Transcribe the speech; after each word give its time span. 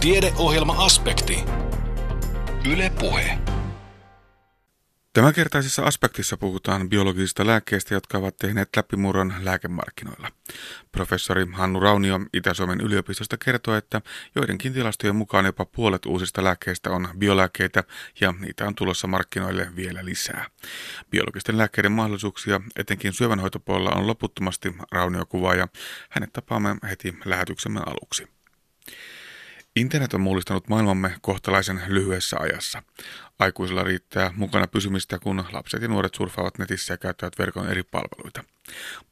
Tiedeohjelma-aspekti. 0.00 1.44
Yle 2.72 2.92
Puhe. 3.00 3.38
Tämänkertaisessa 5.12 5.82
aspektissa 5.82 6.36
puhutaan 6.36 6.88
biologisista 6.88 7.46
lääkkeistä, 7.46 7.94
jotka 7.94 8.18
ovat 8.18 8.36
tehneet 8.36 8.68
läpimurron 8.76 9.34
lääkemarkkinoilla. 9.40 10.28
Professori 10.92 11.46
Hannu 11.52 11.80
Raunio 11.80 12.20
Itä-Suomen 12.32 12.80
yliopistosta 12.80 13.36
kertoo, 13.44 13.74
että 13.74 14.02
joidenkin 14.34 14.72
tilastojen 14.72 15.16
mukaan 15.16 15.44
jopa 15.44 15.64
puolet 15.64 16.06
uusista 16.06 16.44
lääkkeistä 16.44 16.90
on 16.90 17.08
biolääkkeitä 17.18 17.84
ja 18.20 18.34
niitä 18.40 18.66
on 18.66 18.74
tulossa 18.74 19.06
markkinoille 19.06 19.76
vielä 19.76 20.04
lisää. 20.04 20.50
Biologisten 21.10 21.58
lääkkeiden 21.58 21.92
mahdollisuuksia 21.92 22.60
etenkin 22.76 23.12
syövänhoitopuolella 23.12 23.90
on 23.90 24.06
loputtomasti 24.06 24.74
Raunio 24.92 25.26
kuvaa 25.26 25.54
ja 25.54 25.68
hänet 26.10 26.32
tapaamme 26.32 26.76
heti 26.88 27.14
lähetyksemme 27.24 27.80
aluksi. 27.86 28.28
Internet 29.78 30.14
on 30.14 30.20
mullistanut 30.20 30.68
maailmamme 30.68 31.14
kohtalaisen 31.20 31.82
lyhyessä 31.86 32.36
ajassa. 32.40 32.82
Aikuisilla 33.38 33.82
riittää 33.82 34.32
mukana 34.36 34.66
pysymistä, 34.66 35.18
kun 35.18 35.44
lapset 35.52 35.82
ja 35.82 35.88
nuoret 35.88 36.14
surfaavat 36.14 36.58
netissä 36.58 36.94
ja 36.94 36.98
käyttävät 36.98 37.38
verkon 37.38 37.70
eri 37.70 37.82
palveluita. 37.82 38.44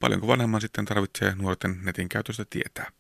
Paljonko 0.01 0.27
vanhemman 0.27 0.61
sitten 0.61 0.85
tarvitsee 0.85 1.35
nuorten 1.35 1.79
netin 1.83 2.09
käytöstä 2.09 2.45
tietää? 2.51 2.91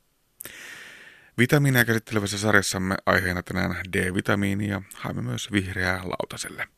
Vitamiineja 1.38 1.84
käsittelevässä 1.84 2.38
sarjassamme 2.38 2.94
aiheena 3.06 3.42
tänään 3.42 3.76
D-vitamiini 3.92 4.68
ja 4.68 4.82
haemme 4.94 5.22
myös 5.22 5.52
vihreää 5.52 6.00
lautaselle. 6.04 6.68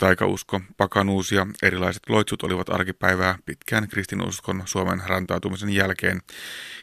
Taikausko, 0.00 0.60
pakanuus 0.76 1.32
ja 1.32 1.46
erilaiset 1.62 2.02
loitsut 2.08 2.42
olivat 2.42 2.68
arkipäivää 2.68 3.38
pitkään 3.46 3.88
kristinuskon 3.88 4.62
Suomen 4.64 5.02
rantautumisen 5.06 5.70
jälkeen. 5.70 6.22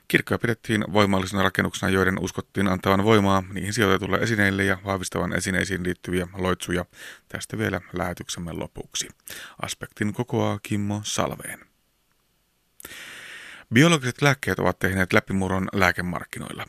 Kirkkoja 0.07 0.37
pidettiin 0.37 0.85
voimallisena 0.93 1.43
rakennuksena, 1.43 1.91
joiden 1.91 2.19
uskottiin 2.23 2.67
antavan 2.67 3.03
voimaa 3.03 3.43
niihin 3.53 3.73
sijoitetulle 3.73 4.17
esineille 4.17 4.63
ja 4.63 4.77
vahvistavan 4.85 5.33
esineisiin 5.33 5.83
liittyviä 5.83 6.27
loitsuja. 6.33 6.85
Tästä 7.27 7.57
vielä 7.57 7.81
lähetyksemme 7.93 8.53
lopuksi. 8.53 9.07
Aspektin 9.61 10.13
kokoaa 10.13 10.59
Kimmo 10.63 11.01
Salveen. 11.03 11.59
Biologiset 13.73 14.21
lääkkeet 14.21 14.59
ovat 14.59 14.79
tehneet 14.79 15.13
läpimurron 15.13 15.67
lääkemarkkinoilla. 15.73 16.65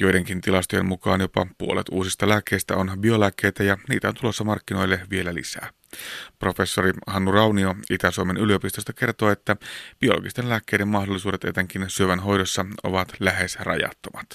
Joidenkin 0.00 0.40
tilastojen 0.40 0.86
mukaan 0.86 1.20
jopa 1.20 1.46
puolet 1.58 1.86
uusista 1.90 2.28
lääkkeistä 2.28 2.76
on 2.76 2.96
biolääkkeitä 3.00 3.62
ja 3.64 3.78
niitä 3.88 4.08
on 4.08 4.14
tulossa 4.14 4.44
markkinoille 4.44 5.00
vielä 5.10 5.34
lisää. 5.34 5.70
Professori 6.38 6.92
Hannu 7.06 7.32
Raunio 7.32 7.74
Itä-Suomen 7.90 8.36
yliopistosta 8.36 8.92
kertoo, 8.92 9.30
että 9.30 9.56
biologisten 10.00 10.48
lääkkeiden 10.48 10.88
mahdollisuudet 10.88 11.44
etenkin 11.44 11.84
syövän 11.88 12.20
hoidossa 12.20 12.66
ovat 12.82 13.12
lähes 13.20 13.56
rajattomat. 13.56 14.26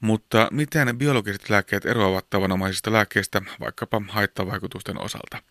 Mutta 0.00 0.48
miten 0.50 0.98
biologiset 0.98 1.50
lääkkeet 1.50 1.86
eroavat 1.86 2.30
tavanomaisista 2.30 2.92
lääkkeistä 2.92 3.42
vaikkapa 3.60 4.02
haittavaikutusten 4.08 5.00
osalta? 5.00 5.42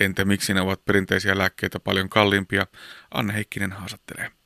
Entä 0.00 0.24
miksi 0.24 0.54
ne 0.54 0.60
ovat 0.60 0.84
perinteisiä 0.84 1.38
lääkkeitä 1.38 1.80
paljon 1.80 2.08
kalliimpia? 2.08 2.66
Anne 3.14 3.34
Heikkinen 3.34 3.72
haastattelee. 3.72 4.41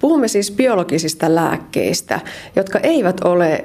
Puhumme 0.00 0.28
siis 0.28 0.50
biologisista 0.50 1.34
lääkkeistä, 1.34 2.20
jotka 2.56 2.78
eivät 2.78 3.20
ole 3.20 3.64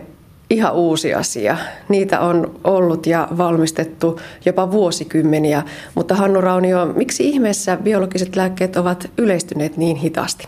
ihan 0.50 0.74
uusi 0.74 1.14
asia. 1.14 1.58
Niitä 1.90 2.20
on 2.20 2.60
ollut 2.64 3.06
ja 3.06 3.28
valmistettu 3.38 4.20
jopa 4.46 4.72
vuosikymmeniä. 4.72 5.64
Mutta 5.96 6.16
Hannu 6.16 6.42
Raunio, 6.42 6.86
miksi 6.86 7.30
ihmeessä 7.30 7.78
biologiset 7.78 8.36
lääkkeet 8.36 8.76
ovat 8.76 9.12
yleistyneet 9.18 9.78
niin 9.78 9.98
hitaasti? 9.98 10.48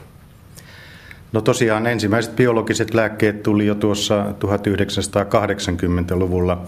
No 1.32 1.42
tosiaan 1.42 1.88
ensimmäiset 1.88 2.36
biologiset 2.36 2.94
lääkkeet 2.94 3.44
tuli 3.44 3.66
jo 3.66 3.76
tuossa 3.76 4.26
1980-luvulla 4.26 6.62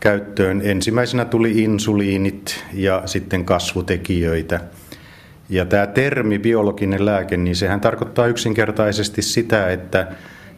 käyttöön. 0.00 0.60
Ensimmäisenä 0.64 1.24
tuli 1.24 1.62
insuliinit 1.62 2.64
ja 2.72 3.02
sitten 3.06 3.44
kasvutekijöitä– 3.44 4.60
ja 5.48 5.64
tämä 5.64 5.86
termi 5.86 6.38
biologinen 6.38 7.04
lääke, 7.04 7.36
niin 7.36 7.56
sehän 7.56 7.80
tarkoittaa 7.80 8.26
yksinkertaisesti 8.26 9.22
sitä, 9.22 9.70
että 9.70 10.06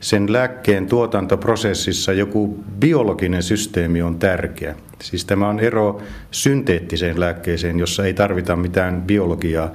sen 0.00 0.32
lääkkeen 0.32 0.86
tuotantoprosessissa 0.86 2.12
joku 2.12 2.64
biologinen 2.78 3.42
systeemi 3.42 4.02
on 4.02 4.18
tärkeä. 4.18 4.74
Siis 5.02 5.24
tämä 5.24 5.48
on 5.48 5.60
ero 5.60 6.02
synteettiseen 6.30 7.20
lääkkeeseen, 7.20 7.78
jossa 7.78 8.04
ei 8.04 8.14
tarvita 8.14 8.56
mitään 8.56 9.02
biologiaa. 9.02 9.72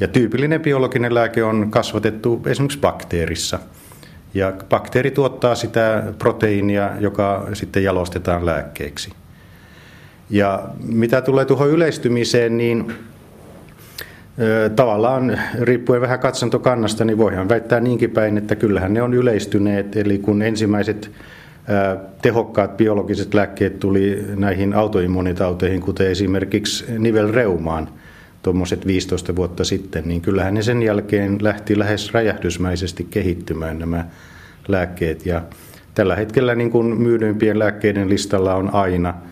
Ja 0.00 0.08
tyypillinen 0.08 0.60
biologinen 0.60 1.14
lääke 1.14 1.44
on 1.44 1.70
kasvatettu 1.70 2.42
esimerkiksi 2.46 2.78
bakteerissa. 2.78 3.58
Ja 4.34 4.52
bakteeri 4.68 5.10
tuottaa 5.10 5.54
sitä 5.54 6.02
proteiinia, 6.18 6.90
joka 7.00 7.48
sitten 7.52 7.84
jalostetaan 7.84 8.46
lääkkeeksi. 8.46 9.10
Ja 10.30 10.62
mitä 10.82 11.20
tulee 11.20 11.44
tuohon 11.44 11.70
yleistymiseen, 11.70 12.56
niin 12.56 12.94
tavallaan 14.76 15.38
riippuen 15.60 16.00
vähän 16.00 16.18
katsantokannasta, 16.18 17.04
niin 17.04 17.18
voihan 17.18 17.48
väittää 17.48 17.80
niinkin 17.80 18.10
päin, 18.10 18.38
että 18.38 18.56
kyllähän 18.56 18.94
ne 18.94 19.02
on 19.02 19.14
yleistyneet. 19.14 19.96
Eli 19.96 20.18
kun 20.18 20.42
ensimmäiset 20.42 21.10
tehokkaat 22.22 22.76
biologiset 22.76 23.34
lääkkeet 23.34 23.78
tuli 23.78 24.24
näihin 24.36 24.74
autoimmunitauteihin, 24.74 25.80
kuten 25.80 26.10
esimerkiksi 26.10 26.84
nivelreumaan, 26.98 27.88
tuommoiset 28.42 28.86
15 28.86 29.36
vuotta 29.36 29.64
sitten, 29.64 30.08
niin 30.08 30.20
kyllähän 30.20 30.54
ne 30.54 30.62
sen 30.62 30.82
jälkeen 30.82 31.38
lähti 31.40 31.78
lähes 31.78 32.14
räjähdysmäisesti 32.14 33.06
kehittymään 33.10 33.78
nämä 33.78 34.04
lääkkeet. 34.68 35.26
Ja 35.26 35.42
tällä 35.94 36.16
hetkellä 36.16 36.54
niin 36.54 36.70
kuin 36.70 36.86
myydyimpien 36.86 37.58
lääkkeiden 37.58 38.08
listalla 38.08 38.54
on 38.54 38.74
aina– 38.74 39.14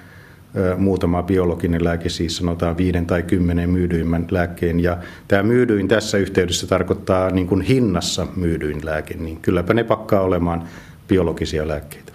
muutama 0.77 1.23
biologinen 1.23 1.85
lääke, 1.85 2.09
siis 2.09 2.37
sanotaan 2.37 2.77
viiden 2.77 3.07
tai 3.07 3.23
kymmenen 3.23 3.71
myydyimmän 3.71 4.27
lääkkeen. 4.31 4.81
Ja 4.81 4.99
tämä 5.29 5.43
myydyin 5.43 5.89
tässä 5.89 6.19
yhteydessä 6.19 6.67
tarkoittaa 6.67 7.31
niin 7.31 7.47
kuin 7.47 7.63
hinnassa 7.63 8.27
myydyin 8.37 8.87
lääke, 8.87 9.15
niin 9.15 9.37
kylläpä 9.37 9.75
ne 9.75 9.85
pakkaa 9.85 10.21
olemaan 10.21 10.69
biologisia 11.09 11.69
lääkkeitä. 11.69 12.13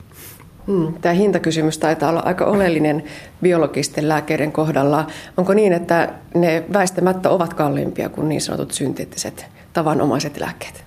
Hmm, 0.68 0.94
tämä 1.02 1.14
hintakysymys 1.14 1.78
taitaa 1.78 2.10
olla 2.10 2.20
aika 2.26 2.46
oleellinen 2.46 3.04
biologisten 3.42 4.10
lääkkeiden 4.10 4.52
kohdalla. 4.52 5.08
Onko 5.38 5.54
niin, 5.54 5.74
että 5.74 6.14
ne 6.36 6.64
väistämättä 6.74 7.30
ovat 7.30 7.54
kalliimpia 7.54 8.10
kuin 8.10 8.30
niin 8.30 8.42
sanotut 8.42 8.72
synteettiset 8.72 9.46
tavanomaiset 9.74 10.40
lääkkeet? 10.40 10.84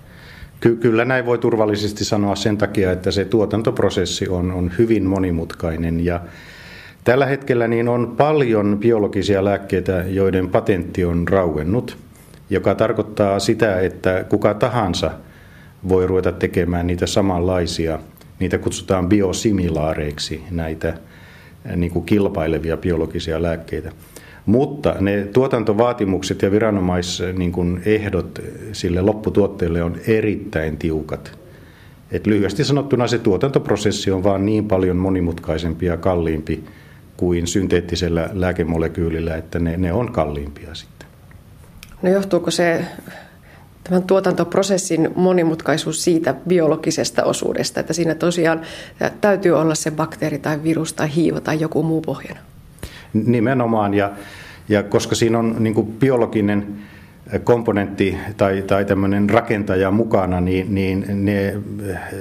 Ky- 0.59 0.75
kyllä 0.75 1.05
näin 1.05 1.25
voi 1.25 1.37
turvallisesti 1.37 2.05
sanoa 2.05 2.35
sen 2.35 2.57
takia, 2.57 2.91
että 2.91 3.11
se 3.11 3.25
tuotantoprosessi 3.25 4.27
on, 4.27 4.51
on 4.51 4.71
hyvin 4.77 5.05
monimutkainen 5.05 6.05
ja 6.05 6.21
Tällä 7.07 7.25
hetkellä 7.25 7.67
niin 7.67 7.89
on 7.89 8.13
paljon 8.17 8.77
biologisia 8.79 9.45
lääkkeitä, 9.45 10.05
joiden 10.07 10.49
patentti 10.49 11.05
on 11.05 11.27
rauennut, 11.27 11.97
joka 12.49 12.75
tarkoittaa 12.75 13.39
sitä, 13.39 13.79
että 13.79 14.25
kuka 14.29 14.53
tahansa 14.53 15.11
voi 15.89 16.07
ruveta 16.07 16.31
tekemään 16.31 16.87
niitä 16.87 17.05
samanlaisia. 17.05 17.99
Niitä 18.39 18.57
kutsutaan 18.57 19.09
biosimilaareiksi, 19.09 20.43
näitä 20.51 20.93
niin 21.75 21.91
kuin 21.91 22.05
kilpailevia 22.05 22.77
biologisia 22.77 23.41
lääkkeitä. 23.41 23.91
Mutta 24.45 24.95
ne 24.99 25.27
tuotantovaatimukset 25.33 26.41
ja 26.41 26.51
viranomaisehdot 26.51 27.37
niin 27.37 28.71
sille 28.71 29.01
lopputuotteelle 29.01 29.83
on 29.83 29.95
erittäin 30.07 30.77
tiukat. 30.77 31.39
Et 32.11 32.27
lyhyesti 32.27 32.63
sanottuna 32.63 33.07
se 33.07 33.17
tuotantoprosessi 33.17 34.11
on 34.11 34.23
vaan 34.23 34.45
niin 34.45 34.67
paljon 34.67 34.97
monimutkaisempi 34.97 35.85
ja 35.85 35.97
kalliimpi 35.97 36.63
kuin 37.17 37.47
synteettisellä 37.47 38.29
lääkemolekyylillä, 38.33 39.35
että 39.35 39.59
ne, 39.59 39.77
ne 39.77 39.93
on 39.93 40.11
kalliimpia 40.11 40.75
sitten. 40.75 41.07
No 42.01 42.09
johtuuko 42.09 42.51
se 42.51 42.85
tämän 43.83 44.03
tuotantoprosessin 44.03 45.09
monimutkaisuus 45.15 46.03
siitä 46.03 46.35
biologisesta 46.47 47.23
osuudesta, 47.23 47.79
että 47.79 47.93
siinä 47.93 48.15
tosiaan 48.15 48.61
täytyy 49.21 49.51
olla 49.51 49.75
se 49.75 49.91
bakteeri 49.91 50.39
tai 50.39 50.63
virus 50.63 50.93
tai 50.93 51.15
hiiva 51.15 51.41
tai 51.41 51.59
joku 51.59 51.83
muu 51.83 52.01
pohjana? 52.01 52.39
Nimenomaan, 53.13 53.93
ja, 53.93 54.11
ja 54.69 54.83
koska 54.83 55.15
siinä 55.15 55.39
on 55.39 55.55
niin 55.59 55.85
biologinen 55.85 56.77
komponentti 57.43 58.17
tai, 58.37 58.61
tai 58.61 58.85
tämmöinen 58.85 59.29
rakentaja 59.29 59.91
mukana, 59.91 60.41
niin, 60.41 60.75
niin 60.75 61.05
ne 61.25 61.57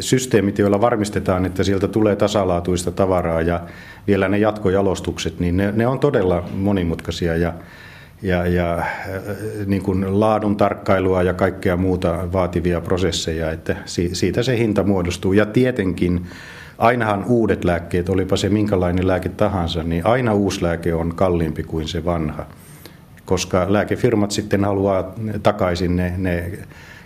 systeemit, 0.01 0.59
joilla 0.59 0.81
varmistetaan, 0.81 1.47
että 1.47 1.65
sieltä 1.65 1.89
tulee 1.89 2.17
tasalaatuista 2.17 2.91
tavaraa 2.91 3.41
ja 3.41 3.61
vielä 4.07 4.29
ne 4.29 4.39
jatkojalostukset, 4.39 5.41
niin 5.41 5.57
ne, 5.57 5.73
ne 5.77 5.87
on 5.87 5.99
todella 5.99 6.49
monimutkaisia 6.55 7.37
ja, 7.37 7.53
ja, 8.23 8.47
ja 8.47 8.83
niin 9.67 9.83
kuin 9.83 10.21
laadun 10.21 10.57
tarkkailua 10.57 11.23
ja 11.23 11.35
kaikkea 11.35 11.77
muuta 11.77 12.33
vaativia 12.33 12.81
prosesseja, 12.81 13.51
että 13.51 13.77
siitä 14.13 14.43
se 14.43 14.59
hinta 14.59 14.83
muodostuu. 14.83 15.33
Ja 15.33 15.47
tietenkin 15.47 16.27
ainahan 16.79 17.25
uudet 17.25 17.65
lääkkeet, 17.65 18.09
olipa 18.09 18.37
se 18.37 18.49
minkälainen 18.49 19.07
lääke 19.07 19.29
tahansa, 19.29 19.83
niin 19.83 20.07
aina 20.07 20.35
uusi 20.35 20.63
lääke 20.63 20.95
on 20.95 21.15
kalliimpi 21.15 21.63
kuin 21.63 21.89
se 21.89 22.05
vanha 22.05 22.47
koska 23.27 23.67
lääkefirmat 23.69 24.31
sitten 24.31 24.65
haluaa 24.65 25.15
takaisin 25.43 25.97
ne, 25.97 26.13
ne 26.17 26.59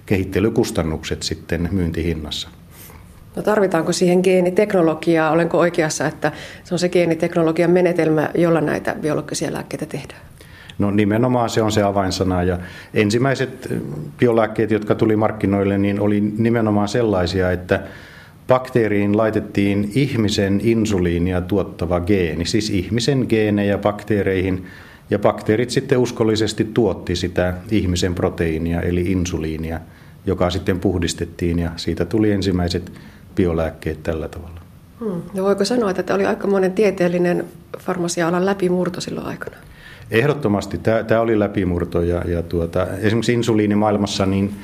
kehittelykustannukset 0.07 1.23
sitten 1.23 1.69
myyntihinnassa. 1.73 2.49
No 3.37 3.43
tarvitaanko 3.43 3.93
siihen 3.93 4.21
geeniteknologiaa? 4.23 5.31
Olenko 5.31 5.59
oikeassa, 5.59 6.07
että 6.07 6.33
se 6.65 6.75
on 6.75 6.79
se 6.79 6.89
geeniteknologian 6.89 7.71
menetelmä, 7.71 8.31
jolla 8.35 8.61
näitä 8.61 8.97
biologisia 9.01 9.53
lääkkeitä 9.53 9.87
tehdään? 9.87 10.21
No 10.79 10.91
nimenomaan 10.91 11.51
se 11.51 11.63
on 11.63 11.73
se 11.73 11.83
avainsana 11.83 12.43
ja 12.43 12.59
ensimmäiset 12.95 13.75
biolääkkeet, 14.19 14.71
jotka 14.71 14.95
tuli 14.95 15.17
markkinoille, 15.17 15.79
niin 15.79 16.01
oli 16.01 16.21
nimenomaan 16.21 16.89
sellaisia, 16.89 17.51
että 17.51 17.81
bakteeriin 18.49 19.17
laitettiin 19.17 19.91
ihmisen 19.95 20.61
insuliinia 20.65 21.41
tuottava 21.41 22.01
geeni, 22.01 22.45
siis 22.45 22.71
ihmisen 22.71 23.27
geenejä 23.29 23.79
bakteereihin, 23.79 24.67
ja 25.11 25.19
bakteerit 25.19 25.71
sitten 25.71 25.99
uskollisesti 25.99 26.65
tuotti 26.65 27.17
sitä 27.17 27.55
ihmisen 27.71 28.15
proteiinia, 28.15 28.81
eli 28.81 29.13
insuliinia, 29.13 29.81
joka 30.27 30.51
sitten 30.51 30.81
puhdistettiin, 30.81 31.59
ja 31.59 31.71
siitä 31.77 32.05
tuli 32.05 32.33
ensimmäiset 32.33 32.93
biolääkkeet 33.35 34.03
tällä 34.03 34.29
tavalla. 34.29 34.61
Hmm. 35.01 35.23
Ja 35.35 35.43
voiko 35.43 35.65
sanoa, 35.65 35.91
että 35.91 36.03
tämä 36.03 36.15
oli 36.15 36.27
aika 36.27 36.47
monen 36.47 36.73
tieteellinen 36.73 37.45
farmasia-alan 37.79 38.47
läpimurto 38.47 39.01
silloin 39.01 39.27
aikana? 39.27 39.57
Ehdottomasti 40.11 40.79
tämä, 40.79 41.03
tämä 41.03 41.21
oli 41.21 41.39
läpimurto, 41.39 42.03
ja, 42.03 42.23
ja 42.29 42.43
tuota, 42.43 42.87
esimerkiksi 42.87 43.33
insuliinimaailmassa 43.33 44.27
niin 44.27 44.55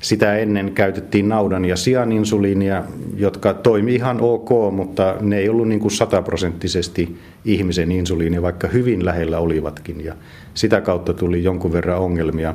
sitä 0.00 0.36
ennen 0.36 0.72
käytettiin 0.72 1.28
naudan 1.28 1.64
ja 1.64 1.76
sian 1.76 2.12
insuliinia, 2.12 2.84
jotka 3.16 3.54
toimi 3.54 3.94
ihan 3.94 4.20
ok, 4.20 4.48
mutta 4.72 5.16
ne 5.20 5.38
ei 5.38 5.48
ollut 5.48 5.68
niin 5.68 5.80
kuin 5.80 5.90
sataprosenttisesti 5.90 7.16
ihmisen 7.44 7.92
insuliini, 7.92 8.42
vaikka 8.42 8.68
hyvin 8.68 9.04
lähellä 9.04 9.38
olivatkin. 9.38 10.04
Ja 10.04 10.14
sitä 10.54 10.80
kautta 10.80 11.14
tuli 11.14 11.44
jonkun 11.44 11.72
verran 11.72 11.98
ongelmia. 11.98 12.54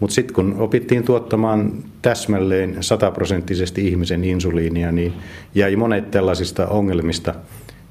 Mutta 0.00 0.14
sitten 0.14 0.34
kun 0.34 0.54
opittiin 0.58 1.02
tuottamaan 1.02 1.72
täsmälleen 2.02 2.76
sataprosenttisesti 2.80 3.88
ihmisen 3.88 4.24
insuliinia, 4.24 4.92
niin 4.92 5.12
jäi 5.54 5.76
monet 5.76 6.10
tällaisista 6.10 6.66
ongelmista, 6.66 7.34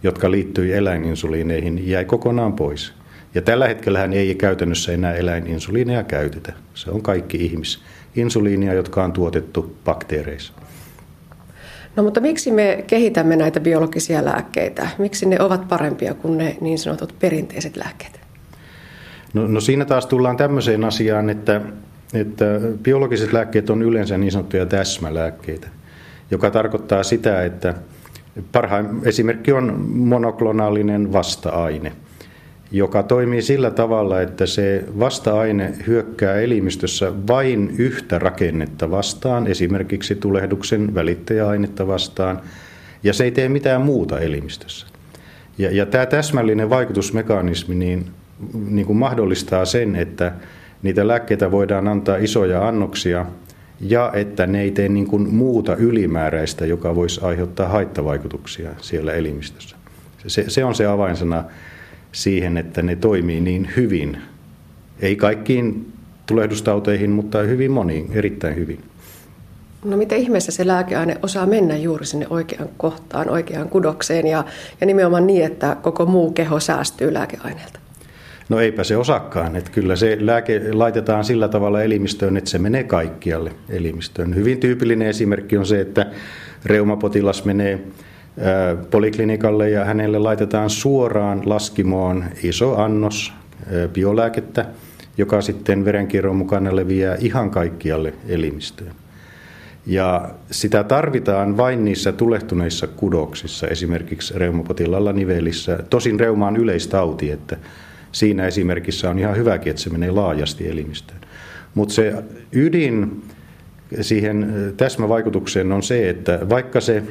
jotka 0.04 0.32
liittyi 0.32 0.74
eläininsuliineihin, 0.74 1.90
jäi 1.90 2.06
kokonaan 2.06 2.54
pois. 2.54 2.94
Ja 3.36 3.42
tällä 3.42 3.68
hetkellä 3.68 4.04
ei 4.04 4.36
käytännössä 4.36 4.92
enää 4.92 5.14
eläininsuliineja 5.14 6.04
käytetä. 6.04 6.54
Se 6.74 6.92
on 6.92 7.02
kaikki 7.02 7.38
ihmis 7.46 7.84
insuliinia, 8.16 8.74
jotka 8.74 9.04
on 9.04 9.14
tuotettu 9.14 9.76
bakteereissa. 9.86 10.54
No 11.96 12.04
mutta 12.04 12.20
miksi 12.20 12.52
me 12.52 12.84
kehitämme 12.88 13.36
näitä 13.36 13.60
biologisia 13.60 14.26
lääkkeitä? 14.26 14.88
Miksi 14.98 15.26
ne 15.26 15.40
ovat 15.40 15.68
parempia 15.68 16.14
kuin 16.14 16.38
ne 16.38 16.58
niin 16.62 16.80
sanotut 16.80 17.16
perinteiset 17.20 17.78
lääkkeet? 17.78 18.20
No, 19.34 19.48
no 19.48 19.62
siinä 19.62 19.86
taas 19.86 20.06
tullaan 20.06 20.38
tämmöiseen 20.38 20.84
asiaan, 20.84 21.30
että, 21.30 21.62
että 22.14 22.46
biologiset 22.84 23.34
lääkkeet 23.34 23.70
on 23.70 23.82
yleensä 23.82 24.18
niin 24.18 24.32
sanottuja 24.32 24.66
täsmälääkkeitä, 24.66 25.68
joka 26.32 26.52
tarkoittaa 26.52 27.04
sitä, 27.04 27.44
että 27.44 27.74
parhain 28.52 28.88
esimerkki 29.04 29.52
on 29.52 29.82
monoklonaalinen 29.90 31.14
vasta-aine– 31.14 31.92
joka 32.74 33.04
toimii 33.04 33.42
sillä 33.42 33.72
tavalla, 33.72 34.22
että 34.22 34.46
se 34.46 34.84
vasta-aine 35.00 35.74
hyökkää 35.88 36.36
elimistössä 36.36 37.12
vain 37.28 37.76
yhtä 37.78 38.20
rakennetta 38.20 38.92
vastaan, 38.92 39.48
esimerkiksi 39.48 40.16
tulehduksen 40.16 40.96
välittäjäainetta 40.96 41.88
vastaan, 41.88 42.42
ja 43.04 43.14
se 43.14 43.24
ei 43.24 43.32
tee 43.32 43.50
mitään 43.50 43.82
muuta 43.82 44.20
elimistössä. 44.20 44.88
Ja, 45.58 45.72
ja 45.72 45.86
tämä 45.86 46.06
täsmällinen 46.06 46.70
vaikutusmekanismi 46.70 47.76
niin, 47.76 48.06
niin 48.70 48.86
kuin 48.86 48.98
mahdollistaa 48.98 49.66
sen, 49.66 49.96
että 49.96 50.32
niitä 50.84 51.08
lääkkeitä 51.08 51.52
voidaan 51.52 51.88
antaa 51.88 52.18
isoja 52.18 52.68
annoksia 52.68 53.26
ja 53.80 54.12
että 54.14 54.48
ne 54.48 54.62
ei 54.62 54.72
tee 54.72 54.90
niin 54.90 55.08
kuin 55.08 55.34
muuta 55.34 55.76
ylimääräistä, 55.76 56.66
joka 56.66 56.96
voisi 56.96 57.22
aiheuttaa 57.24 57.68
haittavaikutuksia 57.68 58.70
siellä 58.82 59.14
elimistössä. 59.14 59.76
Se, 60.28 60.46
se 60.48 60.66
on 60.66 60.76
se 60.76 60.86
avainsana 60.86 61.44
siihen, 62.14 62.58
että 62.58 62.82
ne 62.82 62.96
toimii 62.96 63.42
niin 63.42 63.70
hyvin. 63.78 64.18
Ei 65.00 65.16
kaikkiin 65.16 65.94
tulehdustauteihin, 66.26 67.10
mutta 67.10 67.40
hyvin 67.40 67.72
moniin, 67.72 68.10
erittäin 68.14 68.56
hyvin. 68.56 68.80
No 69.86 69.98
miten 69.98 70.20
ihmeessä 70.20 70.52
se 70.52 70.68
lääkeaine 70.68 71.18
osaa 71.24 71.46
mennä 71.46 71.78
juuri 71.78 72.06
sinne 72.06 72.28
oikeaan 72.30 72.70
kohtaan, 72.78 73.30
oikeaan 73.30 73.70
kudokseen 73.70 74.28
ja, 74.28 74.46
ja 74.82 74.88
nimenomaan 74.88 75.28
niin, 75.28 75.46
että 75.46 75.78
koko 75.82 76.06
muu 76.06 76.32
keho 76.32 76.60
säästyy 76.60 77.14
lääkeaineelta? 77.14 77.80
No 78.50 78.60
eipä 78.60 78.84
se 78.84 78.98
osakaan. 78.98 79.56
Että 79.56 79.72
kyllä 79.72 79.96
se 79.96 80.18
lääke 80.20 80.62
laitetaan 80.74 81.26
sillä 81.26 81.48
tavalla 81.48 81.84
elimistöön, 81.84 82.38
että 82.38 82.50
se 82.50 82.60
menee 82.60 82.84
kaikkialle 82.84 83.52
elimistöön. 83.70 84.36
Hyvin 84.36 84.60
tyypillinen 84.60 85.08
esimerkki 85.08 85.58
on 85.58 85.66
se, 85.66 85.82
että 85.82 86.06
reumapotilas 86.66 87.46
menee 87.46 87.80
poliklinikalle 88.92 89.70
ja 89.70 89.86
hänelle 89.86 90.20
laitetaan 90.20 90.70
suoraan 90.70 91.42
laskimoon 91.46 92.26
iso 92.44 92.76
annos 92.76 93.34
biolääkettä, 93.94 94.66
joka 95.18 95.42
sitten 95.42 95.86
verenkierron 95.86 96.36
mukana 96.36 96.76
leviää 96.76 97.16
ihan 97.20 97.50
kaikkialle 97.50 98.14
elimistöön. 98.28 98.92
Ja 99.86 100.30
sitä 100.52 100.84
tarvitaan 100.84 101.58
vain 101.58 101.86
niissä 101.86 102.12
tulehtuneissa 102.12 102.88
kudoksissa, 102.88 103.68
esimerkiksi 103.68 104.34
reumapotilalla 104.38 105.14
nivelissä. 105.14 105.80
Tosin 105.90 106.20
reuma 106.20 106.48
on 106.48 106.58
yleistauti, 106.58 107.32
että 107.32 107.58
siinä 108.12 108.48
esimerkissä 108.48 109.10
on 109.10 109.20
ihan 109.20 109.38
hyväkin, 109.38 109.70
että 109.70 109.82
se 109.82 109.90
menee 109.90 110.12
laajasti 110.12 110.70
elimistöön. 110.70 111.20
Mutta 111.74 111.94
se 111.94 112.14
ydin 112.52 113.24
siihen 114.02 114.54
täsmävaikutukseen 114.78 115.72
on 115.72 115.84
se, 115.84 116.10
että 116.10 116.50
vaikka 116.50 116.82
se 116.82 117.04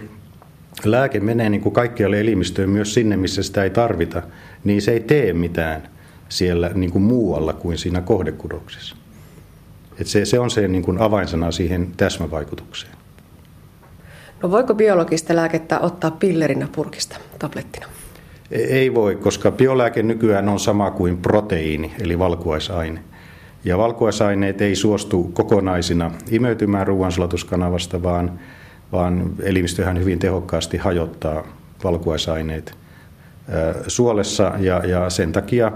lääke 0.84 1.20
menee 1.20 1.48
niin 1.48 1.60
kuin 1.60 1.72
kaikkialle 1.72 2.20
elimistöön 2.20 2.70
myös 2.70 2.94
sinne, 2.94 3.16
missä 3.16 3.42
sitä 3.42 3.64
ei 3.64 3.70
tarvita, 3.70 4.22
niin 4.64 4.82
se 4.82 4.92
ei 4.92 5.00
tee 5.00 5.32
mitään 5.32 5.88
siellä 6.28 6.70
niin 6.74 6.90
kuin 6.90 7.02
muualla 7.02 7.52
kuin 7.52 7.78
siinä 7.78 8.00
kohdekudoksessa. 8.00 8.96
Et 10.00 10.06
se, 10.06 10.24
se 10.24 10.38
on 10.38 10.50
se 10.50 10.69
niin 10.69 10.82
kuin 10.82 10.98
avainsana 10.98 11.50
siihen 11.50 11.92
täsmävaikutukseen. 11.96 12.92
No 14.42 14.50
voiko 14.50 14.74
biologista 14.74 15.36
lääkettä 15.36 15.80
ottaa 15.80 16.10
pillerinä 16.10 16.69
purkista, 16.72 17.16
tablettina? 17.38 17.86
Ei 18.50 18.94
voi, 18.94 19.16
koska 19.16 19.50
biolääke 19.50 20.02
nykyään 20.02 20.48
on 20.48 20.60
sama 20.60 20.90
kuin 20.90 21.19
proteiini, 21.19 21.92
eli 22.00 22.19
valkuaisaine. 22.19 23.00
Ja 23.64 23.78
valkuaisaineet 23.78 24.60
ei 24.60 24.76
suostu 24.76 25.24
kokonaisina 25.24 26.10
imeytymään 26.30 26.86
ruoansulatuskanavasta, 26.86 28.02
vaan 28.02 28.38
vaan 28.93 29.33
elimistöhän 29.43 29.99
hyvin 29.99 30.19
tehokkaasti 30.19 30.77
hajottaa 30.77 31.47
valkuaisaineet 31.85 32.75
suolessa 33.89 34.53
ja, 34.58 34.87
ja 34.87 35.11
sen 35.11 35.32
takia 35.32 35.72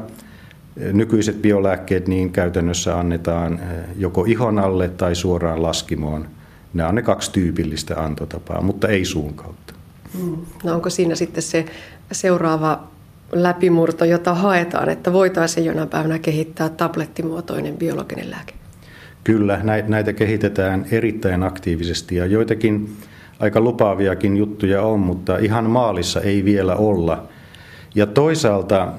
nykyiset 0.93 1.43
biolääkkeet 1.43 2.09
niin 2.09 2.33
käytännössä 2.33 2.99
annetaan 2.99 3.61
joko 3.97 4.25
ihon 4.25 4.59
alle 4.59 4.89
tai 4.89 5.15
suoraan 5.15 5.63
laskimoon. 5.63 6.29
Nämä 6.75 6.89
on 6.89 6.95
ne 6.95 7.03
kaksi 7.03 7.33
tyypillistä 7.33 8.03
antotapaa, 8.05 8.63
mutta 8.63 8.89
ei 8.89 9.05
suun 9.05 9.35
kautta. 9.35 9.75
Mm. 10.23 10.37
No 10.65 10.75
onko 10.75 10.91
siinä 10.91 11.15
sitten 11.15 11.43
se 11.43 11.67
seuraava 12.13 12.87
läpimurto, 13.33 14.05
jota 14.05 14.35
haetaan, 14.35 14.89
että 14.89 15.13
voitaisiin 15.13 15.67
jonain 15.67 15.89
päivänä 15.89 16.19
kehittää 16.19 16.69
tablettimuotoinen 16.69 17.77
biologinen 17.77 18.31
lääke? 18.31 18.55
Kyllä, 19.27 19.61
näitä 19.89 20.13
kehitetään 20.13 20.87
erittäin 20.91 21.43
aktiivisesti 21.43 22.17
ja 22.17 22.27
joitakin 22.27 22.97
aika 23.39 23.61
lupaaviakin 23.61 24.37
juttuja 24.37 24.83
on, 24.83 25.01
mutta 25.01 25.39
ihan 25.39 25.71
maalissa 25.71 26.21
ei 26.21 26.45
vielä 26.45 26.77
olla. 26.77 27.29
Ja 27.95 28.07
toisaalta 28.07 28.93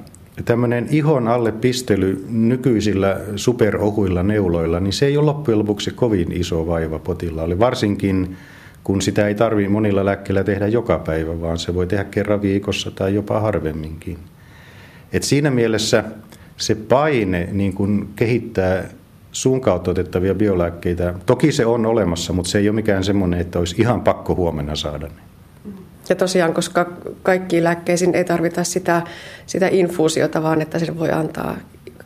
tämmöinen 0.46 0.88
ihon 0.92 1.28
alle 1.28 1.52
pistely 1.52 2.26
nykyisillä 2.30 3.20
superohuilla 3.36 4.24
neuloilla, 4.24 4.80
niin 4.80 4.94
se 4.94 5.06
ei 5.06 5.18
ole 5.18 5.26
loppujen 5.26 5.60
lopuksi 5.60 5.92
kovin 5.92 6.32
iso 6.32 6.68
vaiva 6.68 7.00
potilaalle, 7.00 7.60
varsinkin 7.60 8.38
kun 8.84 9.02
sitä 9.02 9.28
ei 9.28 9.36
tarvitse 9.36 9.70
monilla 9.70 10.06
lääkkeillä 10.06 10.44
tehdä 10.44 10.68
joka 10.68 11.00
päivä, 11.00 11.42
vaan 11.42 11.58
se 11.58 11.76
voi 11.76 11.88
tehdä 11.88 12.04
kerran 12.04 12.42
viikossa 12.42 12.92
tai 12.92 13.16
jopa 13.16 13.40
harvemminkin. 13.40 14.18
Et 15.14 15.24
siinä 15.24 15.52
mielessä 15.52 16.04
se 16.58 16.76
paine 16.76 17.50
niin 17.52 17.74
kun 17.74 18.10
kehittää 18.16 18.90
suun 19.38 19.62
kautta 19.62 19.92
otettavia 19.92 20.36
biolääkkeitä. 20.36 21.14
Toki 21.26 21.52
se 21.52 21.66
on 21.66 21.86
olemassa, 21.86 22.34
mutta 22.34 22.52
se 22.52 22.58
ei 22.58 22.70
ole 22.70 22.76
mikään 22.76 23.04
semmoinen, 23.04 23.40
että 23.40 23.60
olisi 23.60 23.76
ihan 23.80 24.02
pakko 24.02 24.36
huomenna 24.36 24.76
saada 24.76 25.08
ne. 25.08 25.22
Ja 26.10 26.16
tosiaan, 26.16 26.54
koska 26.54 26.92
kaikkiin 27.24 27.64
lääkkeisiin 27.64 28.16
ei 28.16 28.24
tarvita 28.24 28.64
sitä, 28.64 29.02
sitä 29.46 29.68
infuusiota, 29.72 30.44
vaan 30.44 30.62
että 30.62 30.80
se 30.80 31.00
voi 31.00 31.12
antaa 31.12 31.58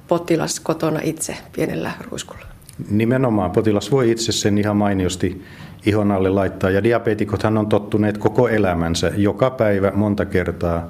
potilas 0.07 0.59
kotona 0.59 1.00
itse 1.03 1.38
pienellä 1.55 1.91
ruiskulla. 2.11 2.45
Nimenomaan 2.89 3.51
potilas 3.51 3.91
voi 3.91 4.11
itse 4.11 4.31
sen 4.31 4.57
ihan 4.57 4.77
mainiosti 4.77 5.41
ihon 5.85 6.11
alle 6.11 6.29
laittaa. 6.29 6.69
Ja 6.69 6.83
diabeetikothan 6.83 7.57
on 7.57 7.67
tottuneet 7.67 8.17
koko 8.17 8.47
elämänsä 8.47 9.11
joka 9.17 9.50
päivä 9.50 9.91
monta 9.95 10.25
kertaa 10.25 10.89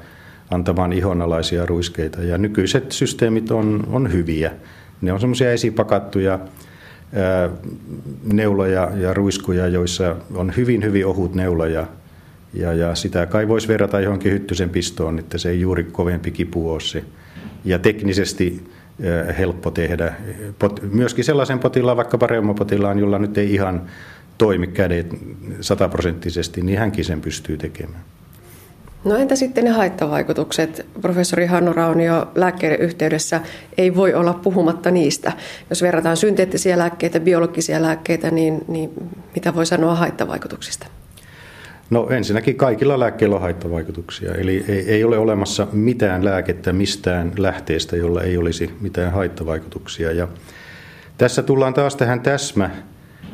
antamaan 0.52 0.94
ihonalaisia 0.94 1.66
ruiskeita. 1.66 2.22
Ja 2.22 2.38
nykyiset 2.38 2.92
systeemit 2.92 3.52
on, 3.52 3.84
on 3.92 4.14
hyviä. 4.14 4.52
Ne 5.02 5.14
on 5.14 5.20
semmoisia 5.20 5.52
esipakattuja 5.52 6.40
neuloja 8.34 8.92
ja 8.96 9.14
ruiskuja, 9.14 9.68
joissa 9.68 10.16
on 10.36 10.54
hyvin, 10.58 10.84
hyvin 10.84 11.06
ohut 11.06 11.36
neula 11.36 11.68
ja 11.68 11.88
Ja, 12.54 12.96
sitä 12.96 13.26
kai 13.26 13.48
voisi 13.48 13.68
verrata 13.68 14.00
johonkin 14.00 14.32
hyttysen 14.32 14.70
pistoon, 14.70 15.20
että 15.20 15.38
se 15.38 15.50
ei 15.50 15.62
juuri 15.62 15.84
kovempi 15.84 16.32
kipu 16.32 16.72
ole 16.72 16.80
se. 16.80 17.04
Ja 17.66 17.80
teknisesti 17.80 18.64
helppo 19.38 19.72
tehdä. 19.72 20.14
Myöskin 20.92 21.24
sellaisen 21.24 21.60
potilaan, 21.60 21.98
vaikkapa 21.98 22.28
reumapotilaan, 22.28 23.00
jolla 23.00 23.20
nyt 23.20 23.38
ei 23.38 23.54
ihan 23.54 23.82
toimi 24.38 24.68
kädet 24.68 25.16
sataprosenttisesti, 25.62 26.62
niin 26.62 26.80
hänkin 26.80 27.06
sen 27.06 27.22
pystyy 27.22 27.58
tekemään. 27.58 28.04
No 29.04 29.16
entä 29.16 29.36
sitten 29.36 29.64
ne 29.64 29.70
haittavaikutukset? 29.70 30.86
Professori 31.02 31.46
Hannu 31.46 31.74
Raunio, 31.74 32.28
lääkkeiden 32.36 32.80
yhteydessä 32.80 33.42
ei 33.78 33.96
voi 33.96 34.14
olla 34.14 34.34
puhumatta 34.34 34.92
niistä. 34.92 35.32
Jos 35.70 35.82
verrataan 35.82 36.18
synteettisiä 36.18 36.78
lääkkeitä, 36.78 37.20
biologisia 37.20 37.82
lääkkeitä, 37.82 38.32
niin, 38.32 38.66
niin 38.68 38.92
mitä 39.36 39.56
voi 39.56 39.66
sanoa 39.66 39.96
haittavaikutuksista? 39.96 40.88
No 41.90 42.10
ensinnäkin 42.10 42.56
kaikilla 42.56 43.00
lääkkeillä 43.00 43.36
on 43.36 43.42
haittavaikutuksia. 43.42 44.36
Eli 44.36 44.66
ei, 44.68 44.90
ei 44.90 45.04
ole 45.04 45.18
olemassa 45.18 45.68
mitään 45.72 46.26
lääkettä 46.26 46.74
mistään 46.74 47.32
lähteestä, 47.38 47.96
jolla 47.96 48.22
ei 48.22 48.38
olisi 48.38 48.74
mitään 48.82 49.12
haittavaikutuksia. 49.12 50.12
Ja 50.12 50.28
tässä 51.18 51.44
tullaan 51.44 51.74
taas 51.74 51.96
tähän 51.96 52.22
täsmä 52.22 52.70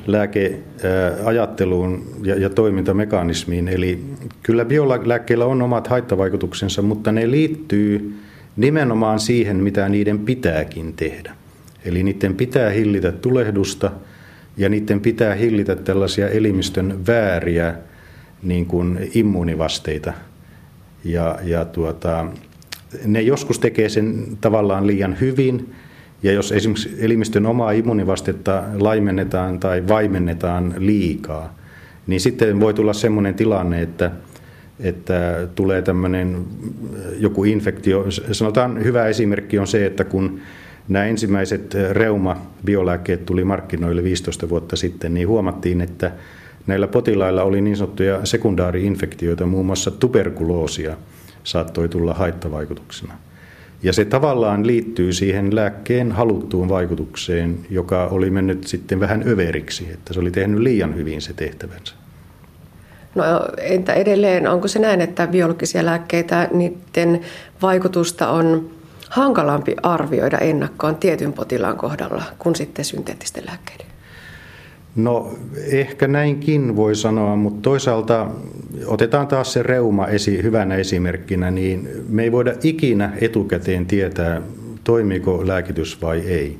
lääkeajatteluun 0.07 2.05
ja, 2.23 2.35
ja 2.35 2.49
toimintamekanismiin. 2.49 3.67
Eli 3.67 4.03
kyllä 4.43 4.65
biolääkkeillä 4.65 5.45
on 5.45 5.61
omat 5.61 5.87
haittavaikutuksensa, 5.87 6.81
mutta 6.81 7.11
ne 7.11 7.31
liittyy 7.31 8.15
nimenomaan 8.55 9.19
siihen, 9.19 9.57
mitä 9.57 9.89
niiden 9.89 10.19
pitääkin 10.19 10.93
tehdä. 10.93 11.33
Eli 11.85 12.03
niiden 12.03 12.35
pitää 12.35 12.69
hillitä 12.69 13.11
tulehdusta 13.11 13.91
ja 14.57 14.69
niiden 14.69 14.99
pitää 14.99 15.35
hillitä 15.35 15.75
tällaisia 15.75 16.29
elimistön 16.29 17.07
vääriä 17.07 17.75
niin 18.43 18.65
kuin 18.65 19.11
immuunivasteita. 19.13 20.13
Ja, 21.03 21.39
ja 21.43 21.65
tuota, 21.65 22.27
ne 23.05 23.21
joskus 23.21 23.59
tekee 23.59 23.89
sen 23.89 24.37
tavallaan 24.41 24.87
liian 24.87 25.17
hyvin, 25.21 25.73
ja 26.23 26.31
jos 26.31 26.51
esimerkiksi 26.51 26.95
elimistön 26.99 27.45
omaa 27.45 27.71
immuunivastetta 27.71 28.63
laimennetaan 28.79 29.59
tai 29.59 29.87
vaimennetaan 29.87 30.73
liikaa, 30.77 31.55
niin 32.07 32.21
sitten 32.21 32.59
voi 32.59 32.73
tulla 32.73 32.93
sellainen 32.93 33.35
tilanne, 33.35 33.81
että, 33.81 34.11
että 34.79 35.47
tulee 35.55 35.81
tämmöinen 35.81 36.45
joku 37.19 37.43
infektio. 37.43 38.05
Sanotaan 38.31 38.83
hyvä 38.83 39.05
esimerkki 39.07 39.59
on 39.59 39.67
se, 39.67 39.85
että 39.85 40.03
kun 40.03 40.39
nämä 40.87 41.05
ensimmäiset 41.05 41.73
reuma-biolääkkeet 41.91 43.25
tuli 43.25 43.43
markkinoille 43.43 44.03
15 44.03 44.49
vuotta 44.49 44.75
sitten, 44.75 45.13
niin 45.13 45.27
huomattiin, 45.27 45.81
että 45.81 46.11
näillä 46.67 46.87
potilailla 46.87 47.43
oli 47.43 47.61
niin 47.61 47.77
sanottuja 47.77 48.19
sekundaari-infektioita, 48.23 49.45
muun 49.45 49.65
muassa 49.65 49.91
tuberkuloosia 49.91 50.97
saattoi 51.43 51.89
tulla 51.89 52.13
haittavaikutuksena. 52.13 53.13
Ja 53.83 53.93
se 53.93 54.05
tavallaan 54.05 54.67
liittyy 54.67 55.13
siihen 55.13 55.55
lääkkeen 55.55 56.11
haluttuun 56.11 56.69
vaikutukseen, 56.69 57.59
joka 57.69 58.05
oli 58.05 58.29
mennyt 58.29 58.67
sitten 58.67 58.99
vähän 58.99 59.23
överiksi, 59.27 59.87
että 59.93 60.13
se 60.13 60.19
oli 60.19 60.31
tehnyt 60.31 60.59
liian 60.59 60.95
hyvin 60.95 61.21
se 61.21 61.33
tehtävänsä. 61.33 61.95
No 63.15 63.23
entä 63.57 63.93
edelleen, 63.93 64.47
onko 64.47 64.67
se 64.67 64.79
näin, 64.79 65.01
että 65.01 65.27
biologisia 65.27 65.85
lääkkeitä, 65.85 66.49
niiden 66.53 67.21
vaikutusta 67.61 68.29
on 68.29 68.69
hankalampi 69.09 69.75
arvioida 69.83 70.37
ennakkoon 70.37 70.95
tietyn 70.95 71.33
potilaan 71.33 71.77
kohdalla 71.77 72.23
kuin 72.39 72.55
sitten 72.55 72.85
synteettisten 72.85 73.45
lääkkeiden? 73.45 73.86
No 74.97 75.33
ehkä 75.71 76.07
näinkin 76.07 76.75
voi 76.75 76.95
sanoa, 76.95 77.35
mutta 77.35 77.61
toisaalta 77.61 78.27
otetaan 78.85 79.27
taas 79.27 79.53
se 79.53 79.63
reuma 79.63 80.07
esi, 80.07 80.43
hyvänä 80.43 80.75
esimerkkinä, 80.75 81.51
niin 81.51 81.89
me 82.09 82.23
ei 82.23 82.31
voida 82.31 82.53
ikinä 82.63 83.11
etukäteen 83.21 83.85
tietää, 83.85 84.41
toimiiko 84.83 85.47
lääkitys 85.47 86.01
vai 86.01 86.19
ei. 86.19 86.57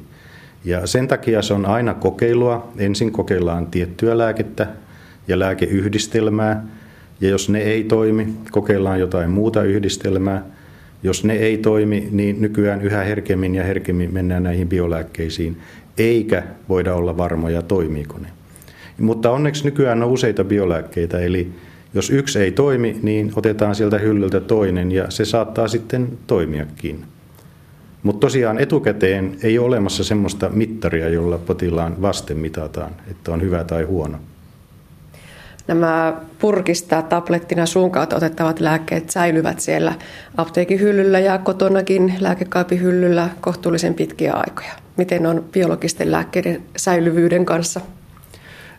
Ja 0.65 0.87
sen 0.87 1.07
takia 1.07 1.41
se 1.41 1.53
on 1.53 1.65
aina 1.65 1.93
kokeilua. 1.93 2.71
Ensin 2.77 3.11
kokeillaan 3.11 3.67
tiettyä 3.67 4.17
lääkettä 4.17 4.67
ja 5.27 5.39
lääkeyhdistelmää, 5.39 6.65
ja 7.21 7.29
jos 7.29 7.49
ne 7.49 7.59
ei 7.59 7.83
toimi, 7.83 8.33
kokeillaan 8.51 8.99
jotain 8.99 9.29
muuta 9.29 9.63
yhdistelmää. 9.63 10.45
Jos 11.03 11.23
ne 11.23 11.33
ei 11.33 11.57
toimi, 11.57 12.07
niin 12.11 12.41
nykyään 12.41 12.81
yhä 12.81 13.03
herkemmin 13.03 13.55
ja 13.55 13.63
herkemmin 13.63 14.13
mennään 14.13 14.43
näihin 14.43 14.69
biolääkkeisiin 14.69 15.57
eikä 15.97 16.43
voida 16.69 16.95
olla 16.95 17.17
varmoja, 17.17 17.61
toimiiko 17.61 18.17
ne. 18.17 18.27
Mutta 18.99 19.31
onneksi 19.31 19.63
nykyään 19.63 20.03
on 20.03 20.09
useita 20.09 20.43
biolääkkeitä, 20.43 21.19
eli 21.19 21.51
jos 21.93 22.09
yksi 22.09 22.39
ei 22.39 22.51
toimi, 22.51 22.99
niin 23.01 23.31
otetaan 23.35 23.75
sieltä 23.75 23.97
hyllyltä 23.97 24.39
toinen 24.39 24.91
ja 24.91 25.11
se 25.11 25.25
saattaa 25.25 25.67
sitten 25.67 26.17
toimiakin. 26.27 27.05
Mutta 28.03 28.19
tosiaan 28.19 28.57
etukäteen 28.57 29.37
ei 29.43 29.59
ole 29.59 29.67
olemassa 29.67 30.03
semmoista 30.03 30.49
mittaria, 30.49 31.09
jolla 31.09 31.37
potilaan 31.37 32.01
vaste 32.01 32.33
mitataan, 32.33 32.91
että 33.11 33.31
on 33.31 33.41
hyvä 33.41 33.63
tai 33.63 33.83
huono. 33.83 34.17
Nämä 35.67 36.13
purkista 36.39 37.01
tablettina 37.01 37.65
suun 37.65 37.91
kautta 37.91 38.15
otettavat 38.15 38.59
lääkkeet 38.59 39.09
säilyvät 39.09 39.59
siellä 39.59 39.93
apteekin 40.37 40.79
hyllyllä 40.79 41.19
ja 41.19 41.37
kotonakin 41.37 42.13
lääkekaapin 42.19 42.81
hyllyllä 42.81 43.29
kohtuullisen 43.41 43.93
pitkiä 43.93 44.33
aikoja. 44.33 44.73
Miten 44.97 45.25
on 45.25 45.45
biologisten 45.51 46.11
lääkkeiden 46.11 46.61
säilyvyyden 46.77 47.45
kanssa? 47.45 47.81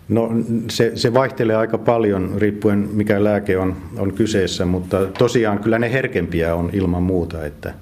No 0.08 0.30
se, 0.70 0.92
se 0.94 1.14
vaihtelee 1.14 1.56
aika 1.56 1.78
paljon 1.78 2.34
riippuen 2.36 2.88
mikä 2.92 3.24
lääke 3.24 3.58
on, 3.58 3.76
on 3.98 4.12
kyseessä, 4.12 4.64
mutta 4.64 5.06
tosiaan 5.06 5.58
kyllä 5.58 5.78
ne 5.78 5.92
herkempiä 5.92 6.54
on 6.54 6.70
ilman 6.72 7.02
muuta, 7.02 7.44
että 7.44 7.74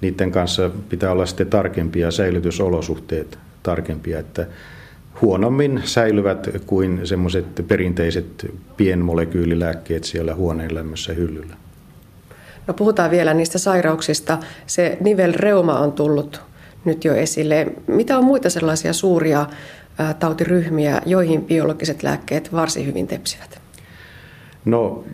niiden 0.00 0.30
kanssa 0.30 0.70
pitää 0.88 1.12
olla 1.12 1.26
sitten 1.26 1.46
tarkempia 1.46 2.10
säilytysolosuhteet 2.10 3.38
tarkempia, 3.62 4.18
että 4.18 4.46
huonommin 5.22 5.82
säilyvät 5.84 6.48
kuin 6.66 7.06
semmoiset 7.06 7.64
perinteiset 7.68 8.46
pienmolekyylilääkkeet 8.76 10.04
siellä 10.04 10.34
huoneen 10.34 10.74
lämmössä 10.74 11.12
hyllyllä. 11.12 11.56
No 12.66 12.74
puhutaan 12.74 13.10
vielä 13.10 13.34
niistä 13.34 13.58
sairauksista. 13.58 14.38
Se 14.66 14.98
nivelreuma 15.00 15.78
on 15.78 15.92
tullut 15.92 16.40
nyt 16.84 17.04
jo 17.04 17.14
esille. 17.14 17.66
Mitä 17.86 18.18
on 18.18 18.24
muita 18.24 18.50
sellaisia 18.50 18.92
suuria 18.92 19.46
tautiryhmiä, 20.18 21.02
joihin 21.06 21.44
biologiset 21.44 22.02
lääkkeet 22.02 22.52
varsin 22.52 22.86
hyvin 22.86 23.06
tepsivät? 23.06 23.63
No, 24.64 25.04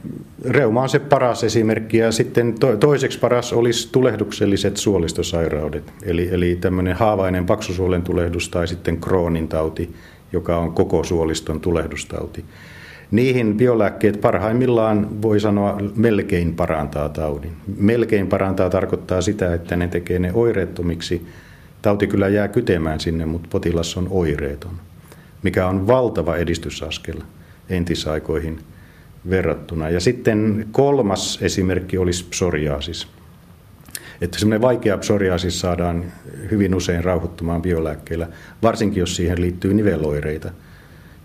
reuma 0.49 0.83
on 0.83 0.89
se 0.89 0.99
paras 0.99 1.45
esimerkki 1.45 1.99
ja 1.99 2.13
sitten 2.13 2.55
toiseksi 2.81 3.19
paras 3.19 3.53
olisi 3.53 3.89
tulehdukselliset 3.93 4.77
suolistosairaudet, 4.77 5.93
eli, 6.03 6.29
eli 6.33 6.59
tämmöinen 6.61 6.97
haavainen 6.97 7.47
paksusuolen 7.47 8.03
tulehdus 8.03 8.49
tai 8.49 8.69
sitten 8.69 9.01
Crohnin 9.01 9.49
tauti, 9.49 9.95
joka 10.33 10.57
on 10.57 10.73
koko 10.73 11.05
suoliston 11.05 11.61
tulehdustauti. 11.61 12.45
Niihin 13.11 13.57
biolääkkeet 13.57 14.21
parhaimmillaan 14.21 15.23
voi 15.23 15.41
sanoa 15.41 15.79
melkein 15.97 16.55
parantaa 16.55 17.09
taudin. 17.09 17.53
Melkein 17.77 18.27
parantaa 18.27 18.71
tarkoittaa 18.71 19.21
sitä, 19.21 19.55
että 19.55 19.77
ne 19.77 19.89
tekee 19.89 20.19
ne 20.19 20.31
oireettomiksi. 20.35 21.27
Tauti 21.83 22.07
kyllä 22.07 22.29
jää 22.29 22.49
kytemään 22.49 23.01
sinne, 23.01 23.27
mutta 23.27 23.49
potilas 23.53 23.97
on 23.97 24.07
oireeton, 24.11 24.75
mikä 25.43 25.67
on 25.67 25.87
valtava 25.87 26.37
edistysaskel 26.37 27.17
entisaikoihin– 27.69 28.59
verrattuna. 29.31 29.91
Ja 29.91 30.01
sitten 30.01 30.69
kolmas 30.73 31.39
esimerkki 31.43 31.99
olisi 31.99 32.25
psoriaasis. 32.25 33.09
Että 34.21 34.39
semmoinen 34.39 34.61
vaikea 34.61 34.99
psoriaasis 34.99 35.61
saadaan 35.61 36.05
hyvin 36.51 36.75
usein 36.75 37.05
rauhoittumaan 37.05 37.63
biolääkkeillä, 37.63 38.29
varsinkin 38.63 39.01
jos 39.01 39.17
siihen 39.17 39.41
liittyy 39.41 39.75
niveloireita, 39.75 40.51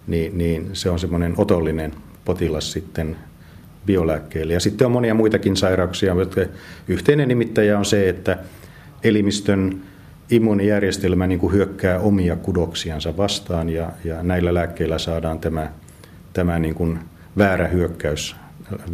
niin, 0.07 0.37
niin 0.37 0.69
se 0.73 0.89
on 0.89 0.99
semmoinen 0.99 1.33
otollinen 1.37 1.91
potilas 2.25 2.71
sitten 2.71 3.15
biolääkkeille. 3.85 4.53
Ja 4.53 4.59
sitten 4.59 4.85
on 4.85 4.91
monia 4.91 5.13
muitakin 5.13 5.57
sairauksia, 5.57 6.15
mutta 6.15 6.41
yhteinen 6.87 7.27
nimittäjä 7.27 7.79
on 7.79 7.85
se, 7.85 8.09
että 8.09 8.37
elimistön 9.03 9.81
immuunijärjestelmä 10.29 11.27
niin 11.27 11.39
kuin 11.39 11.53
hyökkää 11.53 11.99
omia 11.99 12.35
kudoksiansa 12.35 13.17
vastaan 13.17 13.69
ja, 13.69 13.91
ja 14.03 14.23
näillä 14.23 14.53
lääkkeillä 14.53 14.97
saadaan 14.97 15.39
tämä, 15.39 15.71
tämä 16.33 16.59
niin 16.59 16.75
kuin 16.75 16.99
väärä 17.37 17.67
hyökkäys 17.67 18.35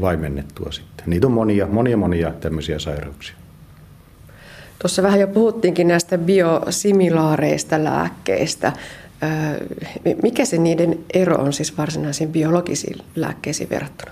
vaimennettua 0.02 0.72
sitten. 0.72 1.06
Niitä 1.06 1.28
on 1.28 1.34
monia, 1.34 1.68
monia, 1.68 1.98
monia 1.98 2.32
tämmöisiä 2.32 2.80
sairauksia. 2.80 3.36
Tuossa 4.80 5.04
vähän 5.04 5.20
jo 5.20 5.28
puhuttiinkin 5.28 5.88
näistä 5.88 6.18
biosimilaareista 6.18 7.84
lääkkeistä. 7.84 8.72
Mikä 10.24 10.46
se 10.46 10.58
niiden 10.58 11.00
ero 11.14 11.36
on 11.36 11.54
siis 11.54 11.78
varsinaisiin 11.78 12.32
biologisiin 12.32 12.98
lääkkeisiin 13.16 13.70
verrattuna? 13.70 14.12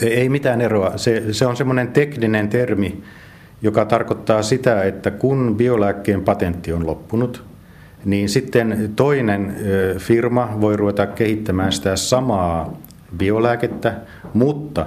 Ei 0.00 0.28
mitään 0.28 0.60
eroa. 0.60 0.98
Se, 0.98 1.22
se 1.32 1.46
on 1.46 1.56
semmoinen 1.56 1.88
tekninen 1.88 2.48
termi, 2.48 3.02
joka 3.62 3.84
tarkoittaa 3.84 4.42
sitä, 4.42 4.82
että 4.82 5.10
kun 5.10 5.54
biolääkkeen 5.56 6.22
patentti 6.22 6.72
on 6.72 6.86
loppunut, 6.86 7.44
niin 8.04 8.28
sitten 8.28 8.92
toinen 8.96 9.56
firma 9.98 10.58
voi 10.60 10.76
ruveta 10.76 11.06
kehittämään 11.06 11.72
sitä 11.72 11.96
samaa 11.96 12.76
biolääkettä, 13.18 13.94
mutta 14.34 14.86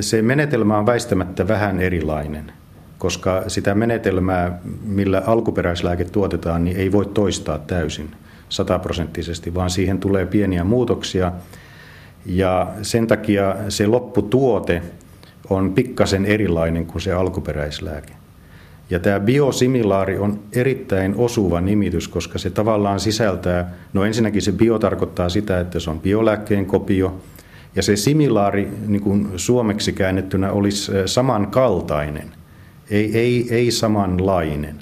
Se 0.00 0.22
menetelmä 0.22 0.78
on 0.78 0.86
väistämättä 0.86 1.48
vähän 1.48 1.80
erilainen, 1.80 2.52
koska 2.98 3.44
sitä 3.48 3.74
menetelmää, 3.74 4.58
millä 4.84 5.22
alkuperäislääke 5.26 6.04
tuotetaan, 6.04 6.64
niin 6.64 6.76
ei 6.76 6.92
voi 6.92 7.06
toistaa 7.06 7.58
täysin 7.58 8.10
sataprosenttisesti, 8.48 9.54
vaan 9.54 9.70
siihen 9.70 9.98
tulee 9.98 10.26
pieniä 10.26 10.64
muutoksia. 10.64 11.32
Ja 12.26 12.72
sen 12.82 13.06
takia 13.06 13.56
se 13.68 13.86
lopputuote 13.86 14.82
on 15.50 15.72
pikkasen 15.72 16.24
erilainen 16.24 16.86
kuin 16.86 17.02
se 17.02 17.12
alkuperäislääke. 17.12 18.12
Ja 18.90 18.98
tämä 18.98 19.20
biosimilaari 19.20 20.18
on 20.18 20.40
erittäin 20.52 21.14
osuva 21.16 21.60
nimitys, 21.60 22.08
koska 22.08 22.38
se 22.38 22.50
tavallaan 22.50 23.00
sisältää, 23.00 23.74
no 23.92 24.04
ensinnäkin 24.04 24.42
se 24.42 24.52
bio 24.52 24.78
tarkoittaa 24.78 25.28
sitä, 25.28 25.60
että 25.60 25.80
se 25.80 25.90
on 25.90 26.00
biolääkkeen 26.00 26.66
kopio, 26.66 27.20
ja 27.76 27.82
se 27.82 27.96
similaari 27.96 28.68
niin 28.86 29.02
kuin 29.02 29.28
suomeksi 29.36 29.92
käännettynä 29.92 30.52
olisi 30.52 30.92
samankaltainen, 31.06 32.30
ei, 32.90 33.18
ei, 33.18 33.46
ei 33.50 33.70
samanlainen. 33.70 34.76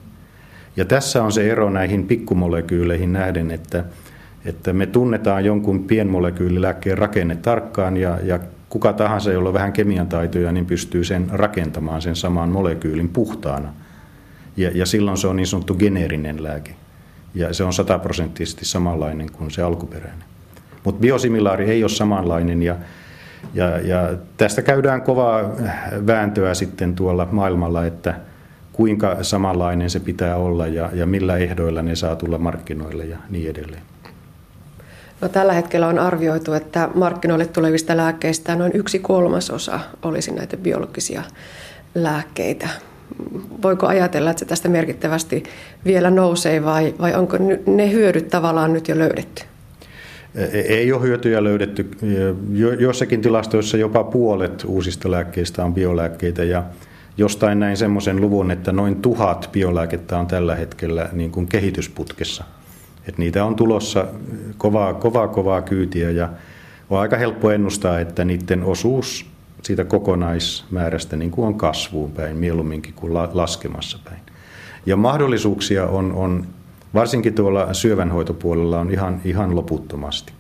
Ja 0.77 0.85
tässä 0.85 1.23
on 1.23 1.33
se 1.33 1.51
ero 1.51 1.71
näihin 1.71 2.07
pikkumolekyyleihin 2.07 3.13
nähden, 3.13 3.51
että, 3.51 3.85
että 4.45 4.73
me 4.73 4.87
tunnetaan 4.87 5.45
jonkun 5.45 5.85
pienmolekyylilääkkeen 5.85 6.99
rakenne 6.99 7.37
tarkkaan 7.37 7.97
ja, 7.97 8.19
ja 8.23 8.39
kuka 8.69 8.93
tahansa, 8.93 9.33
jolla 9.33 9.49
on 9.49 9.55
vähän 9.55 9.73
kemian 9.73 10.07
taitoja, 10.07 10.53
niin 10.53 10.67
pystyy 10.67 11.05
sen 11.05 11.27
rakentamaan 11.33 12.03
sen 12.03 12.17
saman 12.17 12.49
molekyylin 12.49 13.09
puhtaana. 13.09 13.73
Ja, 14.57 14.71
ja 14.75 14.87
silloin 14.87 15.19
se 15.19 15.27
on 15.27 15.37
niin 15.37 15.47
sanottu 15.47 15.75
geneerinen 15.75 16.43
lääke. 16.43 16.75
Ja 17.35 17.55
se 17.55 17.65
on 17.65 17.73
sataprosenttisesti 17.73 18.65
samanlainen 18.65 19.33
kuin 19.33 19.51
se 19.51 19.63
alkuperäinen. 19.63 20.25
Mutta 20.85 21.01
biosimilaari 21.01 21.71
ei 21.71 21.85
ole 21.85 21.91
samanlainen 21.91 22.63
ja, 22.63 22.77
ja, 23.55 23.79
ja 23.79 24.15
tästä 24.37 24.63
käydään 24.63 25.03
kovaa 25.03 25.43
vääntöä 26.07 26.55
sitten 26.55 26.95
tuolla 26.95 27.29
maailmalla, 27.31 27.87
että 27.87 28.15
kuinka 28.73 29.17
samanlainen 29.23 29.91
se 29.91 30.01
pitää 30.01 30.37
olla 30.37 30.67
ja, 30.67 30.91
ja 30.93 31.07
millä 31.07 31.37
ehdoilla 31.37 31.83
ne 31.83 31.97
saa 31.97 32.17
tulla 32.17 32.39
markkinoille 32.39 33.05
ja 33.05 33.19
niin 33.31 33.51
edelleen. 33.51 33.83
No, 35.21 35.29
tällä 35.29 35.53
hetkellä 35.53 35.87
on 35.87 35.99
arvioitu, 35.99 36.53
että 36.53 36.89
markkinoille 36.95 37.47
tulevista 37.47 37.97
lääkkeistä 37.97 38.57
noin 38.57 38.73
yksi 38.75 38.99
kolmasosa 38.99 39.81
olisi 40.03 40.31
näitä 40.31 40.57
biologisia 40.57 41.23
lääkkeitä. 41.95 42.69
Voiko 43.63 43.87
ajatella, 43.87 44.31
että 44.31 44.39
se 44.39 44.45
tästä 44.45 44.69
merkittävästi 44.69 45.43
vielä 45.85 46.11
nousee 46.11 46.65
vai, 46.65 46.95
vai 47.01 47.15
onko 47.15 47.37
ne 47.67 47.93
hyödyt 47.93 48.29
tavallaan 48.29 48.73
nyt 48.73 48.89
jo 48.89 48.99
löydetty? 48.99 49.43
Ei 50.53 50.93
ole 50.93 51.03
hyötyjä 51.03 51.45
löydetty. 51.45 51.91
Jossakin 52.79 53.21
tilastoissa 53.21 53.77
jopa 53.77 54.05
puolet 54.05 54.65
uusista 54.67 55.11
lääkkeistä 55.11 55.65
on 55.65 55.75
biolääkkeitä 55.75 56.45
ja 56.45 56.63
jostain 57.17 57.61
näin 57.61 57.77
semmoisen 57.77 58.21
luvun, 58.21 58.51
että 58.51 58.73
noin 58.73 59.03
tuhat 59.03 59.49
biolääkettä 59.53 60.19
on 60.19 60.27
tällä 60.27 60.55
hetkellä 60.55 61.09
niin 61.13 61.31
kuin 61.31 61.47
kehitysputkessa. 61.47 62.45
Et 63.09 63.19
niitä 63.19 63.45
on 63.45 63.57
tulossa 63.57 64.07
kovaa, 64.59 64.95
kovaa, 64.95 65.29
kovaa 65.29 65.63
kyytiä 65.63 66.11
ja 66.11 66.29
on 66.91 67.01
aika 67.01 67.17
helppo 67.17 67.51
ennustaa, 67.51 68.01
että 68.01 68.25
niiden 68.25 68.63
osuus 68.63 69.34
siitä 69.65 69.85
kokonaismäärästä 69.85 71.17
niin 71.17 71.31
kuin 71.31 71.47
on 71.47 71.55
kasvuun 71.55 72.13
päin 72.13 72.37
mieluumminkin 72.37 72.95
kuin 72.95 73.15
laskemassa 73.15 73.99
päin. 74.05 74.21
Ja 74.87 74.97
mahdollisuuksia 74.97 75.87
on, 75.87 76.13
on 76.13 76.47
varsinkin 76.95 77.35
tuolla 77.35 77.75
syövänhoitopuolella 77.75 78.81
on 78.81 78.91
ihan, 78.91 79.21
ihan 79.25 79.57
loputtomasti. 79.57 80.33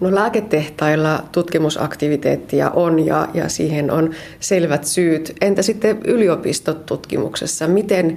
No 0.00 0.14
lääketehtailla 0.14 1.24
tutkimusaktiviteettia 1.32 2.70
on 2.70 3.06
ja, 3.06 3.28
ja 3.34 3.48
siihen 3.48 3.90
on 3.90 4.10
selvät 4.40 4.84
syyt. 4.84 5.32
Entä 5.40 5.62
sitten 5.62 6.00
yliopistotutkimuksessa? 6.04 7.68
Miten 7.68 8.16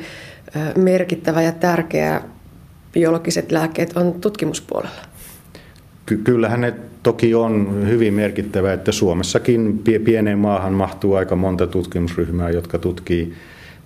merkittävä 0.75 1.41
ja 1.41 1.51
tärkeä 1.51 2.21
biologiset 2.93 3.51
lääkkeet 3.51 3.97
on 3.97 4.13
tutkimuspuolella? 4.13 5.06
Ky- 6.07 6.17
kyllähän 6.17 6.61
ne 6.61 6.73
toki 7.03 7.35
on 7.35 7.83
hyvin 7.87 8.13
merkittävä, 8.13 8.73
että 8.73 8.91
Suomessakin 8.91 9.81
pieneen 10.03 10.39
maahan 10.39 10.73
mahtuu 10.73 11.13
aika 11.13 11.35
monta 11.35 11.67
tutkimusryhmää, 11.67 12.49
jotka 12.49 12.77
tutkii 12.77 13.33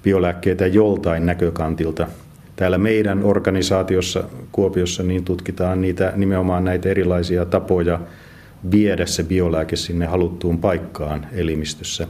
biolääkkeitä 0.04 0.68
joltain 0.68 1.26
näkökantilta. 1.26 2.08
Täällä 2.56 2.78
meidän 2.78 3.24
organisaatiossa 3.24 4.24
Kuopiossa 4.52 5.04
niin 5.04 5.24
tutkitaan 5.24 5.82
niitä, 5.82 6.14
nimenomaan 6.16 6.64
näitä 6.64 6.90
erilaisia 6.90 7.46
tapoja 7.46 8.00
viedä 8.72 9.06
se 9.06 9.24
biolääke 9.24 9.76
sinne 9.76 10.06
haluttuun 10.06 10.58
paikkaan 10.58 11.28
elimistössä. 11.34 12.08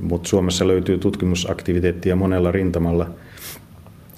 Mutta 0.00 0.28
Suomessa 0.28 0.68
löytyy 0.68 0.98
tutkimusaktiviteettia 0.98 2.16
monella 2.16 2.52
rintamalla– 2.52 3.10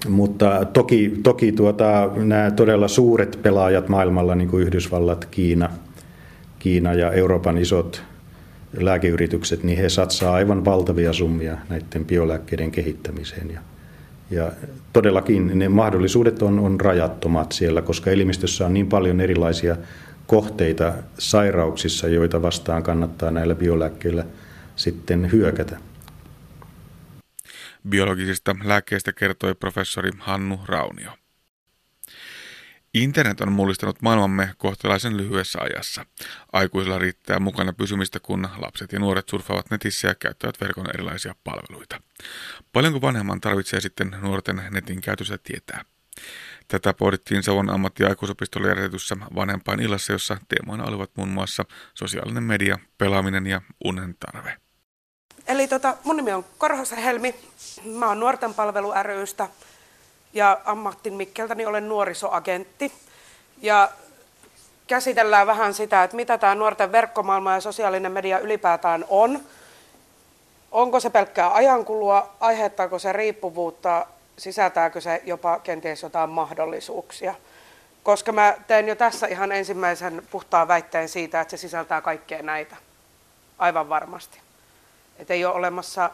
mutta 0.09 0.65
toki, 0.65 1.19
toki 1.23 1.51
tuota, 1.51 2.09
nämä 2.15 2.51
todella 2.51 2.87
suuret 2.87 3.39
pelaajat 3.43 3.89
maailmalla, 3.89 4.35
niin 4.35 4.49
kuin 4.49 4.63
Yhdysvallat, 4.63 5.25
Kiina, 5.25 5.69
Kiina 6.59 6.93
ja 6.93 7.11
Euroopan 7.11 7.57
isot 7.57 8.03
lääkeyritykset, 8.77 9.63
niin 9.63 9.77
he 9.77 9.89
satsaa 9.89 10.33
aivan 10.33 10.65
valtavia 10.65 11.13
summia 11.13 11.57
näiden 11.69 12.05
biolääkkeiden 12.05 12.71
kehittämiseen. 12.71 13.51
Ja, 13.51 13.59
ja 14.31 14.51
todellakin 14.93 15.59
ne 15.59 15.69
mahdollisuudet 15.69 16.41
on, 16.41 16.59
on 16.59 16.81
rajattomat 16.81 17.51
siellä, 17.51 17.81
koska 17.81 18.11
elimistössä 18.11 18.65
on 18.65 18.73
niin 18.73 18.87
paljon 18.87 19.21
erilaisia 19.21 19.77
kohteita 20.27 20.93
sairauksissa, 21.17 22.07
joita 22.07 22.41
vastaan 22.41 22.83
kannattaa 22.83 23.31
näillä 23.31 23.55
biolääkkeillä 23.55 24.25
sitten 24.75 25.31
hyökätä. 25.31 25.77
Biologisista 27.89 28.55
lääkkeistä 28.63 29.13
kertoi 29.13 29.55
professori 29.55 30.11
Hannu 30.19 30.59
Raunio. 30.65 31.17
Internet 32.93 33.41
on 33.41 33.51
mullistanut 33.51 34.01
maailmamme 34.01 34.53
kohtalaisen 34.57 35.17
lyhyessä 35.17 35.59
ajassa. 35.61 36.05
Aikuisilla 36.53 36.99
riittää 36.99 37.39
mukana 37.39 37.73
pysymistä, 37.73 38.19
kun 38.19 38.49
lapset 38.57 38.91
ja 38.91 38.99
nuoret 38.99 39.29
surfaavat 39.29 39.69
netissä 39.71 40.07
ja 40.07 40.15
käyttävät 40.15 40.61
verkon 40.61 40.89
erilaisia 40.93 41.35
palveluita. 41.43 42.01
Paljonko 42.73 43.01
vanhemman 43.01 43.41
tarvitsee 43.41 43.81
sitten 43.81 44.17
nuorten 44.21 44.61
netin 44.71 45.01
käytöstä 45.01 45.37
tietää? 45.37 45.85
Tätä 46.67 46.93
pohdittiin 46.93 47.43
Savon 47.43 47.69
ammatti- 47.69 48.03
ja 48.03 48.09
aikuisopistolla 48.09 48.67
järjestetyssä 48.67 49.17
vanhempain 49.35 49.79
illassa, 49.79 50.13
jossa 50.13 50.37
teemoina 50.47 50.83
olivat 50.83 51.11
muun 51.17 51.29
muassa 51.29 51.65
sosiaalinen 51.93 52.43
media, 52.43 52.79
pelaaminen 52.97 53.47
ja 53.47 53.61
unen 53.85 54.15
tarve. 54.19 54.62
Eli 55.53 55.67
tota, 55.67 55.97
mun 56.03 56.15
nimi 56.15 56.33
on 56.33 56.45
Korhosen 56.57 56.97
Helmi. 56.97 57.35
Mä 57.85 58.07
oon 58.07 58.19
Nuorten 58.19 58.53
palvelu 58.53 58.93
rystä 59.03 59.47
ja 60.33 60.61
ammattin 60.65 61.13
Mikkeltäni 61.13 61.65
olen 61.65 61.89
nuorisoagentti. 61.89 62.93
Ja 63.61 63.89
käsitellään 64.87 65.47
vähän 65.47 65.73
sitä, 65.73 66.03
että 66.03 66.15
mitä 66.15 66.37
tämä 66.37 66.55
nuorten 66.55 66.91
verkkomaailma 66.91 67.53
ja 67.53 67.61
sosiaalinen 67.61 68.11
media 68.11 68.39
ylipäätään 68.39 69.05
on. 69.07 69.39
Onko 70.71 70.99
se 70.99 71.09
pelkkää 71.09 71.53
ajankulua, 71.53 72.35
aiheuttaako 72.39 72.99
se 72.99 73.13
riippuvuutta, 73.13 74.05
sisältääkö 74.37 75.01
se 75.01 75.21
jopa 75.25 75.59
kenties 75.59 76.03
jotain 76.03 76.29
mahdollisuuksia. 76.29 77.35
Koska 78.03 78.31
mä 78.31 78.55
teen 78.67 78.87
jo 78.87 78.95
tässä 78.95 79.27
ihan 79.27 79.51
ensimmäisen 79.51 80.27
puhtaan 80.31 80.67
väitteen 80.67 81.09
siitä, 81.09 81.41
että 81.41 81.51
se 81.51 81.57
sisältää 81.57 82.01
kaikkea 82.01 82.41
näitä. 82.41 82.75
Aivan 83.57 83.89
varmasti. 83.89 84.42
Että 85.19 85.33
ei 85.33 85.45
ole 85.45 85.55
olemassa 85.55 86.09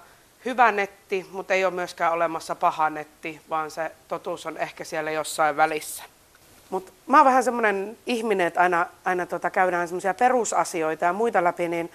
hyvä 0.45 0.71
netti, 0.71 1.25
mutta 1.31 1.53
ei 1.53 1.65
ole 1.65 1.73
myöskään 1.73 2.13
olemassa 2.13 2.55
paha 2.55 2.89
netti, 2.89 3.41
vaan 3.49 3.71
se 3.71 3.91
totuus 4.07 4.45
on 4.45 4.57
ehkä 4.57 4.83
siellä 4.83 5.11
jossain 5.11 5.57
välissä. 5.57 6.03
Mutta 6.69 6.91
mä 7.07 7.17
oon 7.17 7.25
vähän 7.25 7.43
semmoinen 7.43 7.97
ihminen, 8.05 8.47
että 8.47 8.59
aina, 8.59 8.85
aina 9.05 9.25
tota 9.25 9.49
käydään 9.49 9.87
semmoisia 9.87 10.13
perusasioita 10.13 11.05
ja 11.05 11.13
muita 11.13 11.43
läpi, 11.43 11.67
niin 11.67 11.91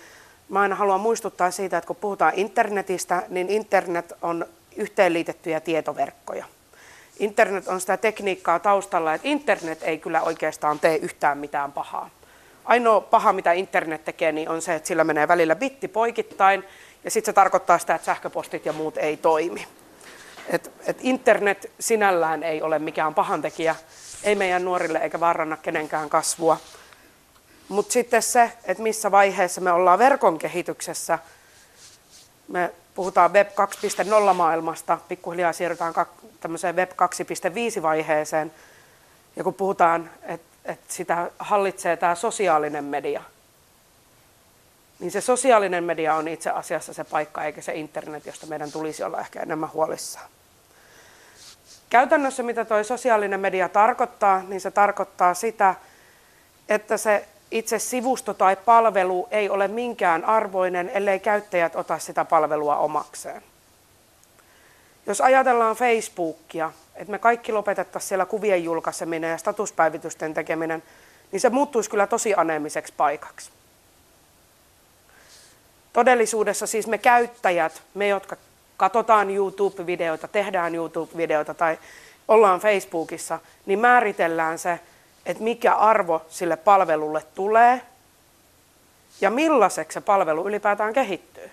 mä 0.48 0.60
aina 0.60 0.74
haluan 0.74 1.00
muistuttaa 1.00 1.50
siitä, 1.50 1.78
että 1.78 1.86
kun 1.86 1.96
puhutaan 1.96 2.32
internetistä, 2.36 3.22
niin 3.28 3.48
internet 3.50 4.12
on 4.22 4.46
yhteenliitettyjä 4.76 5.60
tietoverkkoja. 5.60 6.44
Internet 7.18 7.68
on 7.68 7.80
sitä 7.80 7.96
tekniikkaa 7.96 8.58
taustalla, 8.58 9.14
että 9.14 9.28
internet 9.28 9.82
ei 9.82 9.98
kyllä 9.98 10.22
oikeastaan 10.22 10.80
tee 10.80 10.96
yhtään 10.96 11.38
mitään 11.38 11.72
pahaa. 11.72 12.10
Ainoa 12.64 13.00
paha, 13.00 13.32
mitä 13.32 13.52
internet 13.52 14.04
tekee, 14.04 14.32
niin 14.32 14.48
on 14.48 14.62
se, 14.62 14.74
että 14.74 14.86
sillä 14.86 15.04
menee 15.04 15.28
välillä 15.28 15.56
bitti 15.56 15.88
poikittain, 15.88 16.64
ja 17.04 17.10
sitten 17.10 17.32
se 17.32 17.34
tarkoittaa 17.34 17.78
sitä, 17.78 17.94
että 17.94 18.06
sähköpostit 18.06 18.66
ja 18.66 18.72
muut 18.72 18.96
ei 18.96 19.16
toimi. 19.16 19.66
Et, 20.48 20.72
et 20.86 20.96
internet 21.00 21.70
sinällään 21.80 22.42
ei 22.42 22.62
ole 22.62 22.78
mikään 22.78 23.14
pahantekijä, 23.14 23.76
ei 24.24 24.34
meidän 24.34 24.64
nuorille 24.64 24.98
eikä 24.98 25.20
vaaranna 25.20 25.56
kenenkään 25.56 26.10
kasvua. 26.10 26.56
Mutta 27.68 27.92
sitten 27.92 28.22
se, 28.22 28.52
että 28.64 28.82
missä 28.82 29.10
vaiheessa 29.10 29.60
me 29.60 29.72
ollaan 29.72 29.98
verkon 29.98 30.38
kehityksessä, 30.38 31.18
me 32.48 32.72
puhutaan 32.94 33.32
Web 33.32 33.48
2.0 34.28 34.34
maailmasta, 34.34 34.98
pikkuhiljaa 35.08 35.52
siirrytään 35.52 35.94
tämmöiseen 36.40 36.76
Web 36.76 36.90
2.5 37.76 37.82
vaiheeseen. 37.82 38.52
Ja 39.36 39.44
kun 39.44 39.54
puhutaan, 39.54 40.10
että 40.22 40.46
et 40.64 40.80
sitä 40.88 41.30
hallitsee 41.38 41.96
tämä 41.96 42.14
sosiaalinen 42.14 42.84
media– 42.84 43.22
niin 45.00 45.10
se 45.10 45.20
sosiaalinen 45.20 45.84
media 45.84 46.14
on 46.14 46.28
itse 46.28 46.50
asiassa 46.50 46.92
se 46.92 47.04
paikka 47.04 47.44
eikä 47.44 47.62
se 47.62 47.74
internet, 47.74 48.26
josta 48.26 48.46
meidän 48.46 48.72
tulisi 48.72 49.02
olla 49.02 49.20
ehkä 49.20 49.40
enemmän 49.40 49.72
huolissaan. 49.72 50.26
Käytännössä 51.90 52.42
mitä 52.42 52.64
tuo 52.64 52.84
sosiaalinen 52.84 53.40
media 53.40 53.68
tarkoittaa, 53.68 54.42
niin 54.48 54.60
se 54.60 54.70
tarkoittaa 54.70 55.34
sitä, 55.34 55.74
että 56.68 56.96
se 56.96 57.28
itse 57.50 57.78
sivusto 57.78 58.34
tai 58.34 58.56
palvelu 58.56 59.28
ei 59.30 59.50
ole 59.50 59.68
minkään 59.68 60.24
arvoinen, 60.24 60.90
ellei 60.94 61.20
käyttäjät 61.20 61.76
ota 61.76 61.98
sitä 61.98 62.24
palvelua 62.24 62.76
omakseen. 62.76 63.42
Jos 65.06 65.20
ajatellaan 65.20 65.76
Facebookia, 65.76 66.72
että 66.94 67.10
me 67.10 67.18
kaikki 67.18 67.52
lopetettaisiin 67.52 68.08
siellä 68.08 68.26
kuvien 68.26 68.64
julkaiseminen 68.64 69.30
ja 69.30 69.38
statuspäivitysten 69.38 70.34
tekeminen, 70.34 70.82
niin 71.32 71.40
se 71.40 71.50
muuttuisi 71.50 71.90
kyllä 71.90 72.06
tosi 72.06 72.34
aneemiseksi 72.34 72.92
paikaksi. 72.96 73.50
Todellisuudessa 75.94 76.66
siis 76.66 76.86
me 76.86 76.98
käyttäjät, 76.98 77.82
me 77.94 78.08
jotka 78.08 78.36
katsotaan 78.76 79.30
YouTube-videoita, 79.30 80.28
tehdään 80.28 80.74
YouTube-videoita 80.74 81.54
tai 81.54 81.78
ollaan 82.28 82.60
Facebookissa, 82.60 83.38
niin 83.66 83.78
määritellään 83.78 84.58
se, 84.58 84.80
että 85.26 85.42
mikä 85.42 85.74
arvo 85.74 86.22
sille 86.28 86.56
palvelulle 86.56 87.22
tulee 87.34 87.82
ja 89.20 89.30
millaiseksi 89.30 89.94
se 89.94 90.00
palvelu 90.00 90.48
ylipäätään 90.48 90.92
kehittyy. 90.92 91.50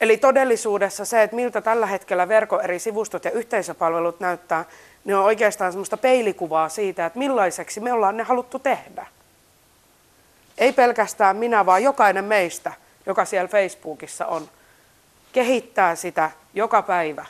Eli 0.00 0.16
todellisuudessa 0.16 1.04
se, 1.04 1.22
että 1.22 1.36
miltä 1.36 1.60
tällä 1.60 1.86
hetkellä 1.86 2.28
verkon 2.28 2.60
eri 2.60 2.78
sivustot 2.78 3.24
ja 3.24 3.30
yhteisöpalvelut 3.30 4.20
näyttää, 4.20 4.64
niin 5.04 5.16
on 5.16 5.24
oikeastaan 5.24 5.72
semmoista 5.72 5.96
peilikuvaa 5.96 6.68
siitä, 6.68 7.06
että 7.06 7.18
millaiseksi 7.18 7.80
me 7.80 7.92
ollaan 7.92 8.16
ne 8.16 8.22
haluttu 8.22 8.58
tehdä. 8.58 9.06
Ei 10.58 10.72
pelkästään 10.72 11.36
minä, 11.36 11.66
vaan 11.66 11.82
jokainen 11.82 12.24
meistä, 12.24 12.72
joka 13.06 13.24
siellä 13.24 13.48
Facebookissa 13.48 14.26
on, 14.26 14.50
kehittää 15.32 15.94
sitä 15.94 16.30
joka 16.54 16.82
päivä 16.82 17.26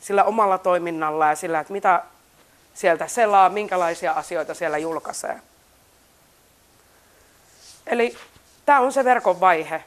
sillä 0.00 0.24
omalla 0.24 0.58
toiminnalla 0.58 1.26
ja 1.26 1.36
sillä, 1.36 1.60
että 1.60 1.72
mitä 1.72 2.02
sieltä 2.74 3.06
selaa, 3.06 3.48
minkälaisia 3.48 4.12
asioita 4.12 4.54
siellä 4.54 4.78
julkaisee. 4.78 5.40
Eli 7.86 8.16
tämä 8.66 8.80
on 8.80 8.92
se 8.92 9.04
verkon 9.04 9.40
vaihe. 9.40 9.84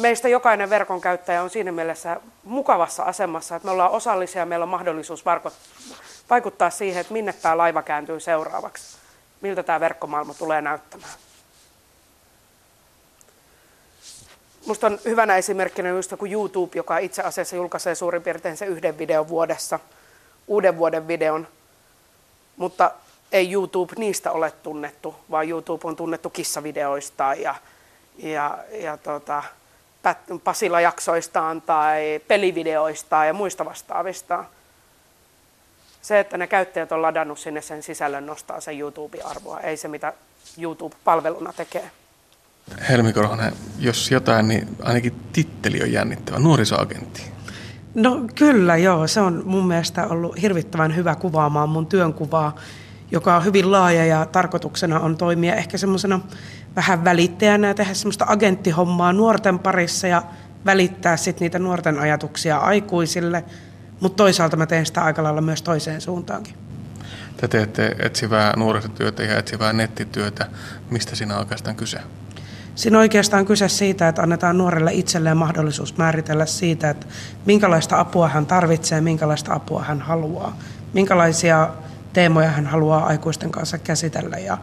Meistä 0.00 0.28
jokainen 0.28 0.70
verkon 0.70 1.00
käyttäjä 1.00 1.42
on 1.42 1.50
siinä 1.50 1.72
mielessä 1.72 2.20
mukavassa 2.44 3.02
asemassa, 3.02 3.56
että 3.56 3.66
me 3.66 3.72
ollaan 3.72 3.90
osallisia 3.90 4.42
ja 4.42 4.46
meillä 4.46 4.62
on 4.62 4.68
mahdollisuus 4.68 5.24
vaikuttaa 6.30 6.70
siihen, 6.70 7.00
että 7.00 7.12
minne 7.12 7.32
tämä 7.32 7.56
laiva 7.56 7.82
kääntyy 7.82 8.20
seuraavaksi, 8.20 8.95
miltä 9.40 9.62
tämä 9.62 9.80
verkkomaailma 9.80 10.34
tulee 10.34 10.60
näyttämään. 10.60 11.12
Musta 14.66 14.86
on 14.86 14.98
hyvänä 15.04 15.36
esimerkkinä 15.36 15.88
just 15.88 16.12
kuin 16.18 16.32
YouTube, 16.32 16.72
joka 16.74 16.98
itse 16.98 17.22
asiassa 17.22 17.56
julkaisee 17.56 17.94
suurin 17.94 18.22
piirtein 18.22 18.56
se 18.56 18.66
yhden 18.66 18.98
videon 18.98 19.28
vuodessa, 19.28 19.80
uuden 20.46 20.78
vuoden 20.78 21.08
videon, 21.08 21.48
mutta 22.56 22.90
ei 23.32 23.52
YouTube 23.52 23.92
niistä 23.96 24.32
ole 24.32 24.50
tunnettu, 24.50 25.14
vaan 25.30 25.48
YouTube 25.48 25.88
on 25.88 25.96
tunnettu 25.96 26.30
kissavideoista 26.30 27.34
ja, 27.34 27.54
ja, 28.18 28.58
ja 28.72 28.96
tota, 28.96 29.42
Pasila-jaksoistaan 30.44 31.62
tai 31.62 32.20
pelivideoistaan 32.28 33.26
ja 33.26 33.32
muista 33.32 33.64
vastaavista. 33.64 34.44
Se, 36.06 36.20
että 36.20 36.38
ne 36.38 36.46
käyttäjät 36.46 36.92
on 36.92 37.02
ladannut 37.02 37.38
sinne 37.38 37.62
sen 37.62 37.82
sisällön, 37.82 38.26
nostaa 38.26 38.60
sen 38.60 38.78
YouTube-arvoa, 38.78 39.60
ei 39.60 39.76
se 39.76 39.88
mitä 39.88 40.12
YouTube 40.58 40.96
palveluna 41.04 41.52
tekee. 41.52 41.90
Helmi 42.88 43.12
Korhonen, 43.12 43.52
jos 43.78 44.10
jotain, 44.10 44.48
niin 44.48 44.68
ainakin 44.82 45.12
titteli 45.32 45.82
on 45.82 45.92
jännittävä, 45.92 46.38
nuorisoagentti. 46.38 47.22
No 47.94 48.20
kyllä 48.34 48.76
joo, 48.76 49.06
se 49.06 49.20
on 49.20 49.42
mun 49.46 49.68
mielestä 49.68 50.06
ollut 50.06 50.42
hirvittävän 50.42 50.96
hyvä 50.96 51.14
kuvaamaan 51.14 51.68
mun 51.68 51.86
työnkuvaa, 51.86 52.56
joka 53.10 53.36
on 53.36 53.44
hyvin 53.44 53.72
laaja 53.72 54.06
ja 54.06 54.26
tarkoituksena 54.26 55.00
on 55.00 55.16
toimia 55.16 55.54
ehkä 55.54 55.78
semmoisena 55.78 56.20
vähän 56.76 57.04
välittäjänä 57.04 57.68
ja 57.68 57.74
tehdä 57.74 57.94
semmoista 57.94 58.26
agenttihommaa 58.28 59.12
nuorten 59.12 59.58
parissa 59.58 60.06
ja 60.06 60.22
välittää 60.66 61.16
sitten 61.16 61.44
niitä 61.44 61.58
nuorten 61.58 61.98
ajatuksia 61.98 62.58
aikuisille, 62.58 63.44
mutta 64.00 64.16
toisaalta 64.16 64.56
mä 64.56 64.66
teen 64.66 64.86
sitä 64.86 65.04
aika 65.04 65.22
lailla 65.22 65.40
myös 65.40 65.62
toiseen 65.62 66.00
suuntaankin. 66.00 66.54
Te 67.36 67.48
teette 67.48 67.96
etsivää 67.98 68.52
nuorisotyötä 68.56 69.22
ja 69.22 69.38
etsivää 69.38 69.72
nettityötä. 69.72 70.46
Mistä 70.90 71.16
siinä 71.16 71.34
on 71.34 71.40
oikeastaan 71.40 71.76
kyse? 71.76 71.98
Siinä 72.74 72.98
on 72.98 73.00
oikeastaan 73.00 73.46
kyse 73.46 73.68
siitä, 73.68 74.08
että 74.08 74.22
annetaan 74.22 74.58
nuorelle 74.58 74.92
itselleen 74.92 75.36
mahdollisuus 75.36 75.96
määritellä 75.96 76.46
siitä, 76.46 76.90
että 76.90 77.06
minkälaista 77.46 78.00
apua 78.00 78.28
hän 78.28 78.46
tarvitsee, 78.46 79.00
minkälaista 79.00 79.54
apua 79.54 79.82
hän 79.82 80.00
haluaa, 80.00 80.56
minkälaisia 80.92 81.68
teemoja 82.12 82.50
hän 82.50 82.66
haluaa 82.66 83.06
aikuisten 83.06 83.50
kanssa 83.50 83.78
käsitellä. 83.78 84.38
Ja 84.38 84.58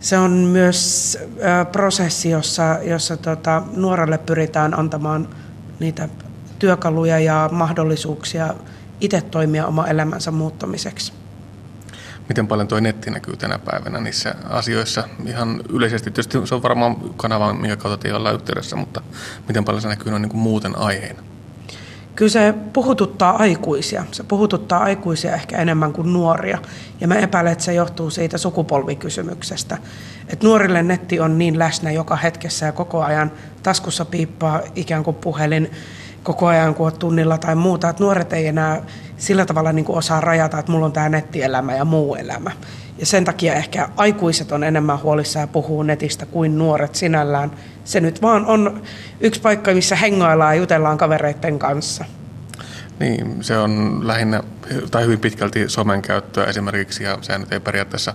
se 0.00 0.18
on 0.18 0.30
myös 0.30 1.18
prosessi, 1.72 2.30
jossa, 2.30 2.78
jossa 2.82 3.16
tota, 3.16 3.62
nuorelle 3.76 4.18
pyritään 4.18 4.78
antamaan 4.78 5.28
niitä 5.80 6.08
työkaluja 6.64 7.18
ja 7.18 7.48
mahdollisuuksia 7.52 8.54
itse 9.00 9.20
toimia 9.20 9.66
oma 9.66 9.86
elämänsä 9.86 10.30
muuttamiseksi 10.30 11.12
miten 12.28 12.46
paljon 12.46 12.68
tuo 12.68 12.80
netti 12.80 13.10
näkyy 13.10 13.36
tänä 13.36 13.58
päivänä 13.58 14.00
niissä 14.00 14.34
asioissa. 14.48 15.08
Ihan 15.26 15.60
yleisesti 15.68 16.10
tietysti 16.10 16.46
se 16.46 16.54
on 16.54 16.62
varmaan 16.62 16.96
kanava, 17.16 17.52
minkä 17.52 17.76
kautta 17.76 18.02
te 18.02 18.14
ollaan 18.14 18.34
yhteydessä, 18.34 18.76
mutta 18.76 19.02
miten 19.48 19.64
paljon 19.64 19.82
se 19.82 19.88
näkyy 19.88 20.10
noin 20.10 20.22
niin 20.22 20.30
kuin 20.30 20.40
muuten 20.40 20.78
aiheena? 20.78 21.22
Kyllä 22.16 22.30
se 22.30 22.54
puhututtaa 22.72 23.36
aikuisia. 23.36 24.04
Se 24.12 24.22
puhututtaa 24.22 24.82
aikuisia 24.82 25.34
ehkä 25.34 25.58
enemmän 25.58 25.92
kuin 25.92 26.12
nuoria. 26.12 26.58
Ja 27.00 27.08
mä 27.08 27.14
epäilen, 27.14 27.52
että 27.52 27.64
se 27.64 27.74
johtuu 27.74 28.10
siitä 28.10 28.38
sukupolvikysymyksestä. 28.38 29.78
Että 30.28 30.46
nuorille 30.46 30.82
netti 30.82 31.20
on 31.20 31.38
niin 31.38 31.58
läsnä 31.58 31.90
joka 31.90 32.16
hetkessä 32.16 32.66
ja 32.66 32.72
koko 32.72 33.02
ajan 33.02 33.32
taskussa 33.62 34.04
piippaa 34.04 34.60
ikään 34.74 35.04
kuin 35.04 35.16
puhelin 35.16 35.70
koko 36.24 36.46
ajan, 36.46 36.74
kun 36.74 36.86
olet 36.86 36.98
tunnilla 36.98 37.38
tai 37.38 37.54
muuta. 37.54 37.88
Että 37.88 38.04
nuoret 38.04 38.32
ei 38.32 38.46
enää 38.46 38.82
sillä 39.16 39.46
tavalla 39.46 39.72
niin 39.72 39.84
kuin 39.84 39.98
osaa 39.98 40.20
rajata, 40.20 40.58
että 40.58 40.72
mulla 40.72 40.86
on 40.86 40.92
tämä 40.92 41.08
nettielämä 41.08 41.76
ja 41.76 41.84
muu 41.84 42.14
elämä. 42.14 42.50
Ja 42.98 43.06
sen 43.06 43.24
takia 43.24 43.54
ehkä 43.54 43.88
aikuiset 43.96 44.52
on 44.52 44.64
enemmän 44.64 45.02
huolissaan 45.02 45.42
ja 45.42 45.46
puhuu 45.46 45.82
netistä 45.82 46.26
kuin 46.26 46.58
nuoret 46.58 46.94
sinällään. 46.94 47.50
Se 47.84 48.00
nyt 48.00 48.22
vaan 48.22 48.46
on 48.46 48.82
yksi 49.20 49.40
paikka, 49.40 49.74
missä 49.74 49.96
hengaillaan 49.96 50.54
ja 50.54 50.60
jutellaan 50.60 50.98
kavereiden 50.98 51.58
kanssa. 51.58 52.04
Niin, 53.00 53.36
se 53.40 53.58
on 53.58 54.00
lähinnä 54.02 54.42
tai 54.90 55.04
hyvin 55.04 55.20
pitkälti 55.20 55.68
somen 55.68 56.02
käyttöä 56.02 56.44
esimerkiksi 56.44 57.04
ja 57.04 57.18
se 57.20 57.38
nyt 57.38 57.52
ei 57.52 57.60
periaatteessa 57.60 58.14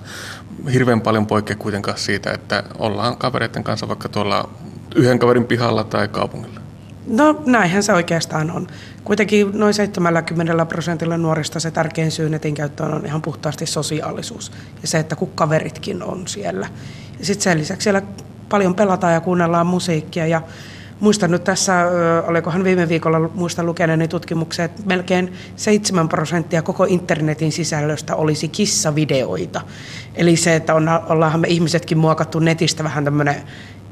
hirveän 0.74 1.02
paljon 1.02 1.28
poikkea 1.28 1.56
kuitenkaan 1.56 1.98
siitä, 1.98 2.32
että 2.32 2.64
ollaan 2.78 3.18
kavereiden 3.18 3.64
kanssa 3.64 3.88
vaikka 3.88 4.10
tuolla 4.10 4.50
yhden 4.96 5.20
kaverin 5.20 5.46
pihalla 5.46 5.84
tai 5.84 6.08
kaupungilla. 6.08 6.69
No 7.10 7.44
näinhän 7.46 7.84
se 7.84 7.94
oikeastaan 7.94 8.52
on. 8.52 8.68
Kuitenkin 9.04 9.52
noin 9.54 9.74
70 9.74 10.66
prosentilla 10.66 11.18
nuorista 11.18 11.60
se 11.60 11.72
tärkein 11.72 12.12
syy 12.12 12.30
netin 12.30 12.54
käyttöön 12.54 12.94
on 12.94 13.06
ihan 13.06 13.22
puhtaasti 13.22 13.66
sosiaalisuus 13.66 14.52
ja 14.82 14.88
se, 14.88 15.00
että 15.00 15.16
kun 15.16 15.32
kaveritkin 15.36 16.04
on 16.04 16.28
siellä. 16.28 16.68
Ja 17.20 17.26
sitten 17.26 17.44
sen 17.44 17.58
lisäksi 17.58 17.84
siellä 17.84 18.02
paljon 18.50 18.76
pelataan 18.76 19.14
ja 19.14 19.22
kuunnellaan 19.22 19.68
musiikkia 19.68 20.28
ja 20.28 20.42
Muistan 21.00 21.32
nyt 21.32 21.44
tässä, 21.44 21.74
olikohan 22.28 22.64
viime 22.64 22.90
viikolla 22.90 23.20
muista 23.20 23.64
lukeneeni 23.64 24.08
tutkimuksia, 24.08 24.66
että 24.66 24.82
melkein 24.86 25.34
7 25.56 26.10
prosenttia 26.10 26.62
koko 26.62 26.84
internetin 26.84 27.52
sisällöstä 27.52 28.16
olisi 28.16 28.48
kissavideoita. 28.48 29.62
Eli 30.16 30.36
se, 30.36 30.56
että 30.56 30.76
on, 30.76 30.90
ollaanhan 31.10 31.42
me 31.42 31.48
ihmisetkin 31.48 31.98
muokattu 31.98 32.40
netistä 32.40 32.84
vähän 32.84 33.04
tämmöinen 33.04 33.36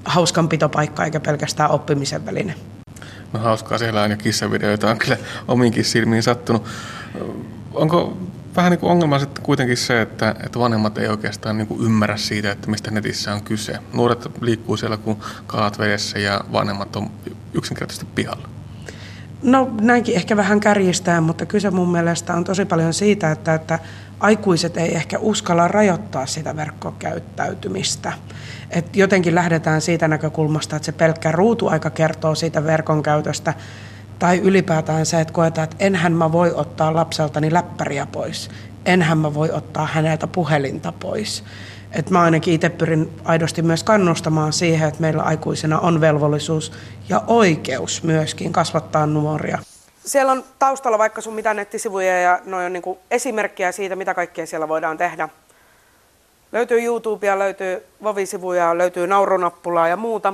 hauskanpitopaikka 0.06 1.06
eikä 1.06 1.19
pelkästään 1.19 1.71
oppimisen 1.71 2.25
väline. 2.25 2.56
No 3.38 3.43
hauskaa 3.43 3.78
siellä 3.78 4.02
on 4.02 4.12
ja 4.12 4.17
kissavideoita 4.17 4.89
on 4.89 4.97
kyllä 4.97 5.17
omiinkin 5.47 5.86
silmiin 5.86 6.23
sattunut. 6.23 6.65
Onko 7.73 8.17
vähän 8.56 8.71
niin 8.71 8.80
kuin 8.80 8.91
ongelma 8.91 9.19
sitten 9.19 9.43
kuitenkin 9.43 9.78
se, 9.78 10.02
että, 10.02 10.36
että 10.45 10.60
vanhemmat 10.60 10.97
ei 10.97 11.08
oikeastaan 11.08 11.58
niin 11.58 11.67
kuin 11.67 11.86
ymmärrä 11.86 12.17
siitä, 12.17 12.52
että 12.52 12.69
mistä 12.69 12.91
netissä 12.91 13.34
on 13.34 13.43
kyse. 13.43 13.80
Nuoret 13.93 14.28
liikkuu 14.41 14.78
siellä 14.78 14.97
kuin 14.97 15.17
kalat 15.47 15.80
vedessä 15.80 16.19
ja 16.19 16.41
vanhemmat 16.52 16.95
on 16.95 17.12
yksinkertaisesti 17.54 18.08
pihalla. 18.15 18.50
No 19.43 19.69
näinkin 19.82 20.15
ehkä 20.15 20.38
vähän 20.38 20.60
kärjistää, 20.60 21.21
mutta 21.21 21.45
kyse 21.45 21.71
mun 21.71 21.91
mielestä 21.91 22.34
on 22.34 22.43
tosi 22.43 22.65
paljon 22.65 22.93
siitä, 22.93 23.32
että, 23.32 23.54
että 23.54 23.80
aikuiset 24.19 24.78
ei 24.78 24.95
ehkä 24.95 25.19
uskalla 25.19 25.67
rajoittaa 25.67 26.26
sitä 26.26 26.56
verkkokäyttäytymistä. 26.56 28.13
Et 28.69 28.95
jotenkin 28.95 29.36
lähdetään 29.36 29.82
siitä 29.82 30.08
näkökulmasta, 30.08 30.76
että 30.76 30.86
se 30.86 30.91
pelkkä 30.91 31.32
ruutuaika 31.32 31.89
kertoo 31.89 32.36
siitä 32.36 32.63
verkon 32.63 33.04
käytöstä, 33.04 33.54
tai 34.19 34.38
ylipäätään 34.38 35.06
se, 35.06 35.21
että 35.21 35.34
koetaan, 35.34 35.63
että 35.63 35.76
enhän 35.80 36.13
mä 36.13 36.32
voi 36.32 36.52
ottaa 36.54 36.93
lapseltani 36.93 37.54
läppäriä 37.54 38.06
pois, 38.06 38.50
enhän 38.86 39.17
mä 39.17 39.34
voi 39.34 39.52
ottaa 39.52 39.86
häneltä 39.93 40.28
puhelinta 40.28 40.91
pois. 40.91 41.43
Että 41.91 42.12
mä 42.12 42.21
ainakin 42.21 42.54
itse 42.54 42.69
pyrin 42.69 43.13
aidosti 43.23 43.62
myös 43.62 43.84
kannustamaan 43.84 44.54
siihen, 44.54 44.88
että 44.88 45.02
meillä 45.02 45.23
aikuisena 45.23 45.80
on 45.80 46.02
velvollisuus 46.02 46.71
ja 47.10 47.23
oikeus 47.28 48.04
myöskin 48.04 48.54
kasvattaa 48.54 49.06
nuoria. 49.06 49.60
Siellä 50.06 50.32
on 50.32 50.43
taustalla 50.60 50.97
vaikka 50.97 51.21
sun 51.21 51.34
mitä 51.34 51.54
nettisivuja 51.54 52.21
ja 52.21 52.39
noin 52.45 52.65
on 52.65 52.73
niin 52.73 52.97
esimerkkejä 53.12 53.71
siitä, 53.71 53.95
mitä 53.95 54.13
kaikkea 54.13 54.45
siellä 54.45 54.67
voidaan 54.67 54.97
tehdä. 54.97 55.30
Löytyy 56.52 56.84
YouTubea, 56.84 57.39
löytyy 57.39 57.84
Vovi-sivuja, 58.04 58.78
löytyy 58.78 59.08
naurunappulaa 59.08 59.88
ja 59.88 59.97
muuta. 59.97 60.34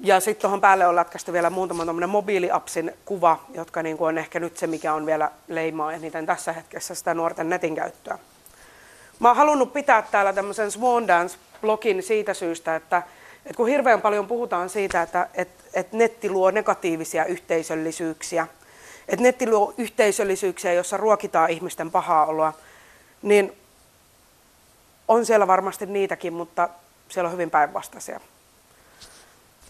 Ja 0.00 0.20
sitten 0.20 0.42
tuohon 0.42 0.60
päälle 0.60 0.86
on 0.86 0.96
lätkästy 0.96 1.32
vielä 1.32 1.50
muutama 1.50 2.06
mobiiliapsin 2.06 2.92
kuva, 3.04 3.40
jotka 3.54 3.82
niin 3.82 3.96
kuin 3.98 4.08
on 4.08 4.18
ehkä 4.18 4.40
nyt 4.40 4.56
se, 4.56 4.66
mikä 4.66 4.94
on 4.94 5.06
vielä 5.06 5.30
leimaa 5.48 5.92
eniten 5.92 6.26
tässä 6.26 6.52
hetkessä 6.52 6.94
sitä 6.94 7.14
nuorten 7.14 7.48
netin 7.48 7.74
käyttöä. 7.74 8.18
Mä 9.18 9.28
oon 9.28 9.36
halunnut 9.36 9.72
pitää 9.72 10.02
täällä 10.02 10.32
tämmöisen 10.32 10.70
Swan 10.70 11.08
Dance-blogin 11.08 12.02
siitä 12.02 12.34
syystä, 12.34 12.76
että, 12.76 13.02
että 13.36 13.56
kun 13.56 13.68
hirveän 13.68 14.00
paljon 14.00 14.26
puhutaan 14.26 14.70
siitä, 14.70 15.02
että, 15.02 15.28
että, 15.34 15.64
että 15.74 15.96
netti 15.96 16.30
luo 16.30 16.50
negatiivisia 16.50 17.24
yhteisöllisyyksiä, 17.24 18.46
että 19.08 19.22
netti 19.22 19.50
luo 19.50 19.74
yhteisöllisyyksiä, 19.78 20.72
jossa 20.72 20.96
ruokitaan 20.96 21.50
ihmisten 21.50 21.90
pahaa 21.90 22.26
oloa, 22.26 22.52
niin 23.22 23.52
on 25.08 25.26
siellä 25.26 25.46
varmasti 25.46 25.86
niitäkin, 25.86 26.32
mutta 26.32 26.68
siellä 27.08 27.28
on 27.28 27.32
hyvin 27.32 27.50
päinvastaisia. 27.50 28.20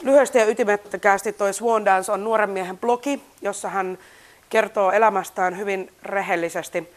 Lyhyesti 0.02 0.38
ja 0.38 0.46
ytimekkäästi 0.46 1.32
toi 1.32 1.54
Swan 1.54 1.84
Dance 1.84 2.12
on 2.12 2.24
nuoren 2.24 2.50
miehen 2.50 2.78
blogi, 2.78 3.22
jossa 3.42 3.68
hän 3.68 3.98
kertoo 4.48 4.90
elämästään 4.90 5.58
hyvin 5.58 5.92
rehellisesti. 6.02 6.95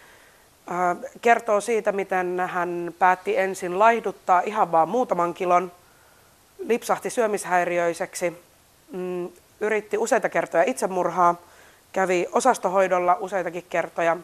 Kertoo 1.21 1.61
siitä, 1.61 1.91
miten 1.91 2.39
hän 2.47 2.95
päätti 2.99 3.37
ensin 3.37 3.79
laihduttaa 3.79 4.41
ihan 4.41 4.71
vaan 4.71 4.89
muutaman 4.89 5.33
kilon, 5.33 5.71
lipsahti 6.59 7.09
syömishäiriöiseksi, 7.09 8.43
mm, 8.91 9.29
yritti 9.59 9.97
useita 9.97 10.29
kertoja 10.29 10.63
itsemurhaa, 10.67 11.35
kävi 11.91 12.27
osastohoidolla 12.31 13.17
useitakin 13.19 13.65
kertoja, 13.69 14.17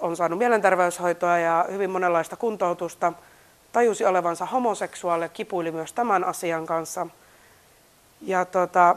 on 0.00 0.16
saanut 0.16 0.38
mielenterveyshoitoa 0.38 1.38
ja 1.38 1.66
hyvin 1.70 1.90
monenlaista 1.90 2.36
kuntoutusta– 2.36 3.12
tajusi 3.72 4.04
olevansa 4.04 4.46
homoseksuaali 4.46 5.24
ja 5.24 5.28
kipuili 5.28 5.70
myös 5.70 5.92
tämän 5.92 6.24
asian 6.24 6.66
kanssa. 6.66 7.06
Ja 8.20 8.44
tota, 8.44 8.96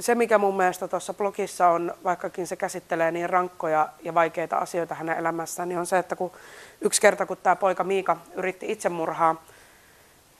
se, 0.00 0.14
mikä 0.14 0.38
mun 0.38 0.56
mielestä 0.56 0.88
tuossa 0.88 1.14
blogissa 1.14 1.68
on, 1.68 1.94
vaikkakin 2.04 2.46
se 2.46 2.56
käsittelee 2.56 3.10
niin 3.10 3.30
rankkoja 3.30 3.88
ja 4.02 4.14
vaikeita 4.14 4.56
asioita 4.56 4.94
hänen 4.94 5.18
elämässään, 5.18 5.68
niin 5.68 5.78
on 5.78 5.86
se, 5.86 5.98
että 5.98 6.16
kun 6.16 6.32
yksi 6.80 7.00
kerta, 7.00 7.26
kun 7.26 7.36
tämä 7.36 7.56
poika 7.56 7.84
Miika 7.84 8.16
yritti 8.34 8.72
itsemurhaa, 8.72 9.42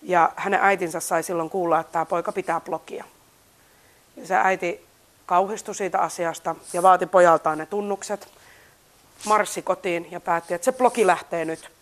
ja 0.02 0.32
hänen 0.36 0.60
äitinsä 0.62 1.00
sai 1.00 1.22
silloin 1.22 1.50
kuulla, 1.50 1.80
että 1.80 1.92
tämä 1.92 2.04
poika 2.04 2.32
pitää 2.32 2.60
blogia. 2.60 3.04
Ja 4.16 4.26
se 4.26 4.34
äiti 4.36 4.86
kauhistui 5.26 5.74
siitä 5.74 5.98
asiasta 5.98 6.56
ja 6.72 6.82
vaati 6.82 7.06
pojaltaan 7.06 7.58
ne 7.58 7.66
tunnukset, 7.66 8.28
marssi 9.26 9.62
kotiin 9.62 10.08
ja 10.10 10.20
päätti, 10.20 10.54
että 10.54 10.64
se 10.64 10.72
blogi 10.72 11.06
lähtee 11.06 11.44
nyt. 11.44 11.75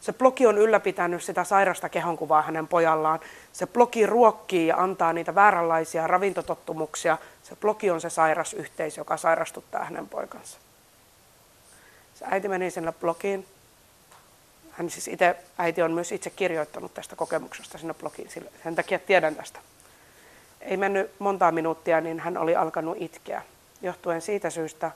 Se 0.00 0.12
blogi 0.12 0.46
on 0.46 0.58
ylläpitänyt 0.58 1.22
sitä 1.22 1.44
sairasta 1.44 1.88
kehonkuvaa 1.88 2.42
hänen 2.42 2.68
pojallaan. 2.68 3.20
Se 3.52 3.66
blogi 3.66 4.06
ruokkii 4.06 4.66
ja 4.66 4.76
antaa 4.76 5.12
niitä 5.12 5.34
vääränlaisia 5.34 6.06
ravintotottumuksia. 6.06 7.18
Se 7.42 7.56
blogi 7.56 7.90
on 7.90 8.00
se 8.00 8.10
sairas 8.10 8.54
yhteisö, 8.54 9.00
joka 9.00 9.16
sairastuttaa 9.16 9.84
hänen 9.84 10.08
poikansa. 10.08 10.58
Se 12.14 12.24
äiti 12.28 12.48
meni 12.48 12.70
sinne 12.70 12.92
blogiin. 12.92 13.46
Hän 14.70 14.90
siis 14.90 15.08
itse, 15.08 15.36
äiti 15.58 15.82
on 15.82 15.92
myös 15.92 16.12
itse 16.12 16.30
kirjoittanut 16.30 16.94
tästä 16.94 17.16
kokemuksesta 17.16 17.78
sinne 17.78 17.94
blogiin, 17.94 18.30
sen 18.62 18.74
takia 18.74 18.98
tiedän 18.98 19.34
tästä. 19.34 19.60
Ei 20.60 20.76
mennyt 20.76 21.10
montaa 21.18 21.52
minuuttia, 21.52 22.00
niin 22.00 22.20
hän 22.20 22.38
oli 22.38 22.56
alkanut 22.56 22.96
itkeä, 23.00 23.42
johtuen 23.82 24.22
siitä 24.22 24.50
syystä, 24.50 24.90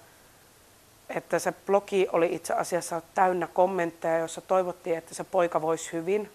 että 1.16 1.38
se 1.38 1.52
blogi 1.66 2.08
oli 2.12 2.34
itse 2.34 2.54
asiassa 2.54 3.02
täynnä 3.14 3.46
kommentteja, 3.46 4.18
jossa 4.18 4.40
toivottiin, 4.40 4.98
että 4.98 5.14
se 5.14 5.24
poika 5.24 5.62
voisi 5.62 5.92
hyvin, 5.92 6.30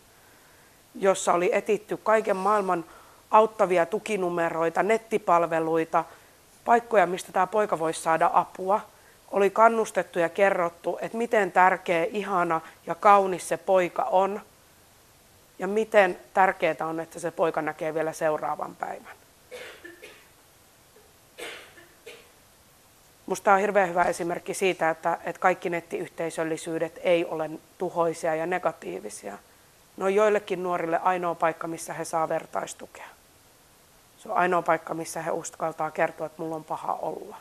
jossa 0.95 1.33
oli 1.33 1.49
etitty 1.53 1.97
kaiken 1.97 2.35
maailman 2.35 2.85
auttavia 3.31 3.85
tukinumeroita, 3.85 4.83
nettipalveluita, 4.83 6.05
paikkoja, 6.65 7.07
mistä 7.07 7.31
tämä 7.31 7.47
poika 7.47 7.79
voisi 7.79 8.01
saada 8.01 8.29
apua. 8.33 8.81
Oli 9.31 9.49
kannustettu 9.49 10.19
ja 10.19 10.29
kerrottu, 10.29 10.97
että 11.01 11.17
miten 11.17 11.51
tärkeä, 11.51 12.07
ihana 12.11 12.61
ja 12.87 12.95
kaunis 12.95 13.49
se 13.49 13.57
poika 13.57 14.03
on 14.03 14.41
ja 15.59 15.67
miten 15.67 16.19
tärkeää 16.33 16.87
on, 16.89 16.99
että 16.99 17.19
se 17.19 17.31
poika 17.31 17.61
näkee 17.61 17.93
vielä 17.93 18.13
seuraavan 18.13 18.75
päivän. 18.75 19.17
Minusta 23.27 23.53
on 23.53 23.59
hirveän 23.59 23.89
hyvä 23.89 24.03
esimerkki 24.03 24.53
siitä, 24.53 24.89
että, 24.89 25.17
että 25.23 25.39
kaikki 25.39 25.69
nettiyhteisöllisyydet 25.69 26.99
ei 27.03 27.25
ole 27.25 27.49
tuhoisia 27.77 28.35
ja 28.35 28.45
negatiivisia. 28.45 29.37
Ne 29.97 30.03
on 30.03 30.15
joillekin 30.15 30.63
nuorille 30.63 30.99
ainoa 30.99 31.35
paikka, 31.35 31.67
missä 31.67 31.93
he 31.93 32.05
saa 32.05 32.29
vertaistukea. 32.29 33.05
Se 34.17 34.29
on 34.29 34.37
ainoa 34.37 34.61
paikka, 34.61 34.93
missä 34.93 35.21
he 35.21 35.31
uskaltaa 35.31 35.91
kertoa, 35.91 36.25
että 36.25 36.41
mulla 36.41 36.55
on 36.55 36.63
paha 36.63 36.93
olla. 36.93 37.37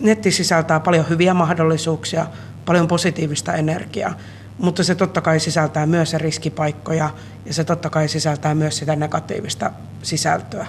Netti 0.00 0.30
sisältää 0.30 0.80
paljon 0.80 1.08
hyviä 1.08 1.34
mahdollisuuksia, 1.34 2.26
paljon 2.64 2.88
positiivista 2.88 3.54
energiaa, 3.54 4.14
mutta 4.58 4.84
se 4.84 4.94
totta 4.94 5.20
kai 5.20 5.40
sisältää 5.40 5.86
myös 5.86 6.14
riskipaikkoja 6.14 7.10
ja 7.44 7.54
se 7.54 7.64
totta 7.64 7.90
kai 7.90 8.08
sisältää 8.08 8.54
myös 8.54 8.78
sitä 8.78 8.96
negatiivista 8.96 9.72
sisältöä. 10.02 10.66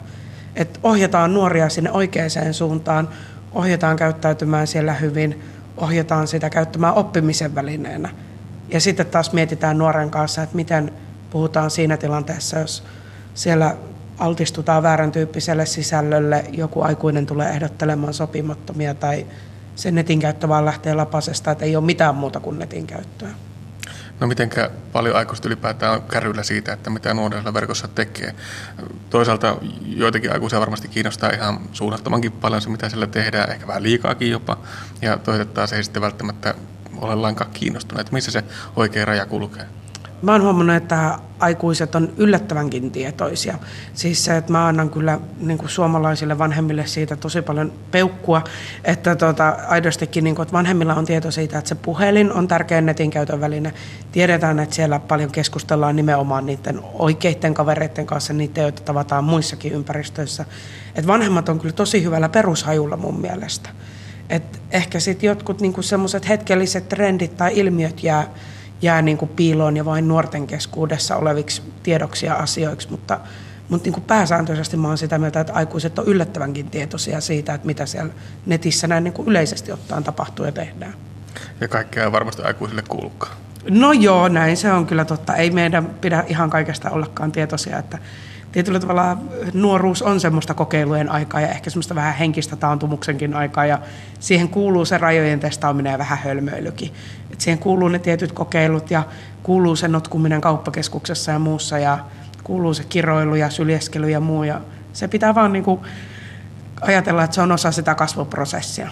Et 0.55 0.79
ohjataan 0.83 1.33
nuoria 1.33 1.69
sinne 1.69 1.91
oikeaan 1.91 2.29
suuntaan, 2.51 3.10
ohjataan 3.51 3.95
käyttäytymään 3.95 4.67
siellä 4.67 4.93
hyvin, 4.93 5.43
ohjataan 5.77 6.27
sitä 6.27 6.49
käyttämään 6.49 6.93
oppimisen 6.93 7.55
välineenä. 7.55 8.10
Ja 8.69 8.79
sitten 8.79 9.05
taas 9.05 9.33
mietitään 9.33 9.77
nuoren 9.77 10.10
kanssa, 10.10 10.43
että 10.43 10.55
miten 10.55 10.93
puhutaan 11.29 11.71
siinä 11.71 11.97
tilanteessa, 11.97 12.60
jos 12.60 12.83
siellä 13.33 13.75
altistutaan 14.17 14.83
väärän 14.83 15.12
tyyppiselle 15.12 15.65
sisällölle, 15.65 16.45
joku 16.51 16.81
aikuinen 16.81 17.25
tulee 17.25 17.49
ehdottelemaan 17.49 18.13
sopimattomia 18.13 18.93
tai 18.93 19.25
sen 19.75 19.95
netin 19.95 20.19
käyttö 20.19 20.49
vaan 20.49 20.65
lähtee 20.65 20.93
lapasesta, 20.93 21.51
että 21.51 21.65
ei 21.65 21.75
ole 21.75 21.86
mitään 21.86 22.15
muuta 22.15 22.39
kuin 22.39 22.60
netin 22.60 22.88
käyttöä. 22.88 23.29
No 24.19 24.27
mitenkä 24.27 24.69
paljon 24.91 25.15
aikuiset 25.15 25.45
ylipäätään 25.45 25.93
on 25.93 26.01
kärryillä 26.01 26.43
siitä, 26.43 26.73
että 26.73 26.89
mitä 26.89 27.13
nuorilla 27.13 27.53
verkossa 27.53 27.88
tekee. 27.88 28.36
Toisaalta 29.10 29.58
joitakin 29.86 30.34
aikuisia 30.34 30.60
varmasti 30.60 30.88
kiinnostaa 30.88 31.30
ihan 31.30 31.60
suunnattomankin 31.73 32.32
paljon 32.32 32.62
se, 32.62 32.69
mitä 32.69 32.89
siellä 32.89 33.08
tehdään, 33.08 33.51
ehkä 33.51 33.67
vähän 33.67 33.84
liikaakin 33.84 34.32
jopa. 34.32 34.58
Ja 35.01 35.17
toiset 35.17 35.53
taas 35.53 35.73
ei 35.73 35.84
sitten 35.84 36.01
välttämättä 36.01 36.56
ole 37.01 37.15
lainkaan 37.15 37.51
kiinnostuneet. 37.51 38.12
Missä 38.12 38.32
se 38.32 38.43
oikea 38.75 39.06
raja 39.06 39.25
kulkee? 39.25 39.65
Mä 40.21 40.32
oon 40.32 40.41
huomannut, 40.41 40.75
että 40.75 41.19
aikuiset 41.39 41.95
on 41.95 42.13
yllättävänkin 42.17 42.91
tietoisia. 42.91 43.58
Siis 43.93 44.25
se, 44.25 44.38
että 44.38 44.51
mä 44.51 44.67
annan 44.67 44.89
kyllä 44.89 45.19
niin 45.39 45.58
kuin 45.58 45.69
suomalaisille 45.69 46.38
vanhemmille 46.38 46.86
siitä 46.86 47.15
tosi 47.15 47.41
paljon 47.41 47.73
peukkua, 47.91 48.43
että 48.84 49.15
tota, 49.15 49.58
aidostikin 49.67 50.23
niin 50.23 50.36
kuin, 50.36 50.43
että 50.43 50.53
vanhemmilla 50.53 50.95
on 50.95 51.06
tieto 51.06 51.32
siitä, 51.32 51.58
että 51.58 51.69
se 51.69 51.75
puhelin 51.75 52.34
on 52.34 52.47
tärkeä 52.47 52.82
netin 52.82 53.10
käytön 53.10 53.41
väline. 53.41 53.73
Tiedetään, 54.12 54.60
että 54.60 54.75
siellä 54.75 54.99
paljon 54.99 55.32
keskustellaan 55.32 55.95
nimenomaan 55.95 56.45
niiden 56.45 56.80
oikeiden 56.93 57.53
kavereiden 57.53 58.06
kanssa, 58.06 58.34
niiden, 58.34 58.62
joita 58.62 58.84
tavataan 58.84 59.23
muissakin 59.23 59.73
ympäristöissä. 59.73 60.45
Et 60.95 61.08
vanhemmat 61.08 61.49
on 61.49 61.60
kyllä 61.60 61.73
tosi 61.73 62.03
hyvällä 62.03 62.30
perushajulla 62.30 62.97
mun 62.97 63.19
mielestä. 63.19 63.69
Et 64.30 64.62
ehkä 64.71 64.99
sitten 64.99 65.27
jotkut 65.27 65.62
niin 65.62 65.84
semmoiset 65.84 66.30
hetkelliset 66.30 66.89
trendit 66.89 67.38
tai 67.38 67.51
ilmiöt 67.60 68.03
jää 68.03 68.27
jää 68.82 69.02
niin 69.02 69.18
kuin 69.18 69.30
piiloon 69.30 69.78
ja 69.78 69.86
vain 69.86 70.08
nuorten 70.08 70.48
keskuudessa 70.48 71.16
oleviksi 71.16 71.62
tiedoksi 71.84 72.26
ja 72.26 72.34
asioiksi, 72.34 72.92
mutta, 72.92 73.20
mutta 73.70 73.86
niin 73.86 73.94
kuin 73.94 74.04
pääsääntöisesti 74.04 74.78
mä 74.78 74.88
olen 74.88 74.98
sitä 74.98 75.18
mieltä, 75.18 75.40
että 75.40 75.54
aikuiset 75.54 76.00
on 76.00 76.06
yllättävänkin 76.06 76.70
tietoisia 76.70 77.22
siitä, 77.22 77.54
että 77.54 77.68
mitä 77.68 77.86
siellä 77.86 78.13
netissä 78.46 78.88
näin 78.88 79.04
niin 79.04 79.13
kuin 79.13 79.28
yleisesti 79.28 79.72
ottaen 79.72 80.04
tapahtuu 80.04 80.46
ja 80.46 80.52
tehdään. 80.52 80.94
Ja 81.62 81.68
kaikkea 81.68 82.04
ei 82.04 82.12
varmasti 82.12 82.42
aikuisille 82.42 82.84
kuulukaan. 82.88 83.38
No 83.70 83.92
joo, 83.92 84.28
näin 84.28 84.58
se 84.58 84.72
on 84.72 84.86
kyllä 84.86 85.06
totta. 85.06 85.36
Ei 85.36 85.52
meidän 85.52 85.86
pidä 85.86 86.24
ihan 86.28 86.50
kaikesta 86.50 86.90
ollakaan 86.90 87.32
tietoisia, 87.32 87.78
että 87.78 87.98
tietyllä 88.52 88.80
tavalla 88.80 89.18
nuoruus 89.54 90.02
on 90.02 90.20
semmoista 90.20 90.54
kokeilujen 90.54 91.12
aikaa 91.12 91.42
ja 91.42 91.48
ehkä 91.48 91.70
semmoista 91.70 91.96
vähän 91.96 92.13
henkistä 92.13 92.56
taantumuksenkin 92.56 93.34
aikaa 93.34 93.66
ja 93.66 93.80
siihen 94.20 94.50
kuuluu 94.50 94.86
se 94.86 94.98
rajojen 94.98 95.40
testaaminen 95.40 95.92
ja 95.92 95.98
vähän 95.98 96.18
hölmöilykin. 96.18 96.94
Et 97.38 97.41
siihen 97.41 97.60
kuuluu 97.60 97.88
ne 97.88 98.00
tietyt 98.00 98.32
kokeilut 98.32 98.91
ja 98.91 99.04
kuuluu 99.43 99.76
se 99.76 99.88
notkuminen 99.88 100.41
kauppakeskuksessa 100.41 101.32
ja 101.32 101.39
muussa 101.39 101.80
ja 101.80 102.00
kuuluu 102.43 102.73
se 102.73 102.84
kiroilu 102.84 103.36
ja 103.36 103.50
syljeskely 103.50 104.10
ja 104.10 104.19
muu 104.19 104.43
ja 104.43 104.62
se 104.93 105.08
pitää 105.08 105.36
vaan 105.36 105.54
niinku 105.54 105.86
ajatella, 106.82 107.23
että 107.23 107.36
se 107.36 107.41
on 107.41 107.52
osa 107.52 107.71
sitä 107.71 107.95
kasvuprosessia. 107.95 108.89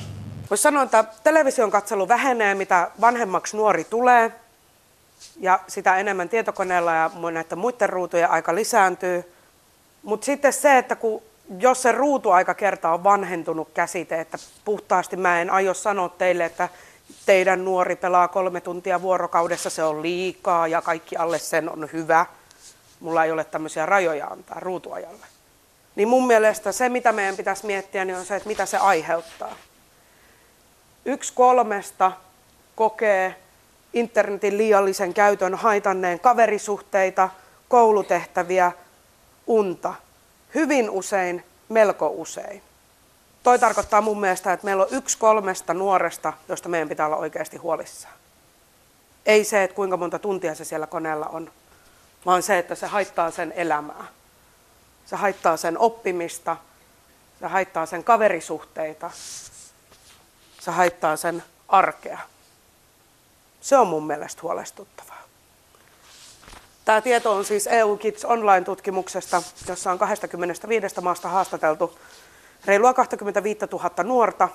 Voisi 0.49 0.61
sanoa, 0.61 0.83
että 0.83 1.03
television 1.23 1.71
katselu 1.71 2.07
vähenee, 2.07 2.55
mitä 2.55 2.91
vanhemmaksi 3.01 3.57
nuori 3.57 3.83
tulee. 3.83 4.31
ja 5.39 5.59
sitä 5.67 5.97
enemmän 5.97 6.29
tietokoneella 6.29 6.93
ja 6.93 7.11
näiden 7.31 7.57
muiden 7.57 7.89
ruutujen 7.89 8.29
aika 8.29 8.55
lisääntyy. 8.55 9.31
Mutta 10.03 10.25
sitten 10.25 10.53
se, 10.53 10.77
että 10.77 10.95
kun, 10.95 11.21
jos 11.59 11.81
se 11.81 11.91
ruutuaika 11.91 12.53
kerta 12.53 12.93
on 12.93 13.03
vanhentunut 13.03 13.69
käsite, 13.73 14.21
että 14.21 14.37
puhtaasti 14.65 15.17
mä 15.17 15.41
en 15.41 15.49
aio 15.49 15.73
sanoa 15.73 16.09
teille, 16.09 16.45
että 16.45 16.69
teidän 17.25 17.65
nuori 17.65 17.95
pelaa 17.95 18.27
kolme 18.27 18.61
tuntia 18.61 19.01
vuorokaudessa, 19.01 19.69
se 19.69 19.83
on 19.83 20.01
liikaa 20.01 20.67
ja 20.67 20.81
kaikki 20.81 21.17
alle 21.17 21.39
sen 21.39 21.69
on 21.69 21.89
hyvä. 21.93 22.25
Mulla 22.99 23.23
ei 23.23 23.31
ole 23.31 23.43
tämmöisiä 23.43 23.85
rajoja 23.85 24.27
antaa 24.27 24.59
ruutuajalle. 24.59 25.25
Niin 25.95 26.07
mun 26.07 26.27
mielestä 26.27 26.71
se, 26.71 26.89
mitä 26.89 27.11
meidän 27.11 27.37
pitäisi 27.37 27.65
miettiä, 27.65 28.05
niin 28.05 28.17
on 28.17 28.25
se, 28.25 28.35
että 28.35 28.49
mitä 28.49 28.65
se 28.65 28.77
aiheuttaa. 28.77 29.55
Yksi 31.05 31.33
kolmesta 31.33 32.11
kokee 32.75 33.35
internetin 33.93 34.57
liiallisen 34.57 35.13
käytön 35.13 35.55
haitanneen 35.55 36.19
kaverisuhteita, 36.19 37.29
koulutehtäviä, 37.67 38.71
unta. 39.47 39.93
Hyvin 40.55 40.89
usein, 40.89 41.43
melko 41.69 42.07
usein. 42.07 42.61
Toi 43.45 43.59
tarkoittaa 43.59 44.01
mun 44.01 44.19
mielestä, 44.19 44.53
että 44.53 44.65
meillä 44.65 44.83
on 44.83 44.89
yksi 44.91 45.17
kolmesta 45.17 45.73
nuoresta, 45.73 46.33
josta 46.49 46.69
meidän 46.69 46.89
pitää 46.89 47.05
olla 47.05 47.15
oikeasti 47.15 47.57
huolissaan. 47.57 48.13
Ei 49.25 49.43
se, 49.43 49.63
että 49.63 49.75
kuinka 49.75 49.97
monta 49.97 50.19
tuntia 50.19 50.55
se 50.55 50.65
siellä 50.65 50.87
koneella 50.87 51.25
on, 51.25 51.51
vaan 52.25 52.43
se, 52.43 52.57
että 52.57 52.75
se 52.75 52.87
haittaa 52.87 53.31
sen 53.31 53.53
elämää. 53.55 54.05
Se 55.05 55.15
haittaa 55.15 55.57
sen 55.57 55.77
oppimista, 55.77 56.57
se 57.39 57.47
haittaa 57.47 57.85
sen 57.85 58.03
kaverisuhteita, 58.03 59.11
se 60.59 60.71
haittaa 60.71 61.15
sen 61.15 61.43
arkea. 61.67 62.19
Se 63.61 63.77
on 63.77 63.87
mun 63.87 64.07
mielestä 64.07 64.41
huolestuttavaa. 64.41 65.23
Tämä 66.85 67.01
tieto 67.01 67.31
on 67.31 67.45
siis 67.45 67.67
EU 67.67 67.97
Kids 67.97 68.25
Online-tutkimuksesta, 68.25 69.43
jossa 69.67 69.91
on 69.91 69.99
25 69.99 71.01
maasta 71.01 71.29
haastateltu 71.29 71.97
reilua 72.65 72.93
25 72.93 73.59
000 73.71 74.03
nuorta 74.03 74.49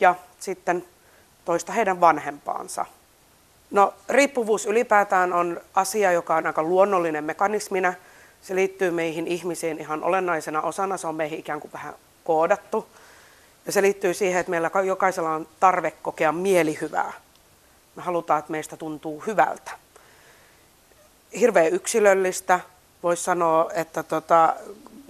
ja 0.00 0.14
sitten 0.40 0.84
toista 1.44 1.72
heidän 1.72 2.00
vanhempaansa. 2.00 2.86
No, 3.70 3.94
riippuvuus 4.08 4.66
ylipäätään 4.66 5.32
on 5.32 5.60
asia, 5.74 6.12
joka 6.12 6.36
on 6.36 6.46
aika 6.46 6.62
luonnollinen 6.62 7.24
mekanismina. 7.24 7.94
Se 8.42 8.54
liittyy 8.54 8.90
meihin 8.90 9.26
ihmisiin 9.26 9.78
ihan 9.78 10.02
olennaisena 10.02 10.62
osana, 10.62 10.96
se 10.96 11.06
on 11.06 11.14
meihin 11.14 11.38
ikään 11.38 11.60
kuin 11.60 11.72
vähän 11.72 11.94
koodattu. 12.24 12.86
Ja 13.66 13.72
se 13.72 13.82
liittyy 13.82 14.14
siihen, 14.14 14.40
että 14.40 14.50
meillä 14.50 14.70
jokaisella 14.86 15.34
on 15.34 15.48
tarve 15.60 15.90
kokea 15.90 16.32
mielihyvää. 16.32 17.12
Me 17.96 18.02
halutaan, 18.02 18.38
että 18.38 18.52
meistä 18.52 18.76
tuntuu 18.76 19.22
hyvältä. 19.26 19.70
Hirveän 21.40 21.72
yksilöllistä. 21.72 22.60
Voisi 23.02 23.22
sanoa, 23.22 23.70
että 23.74 24.02
tota, 24.02 24.54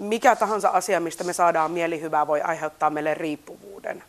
mikä 0.01 0.37
tahansa 0.37 0.69
asia, 0.69 1.01
mistä 1.01 1.25
me 1.25 1.33
saadaan 1.33 1.71
mielihyvää, 1.71 2.27
voi 2.27 2.43
aiheuttaa 2.43 2.91
meille 2.91 3.15
riippuvuuden. 3.15 4.05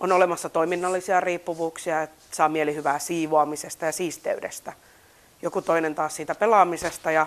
On 0.00 0.12
olemassa 0.12 0.48
toiminnallisia 0.48 1.20
riippuvuuksia, 1.20 2.02
että 2.02 2.16
saa 2.32 2.48
mielihyvää 2.48 2.98
siivoamisesta 2.98 3.86
ja 3.86 3.92
siisteydestä. 3.92 4.72
Joku 5.42 5.62
toinen 5.62 5.94
taas 5.94 6.16
siitä 6.16 6.34
pelaamisesta 6.34 7.10
ja 7.10 7.26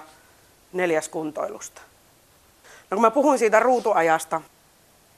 neljäs 0.73 1.09
kuntoilusta. 1.09 1.81
No 2.91 2.95
kun 2.95 3.01
mä 3.01 3.11
puhuin 3.11 3.39
siitä 3.39 3.59
ruutuajasta, 3.59 4.41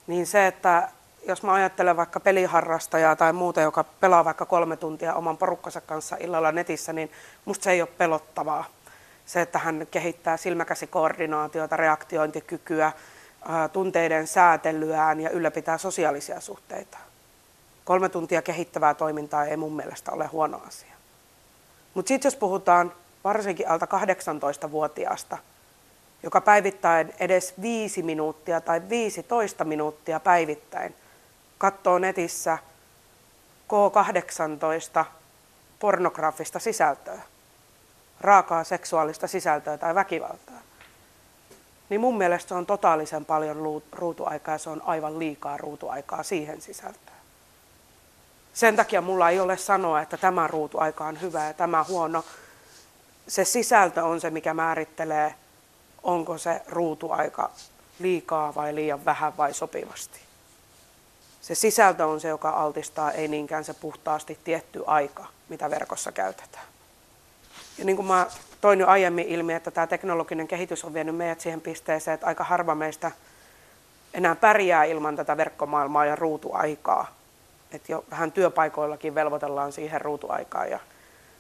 niin 0.08 0.28
se, 0.28 0.47
että 0.47 0.89
jos 1.28 1.43
mä 1.43 1.54
ajattelen 1.54 1.97
vaikka 1.97 2.19
peliharrastajaa 2.19 3.15
tai 3.15 3.34
muuta, 3.34 3.62
joka 3.62 3.84
pelaa 3.84 4.26
vaikka 4.26 4.45
kolme 4.45 4.78
tuntia 4.78 5.13
oman 5.13 5.38
porukkansa 5.38 5.82
kanssa 5.82 6.17
illalla 6.19 6.52
netissä, 6.52 6.93
niin 6.93 7.12
musta 7.45 7.63
se 7.63 7.71
ei 7.71 7.82
ole 7.82 7.89
pelottavaa. 7.97 8.65
Se, 9.32 9.41
että 9.41 9.60
hän 9.60 9.88
kehittää 9.91 10.38
silmäkäsikoordinaatiota, 10.38 11.78
reaktiointikykyä, 11.78 12.91
tunteiden 13.74 14.28
säätelyään 14.28 15.20
ja 15.20 15.30
ylläpitää 15.30 15.78
sosiaalisia 15.78 16.39
suhteita. 16.39 16.98
Kolme 17.86 18.10
tuntia 18.10 18.41
kehittävää 18.41 18.94
toimintaa 18.94 19.46
ei 19.46 19.58
mun 19.58 19.76
mielestä 19.76 20.12
ole 20.12 20.28
huono 20.28 20.62
asia. 20.67 20.94
Mutta 21.94 22.08
sitten 22.08 22.30
jos 22.30 22.36
puhutaan 22.36 22.94
varsinkin 23.24 23.70
alta 23.70 23.88
18-vuotiaasta, 24.65 25.38
joka 26.24 26.41
päivittäin 26.41 27.13
edes 27.20 27.54
5 27.62 28.04
minuuttia 28.04 28.62
tai 28.62 28.82
15 28.89 29.63
minuuttia 29.63 30.20
päivittäin 30.20 30.96
katsoo 31.58 32.00
netissä 32.00 32.58
K18 33.70 35.06
pornografista 35.80 36.60
sisältöä, 36.60 37.22
raakaa 38.24 38.64
seksuaalista 38.64 39.28
sisältöä 39.28 39.78
tai 39.78 39.96
väkivaltaa, 39.96 40.62
niin 41.90 42.02
mun 42.02 42.18
mielestä 42.18 42.50
se 42.50 42.56
on 42.56 42.66
totaalisen 42.66 43.26
paljon 43.26 43.82
ruutuaikaa 43.92 44.56
ja 44.56 44.58
se 44.58 44.70
on 44.70 44.82
aivan 44.86 45.20
liikaa 45.20 45.58
ruutuaikaa 45.58 46.24
siihen 46.24 46.62
sisältöön. 46.62 47.18
Sen 48.54 48.76
takia 48.76 49.02
mulla 49.02 49.30
ei 49.30 49.40
ole 49.40 49.58
sanoa, 49.58 50.02
että 50.02 50.18
tämä 50.18 50.48
ruutuaika 50.48 51.06
on 51.06 51.22
hyvä 51.22 51.46
ja 51.46 51.54
tämä 51.54 51.84
huono. 51.84 52.24
Se 53.28 53.46
sisältö 53.46 54.04
on 54.04 54.22
se, 54.22 54.30
mikä 54.30 54.54
määrittelee, 54.54 55.36
onko 56.04 56.38
se 56.38 56.62
ruutuaika 56.68 57.50
liikaa 58.00 58.56
vai 58.56 58.76
liian 58.76 59.06
vähän 59.06 59.38
vai 59.38 59.54
sopivasti 59.54 60.32
se 61.42 61.56
sisältö 61.56 62.06
on 62.06 62.22
se, 62.22 62.28
joka 62.28 62.50
altistaa, 62.50 63.12
ei 63.12 63.28
niinkään 63.28 63.64
se 63.64 63.74
puhtaasti 63.74 64.40
tietty 64.44 64.84
aika, 64.88 65.26
mitä 65.50 65.70
verkossa 65.70 66.12
käytetään. 66.12 66.71
Ja 67.82 67.86
niin 67.86 67.96
kuin 67.96 68.06
mä 68.06 68.28
toin 68.62 68.80
jo 68.80 68.88
aiemmin 68.88 69.28
ilmi, 69.28 69.54
että 69.54 69.72
tämä 69.72 69.88
teknologinen 69.88 70.48
kehitys 70.48 70.86
on 70.86 70.94
vienyt 70.94 71.15
meidät 71.15 71.41
siihen 71.41 71.62
pisteeseen, 71.62 72.15
että 72.15 72.28
aika 72.28 72.44
harva 72.44 72.76
meistä 72.76 73.12
enää 74.13 74.36
pärjää 74.36 74.84
ilman 74.84 75.15
tätä 75.15 75.38
verkkomaailmaa 75.38 76.06
ja 76.06 76.15
ruutuaikaa. 76.15 77.15
Että 77.72 77.91
jo 77.91 78.06
vähän 78.12 78.32
työpaikoillakin 78.32 79.15
velvoitellaan 79.15 79.72
siihen 79.72 80.02
ruutuaikaan. 80.02 80.70
Ja 80.70 80.80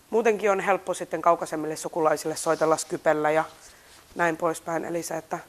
muutenkin 0.09 0.51
on 0.51 0.59
helppo 0.59 0.93
sitten 0.93 1.21
kaukaisemmille 1.21 1.75
sukulaisille 1.75 2.35
soitella 2.35 2.77
Skypellä 2.77 3.31
ja 3.31 3.43
näin 4.15 4.37
poispäin. 4.37 4.85
Eli 4.85 5.03
se, 5.03 5.17
että 5.17 5.39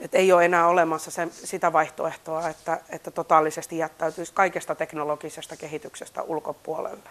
että 0.00 0.18
ei 0.18 0.32
ole 0.32 0.44
enää 0.44 0.66
olemassa 0.66 1.10
se, 1.10 1.28
sitä 1.32 1.72
vaihtoehtoa, 1.72 2.48
että, 2.48 2.80
että 2.90 3.10
totaalisesti 3.10 3.78
jättäytyisi 3.78 4.32
kaikesta 4.34 4.74
teknologisesta 4.74 5.56
kehityksestä 5.56 6.22
ulkopuolelle. 6.22 7.10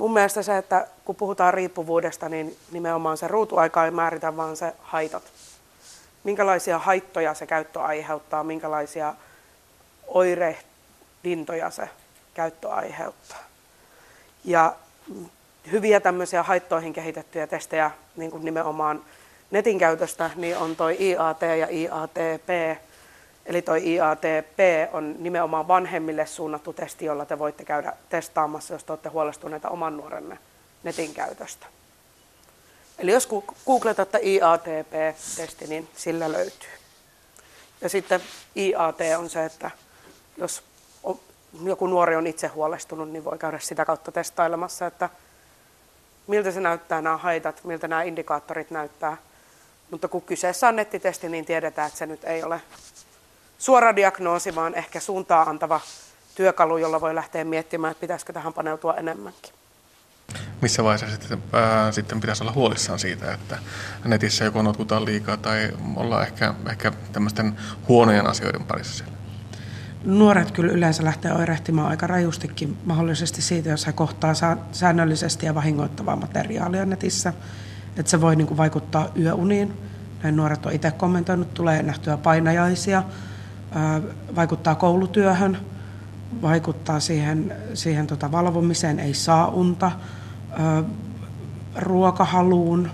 Mun 0.00 0.12
mielestä 0.12 0.42
se, 0.42 0.58
että 0.58 0.86
kun 1.04 1.16
puhutaan 1.16 1.54
riippuvuudesta, 1.54 2.28
niin 2.28 2.56
nimenomaan 2.72 3.16
se 3.16 3.28
ruutuaika 3.28 3.84
ei 3.84 3.90
määritä, 3.90 4.36
vaan 4.36 4.56
se 4.56 4.72
haitat. 4.82 5.22
Minkälaisia 6.24 6.78
haittoja 6.78 7.34
se 7.34 7.46
käyttö 7.46 7.80
aiheuttaa, 7.80 8.44
minkälaisia 8.44 9.14
oirehdintoja 10.06 11.70
se 11.70 11.88
käyttö 12.34 12.68
aiheuttaa. 12.68 13.38
Ja 14.44 14.74
hyviä 15.72 16.00
tämmöisiä 16.00 16.42
haittoihin 16.42 16.92
kehitettyjä 16.92 17.46
testejä, 17.46 17.90
niin 18.16 18.30
kuin 18.30 18.44
nimenomaan 18.44 19.04
netin 19.50 19.78
käytöstä, 19.78 20.30
niin 20.36 20.56
on 20.56 20.76
toi 20.76 20.96
IAT 21.00 21.42
ja 21.42 21.66
IATP. 21.70 22.80
Eli 23.50 23.62
toi 23.62 23.94
IATP 23.94 24.58
on 24.92 25.14
nimenomaan 25.18 25.68
vanhemmille 25.68 26.26
suunnattu 26.26 26.72
testi, 26.72 27.04
jolla 27.04 27.24
te 27.24 27.38
voitte 27.38 27.64
käydä 27.64 27.92
testaamassa, 28.08 28.74
jos 28.74 28.84
te 28.84 28.92
olette 28.92 29.08
huolestuneita 29.08 29.68
oman 29.68 29.96
nuorenne 29.96 30.38
netin 30.82 31.14
käytöstä. 31.14 31.66
Eli 32.98 33.12
jos 33.12 33.28
googletatte 33.66 34.18
IATP-testi, 34.22 35.66
niin 35.66 35.88
sillä 35.96 36.32
löytyy. 36.32 36.70
Ja 37.80 37.88
sitten 37.88 38.20
IAT 38.56 38.98
on 39.18 39.30
se, 39.30 39.44
että 39.44 39.70
jos 40.36 40.62
joku 41.64 41.86
nuori 41.86 42.16
on 42.16 42.26
itse 42.26 42.46
huolestunut, 42.46 43.10
niin 43.10 43.24
voi 43.24 43.38
käydä 43.38 43.58
sitä 43.58 43.84
kautta 43.84 44.12
testailemassa, 44.12 44.86
että 44.86 45.10
miltä 46.26 46.50
se 46.50 46.60
näyttää 46.60 47.02
nämä 47.02 47.16
haitat, 47.16 47.64
miltä 47.64 47.88
nämä 47.88 48.02
indikaattorit 48.02 48.70
näyttää– 48.70 49.16
mutta 49.90 50.08
kun 50.08 50.22
kyseessä 50.22 50.68
on 50.68 50.76
nettitesti, 50.76 51.28
niin 51.28 51.44
tiedetään, 51.44 51.86
että 51.86 51.98
se 51.98 52.06
nyt 52.06 52.24
ei 52.24 52.42
ole 52.42 52.60
suora 53.60 53.96
diagnoosi, 53.96 54.54
vaan 54.54 54.74
ehkä 54.74 55.00
suuntaa 55.00 55.42
antava 55.42 55.80
työkalu, 56.34 56.78
jolla 56.78 57.00
voi 57.00 57.14
lähteä 57.14 57.44
miettimään, 57.44 57.90
että 57.90 58.00
pitäisikö 58.00 58.32
tähän 58.32 58.52
paneutua 58.52 58.94
enemmänkin. 58.94 59.52
Missä 60.62 60.84
vaiheessa 60.84 61.16
sitten, 61.16 61.42
ää, 61.52 61.92
sitten 61.92 62.20
pitäisi 62.20 62.42
olla 62.42 62.52
huolissaan 62.52 62.98
siitä, 62.98 63.32
että 63.34 63.58
netissä 64.04 64.44
joko 64.44 64.62
notkutaan 64.62 65.04
liikaa 65.04 65.36
tai 65.36 65.70
ollaan 65.96 66.22
ehkä, 66.22 66.54
ehkä 66.70 66.92
tämmöisten 67.12 67.56
huonojen 67.88 68.26
asioiden 68.26 68.64
parissa 68.64 68.94
siellä? 68.94 69.14
Nuoret 70.04 70.50
kyllä 70.50 70.72
yleensä 70.72 71.04
lähtee 71.04 71.32
oirehtimaan 71.32 71.88
aika 71.88 72.06
rajustikin 72.06 72.78
mahdollisesti 72.84 73.42
siitä, 73.42 73.68
jos 73.68 73.86
he 73.86 73.92
kohtaa 73.92 74.34
säännöllisesti 74.72 75.46
ja 75.46 75.54
vahingoittavaa 75.54 76.16
materiaalia 76.16 76.84
netissä 76.84 77.32
että 77.96 78.10
se 78.10 78.20
voi 78.20 78.36
niin 78.36 78.46
kuin 78.46 78.58
vaikuttaa 78.58 79.08
yöuniin. 79.18 79.72
Näin 80.22 80.36
nuoret 80.36 80.66
on 80.66 80.72
itse 80.72 80.90
kommentoinut, 80.90 81.54
tulee 81.54 81.82
nähtyä 81.82 82.16
painajaisia, 82.16 83.02
vaikuttaa 84.36 84.74
koulutyöhön, 84.74 85.58
vaikuttaa 86.42 87.00
siihen, 87.00 87.52
siihen 87.74 88.06
tota 88.06 88.32
valvomiseen, 88.32 88.98
ei 89.00 89.14
saa 89.14 89.48
unta, 89.48 89.92
ruokahaluun 91.76 92.90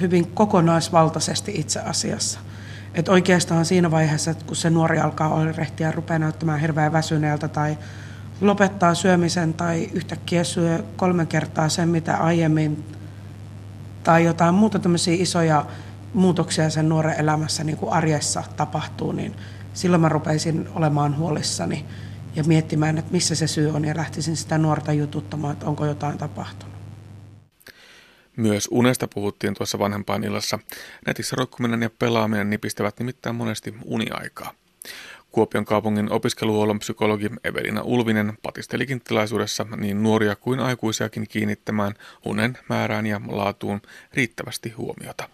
hyvin 0.00 0.26
kokonaisvaltaisesti 0.26 1.52
itse 1.54 1.80
asiassa. 1.80 2.40
Et 2.94 3.08
oikeastaan 3.08 3.64
siinä 3.64 3.90
vaiheessa, 3.90 4.34
kun 4.34 4.56
se 4.56 4.70
nuori 4.70 4.98
alkaa 4.98 5.34
oirehtia 5.34 5.86
ja 5.86 5.92
rupeaa 5.92 6.18
näyttämään 6.18 6.60
hirveän 6.60 6.92
väsyneeltä 6.92 7.48
tai 7.48 7.78
lopettaa 8.40 8.94
syömisen 8.94 9.54
tai 9.54 9.88
yhtäkkiä 9.92 10.44
syö 10.44 10.84
kolme 10.96 11.26
kertaa 11.26 11.68
sen, 11.68 11.88
mitä 11.88 12.16
aiemmin, 12.16 12.84
tai 14.04 14.24
jotain 14.24 14.54
muuta 14.54 14.78
tämmöisiä 14.78 15.14
isoja 15.18 15.64
muutoksia 16.14 16.70
sen 16.70 16.88
nuoren 16.88 17.20
elämässä 17.20 17.64
niin 17.64 17.76
kuin 17.76 17.92
arjessa 17.92 18.42
tapahtuu, 18.56 19.12
niin 19.12 19.36
silloin 19.74 20.00
mä 20.00 20.08
rupeisin 20.08 20.68
olemaan 20.74 21.16
huolissani 21.16 21.84
ja 22.34 22.44
miettimään, 22.44 22.98
että 22.98 23.12
missä 23.12 23.34
se 23.34 23.46
syy 23.46 23.70
on 23.70 23.84
ja 23.84 23.96
lähtisin 23.96 24.36
sitä 24.36 24.58
nuorta 24.58 24.92
jututtamaan, 24.92 25.52
että 25.52 25.66
onko 25.66 25.86
jotain 25.86 26.18
tapahtunut. 26.18 26.74
Myös 28.36 28.68
unesta 28.70 29.08
puhuttiin 29.08 29.54
tuossa 29.54 29.78
vanhempainillassa. 29.78 30.58
Netissä 31.06 31.36
roikkuminen 31.36 31.82
ja 31.82 31.90
pelaaminen 31.98 32.50
nipistävät 32.50 32.98
nimittäin 32.98 33.36
monesti 33.36 33.74
uniaikaa. 33.84 34.52
Kuopion 35.30 35.64
kaupungin 35.64 36.12
opiskeluhuollon 36.12 36.78
psykologi 36.78 37.30
Evelina 37.44 37.82
Ulvinen 37.82 38.38
patistelikin 38.42 39.00
tilaisuudessa 39.00 39.66
niin 39.76 40.02
nuoria 40.02 40.36
kuin 40.36 40.60
aikuisiakin 40.60 41.28
kiinnittämään 41.28 41.94
unen 42.24 42.58
määrään 42.68 43.06
ja 43.06 43.20
laatuun 43.28 43.82
riittävästi 44.14 44.70
huomiota. 44.70 45.28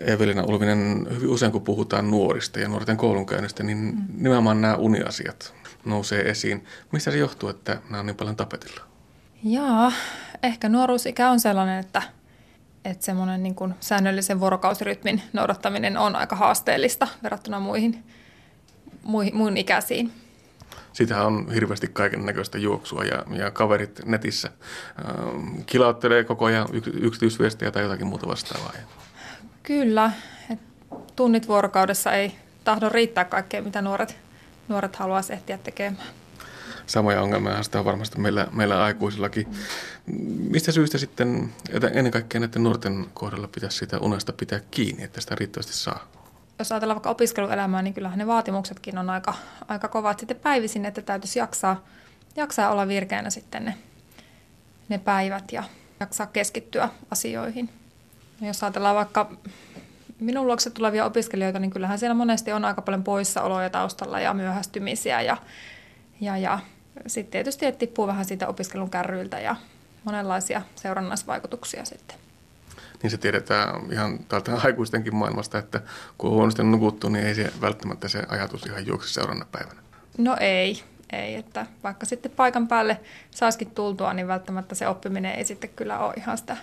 Evelina 0.00 0.42
Ulvinen, 0.42 1.06
hyvin 1.10 1.28
usein 1.28 1.52
kun 1.52 1.62
puhutaan 1.62 2.10
nuorista 2.10 2.60
ja 2.60 2.68
nuorten 2.68 2.96
koulunkäynnistä, 2.96 3.62
niin 3.62 3.78
mm. 3.78 4.04
nimenomaan 4.16 4.60
nämä 4.60 4.76
uniasiat 4.76 5.54
nousee 5.84 6.30
esiin. 6.30 6.64
Mistä 6.92 7.10
se 7.10 7.18
johtuu, 7.18 7.48
että 7.48 7.78
nämä 7.90 8.00
on 8.00 8.06
niin 8.06 8.16
paljon 8.16 8.36
tapetilla? 8.36 8.80
Jaa, 9.44 9.92
ehkä 10.42 10.68
nuoruusikä 10.68 11.30
on 11.30 11.40
sellainen, 11.40 11.78
että, 11.78 12.02
että 12.84 13.04
semmoinen 13.04 13.42
niin 13.42 13.54
kuin 13.54 13.74
säännöllisen 13.80 14.40
vuorokausirytmin 14.40 15.22
noudattaminen 15.32 15.96
on 15.96 16.16
aika 16.16 16.36
haasteellista 16.36 17.08
verrattuna 17.22 17.60
muihin, 17.60 18.04
muihin, 19.02 19.36
muihin 19.36 19.56
ikäisiin. 19.56 20.12
Sitähän 20.92 21.26
on 21.26 21.52
hirveästi 21.52 21.88
kaiken 21.88 22.26
näköistä 22.26 22.58
juoksua 22.58 23.04
ja, 23.04 23.24
ja 23.30 23.50
kaverit 23.50 24.00
netissä 24.04 24.48
äh, 24.48 25.64
kilauttelee 25.66 26.24
koko 26.24 26.44
ajan 26.44 26.68
yksityisviestejä 27.00 27.70
tai 27.70 27.82
jotakin 27.82 28.06
muuta 28.06 28.28
vastaavaa. 28.28 28.72
Kyllä, 29.70 30.12
et 30.50 30.58
tunnit 31.16 31.48
vuorokaudessa 31.48 32.12
ei 32.12 32.34
tahdo 32.64 32.88
riittää 32.88 33.24
kaikkea, 33.24 33.62
mitä 33.62 33.82
nuoret, 33.82 34.16
nuoret 34.68 34.96
haluaa 34.96 35.20
ehtiä 35.30 35.58
tekemään. 35.58 36.06
Samoja 36.86 37.22
ongelmia 37.22 37.62
sitä 37.62 37.78
on 37.78 37.84
varmasti 37.84 38.20
meillä, 38.20 38.46
meillä 38.52 38.84
aikuisillakin. 38.84 39.46
Mistä 40.50 40.72
syystä 40.72 40.98
sitten, 40.98 41.52
että 41.72 41.88
ennen 41.88 42.12
kaikkea 42.12 42.40
näiden 42.40 42.62
nuorten 42.62 43.06
kohdalla 43.14 43.48
pitäisi 43.48 43.78
sitä 43.78 43.98
unesta 43.98 44.32
pitää 44.32 44.60
kiinni, 44.70 45.02
että 45.02 45.20
sitä 45.20 45.34
riittävästi 45.34 45.72
saa? 45.72 46.08
Jos 46.58 46.72
ajatellaan 46.72 46.96
vaikka 46.96 47.10
opiskeluelämää, 47.10 47.82
niin 47.82 47.94
kyllähän 47.94 48.18
ne 48.18 48.26
vaatimuksetkin 48.26 48.98
on 48.98 49.10
aika, 49.10 49.34
aika 49.68 49.88
kovat 49.88 50.18
sitten 50.18 50.36
päivisin, 50.36 50.84
että 50.84 51.02
täytyisi 51.02 51.38
jaksaa, 51.38 51.84
jaksaa 52.36 52.70
olla 52.70 52.88
virkeänä 52.88 53.30
sitten 53.30 53.64
ne, 53.64 53.74
ne 54.88 54.98
päivät 54.98 55.52
ja 55.52 55.64
jaksaa 56.00 56.26
keskittyä 56.26 56.88
asioihin. 57.10 57.79
Jos 58.40 58.62
ajatellaan 58.62 58.96
vaikka 58.96 59.30
minun 60.20 60.46
luokse 60.46 60.70
tulevia 60.70 61.04
opiskelijoita, 61.04 61.58
niin 61.58 61.70
kyllähän 61.70 61.98
siellä 61.98 62.14
monesti 62.14 62.52
on 62.52 62.64
aika 62.64 62.82
paljon 62.82 63.04
poissaoloja 63.04 63.70
taustalla 63.70 64.20
ja 64.20 64.34
myöhästymisiä 64.34 65.22
ja, 65.22 65.36
ja, 66.20 66.36
ja 66.36 66.58
sitten 67.06 67.32
tietysti 67.32 67.66
että 67.66 67.78
tippuu 67.78 68.06
vähän 68.06 68.24
siitä 68.24 68.48
opiskelun 68.48 68.90
kärryiltä 68.90 69.40
ja 69.40 69.56
monenlaisia 70.04 70.62
seurannaisvaikutuksia 70.74 71.84
sitten. 71.84 72.16
Niin 73.02 73.10
se 73.10 73.18
tiedetään 73.18 73.92
ihan 73.92 74.18
täältä 74.18 74.52
aikuistenkin 74.64 75.16
maailmasta, 75.16 75.58
että 75.58 75.80
kun 76.18 76.30
on 76.30 76.36
huonosti 76.36 76.62
nukuttu, 76.62 77.08
niin 77.08 77.26
ei 77.26 77.34
se 77.34 77.52
välttämättä 77.60 78.08
se 78.08 78.22
ajatus 78.28 78.66
ihan 78.66 78.86
juokse 78.86 79.12
seuraavana 79.12 79.46
päivänä. 79.52 79.80
No 80.18 80.36
ei, 80.40 80.82
ei, 81.12 81.34
että 81.34 81.66
vaikka 81.84 82.06
sitten 82.06 82.32
paikan 82.32 82.68
päälle 82.68 83.00
saisikin 83.30 83.70
tultua, 83.70 84.12
niin 84.12 84.28
välttämättä 84.28 84.74
se 84.74 84.88
oppiminen 84.88 85.34
ei 85.34 85.44
sitten 85.44 85.70
kyllä 85.70 85.98
ole 85.98 86.14
ihan 86.16 86.38
sitä 86.38 86.56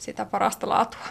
sitä 0.00 0.24
parasta 0.24 0.68
laatua. 0.68 1.06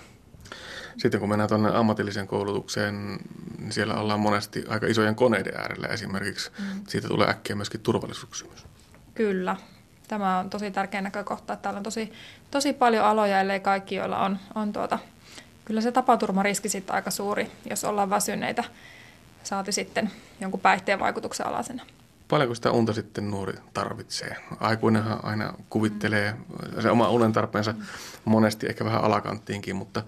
Sitten 0.98 1.20
kun 1.20 1.30
mennään 1.30 1.50
tuonne 1.50 1.70
ammatilliseen 1.76 2.28
koulutukseen, 2.28 3.20
niin 3.58 3.72
siellä 3.72 3.94
ollaan 3.94 4.20
monesti 4.20 4.66
aika 4.70 4.88
isojen 4.88 5.16
koneiden 5.16 5.58
äärellä 5.58 5.88
esimerkiksi. 5.88 6.52
Mm. 6.60 6.82
Siitä 6.88 7.08
tulee 7.08 7.30
äkkiä 7.30 7.56
myöskin 7.56 7.82
turvallisuuskysymys. 7.82 8.66
Kyllä. 9.16 9.56
Tämä 10.08 10.40
on 10.40 10.50
tosi 10.50 10.72
tärkeä 10.72 11.02
näkökohta, 11.02 11.54
että 11.54 11.64
täällä 11.64 11.78
on 11.78 11.84
tosi, 11.84 12.12
tosi 12.52 12.74
paljon 12.74 13.06
aloja, 13.06 13.42
ellei 13.42 13.60
kaikki, 13.60 13.96
joilla 13.96 14.20
on, 14.20 14.40
on 14.56 14.74
tuota, 14.74 15.00
kyllä 15.66 15.82
se 15.82 15.92
tapaturmariski 15.92 16.70
sitten 16.70 16.96
aika 16.96 17.12
suuri, 17.12 17.52
jos 17.70 17.84
ollaan 17.84 18.10
väsyneitä, 18.10 18.64
saati 19.44 19.72
sitten 19.72 20.12
jonkun 20.42 20.60
päihteen 20.60 21.00
vaikutuksen 21.00 21.48
alasena. 21.48 21.84
Paljonko 22.30 22.56
sitä 22.56 22.72
unta 22.72 22.94
sitten 22.94 23.32
nuori 23.32 23.54
tarvitsee? 23.74 24.36
Aikuinenhan 24.60 25.26
aina 25.26 25.54
kuvittelee 25.70 26.36
se 26.82 26.92
oma 26.92 27.10
unen 27.10 27.34
tarpeensa 27.34 27.74
monesti 28.26 28.68
ehkä 28.68 28.86
vähän 28.86 29.04
alakanttiinkin, 29.04 29.76
mutta 29.76 30.04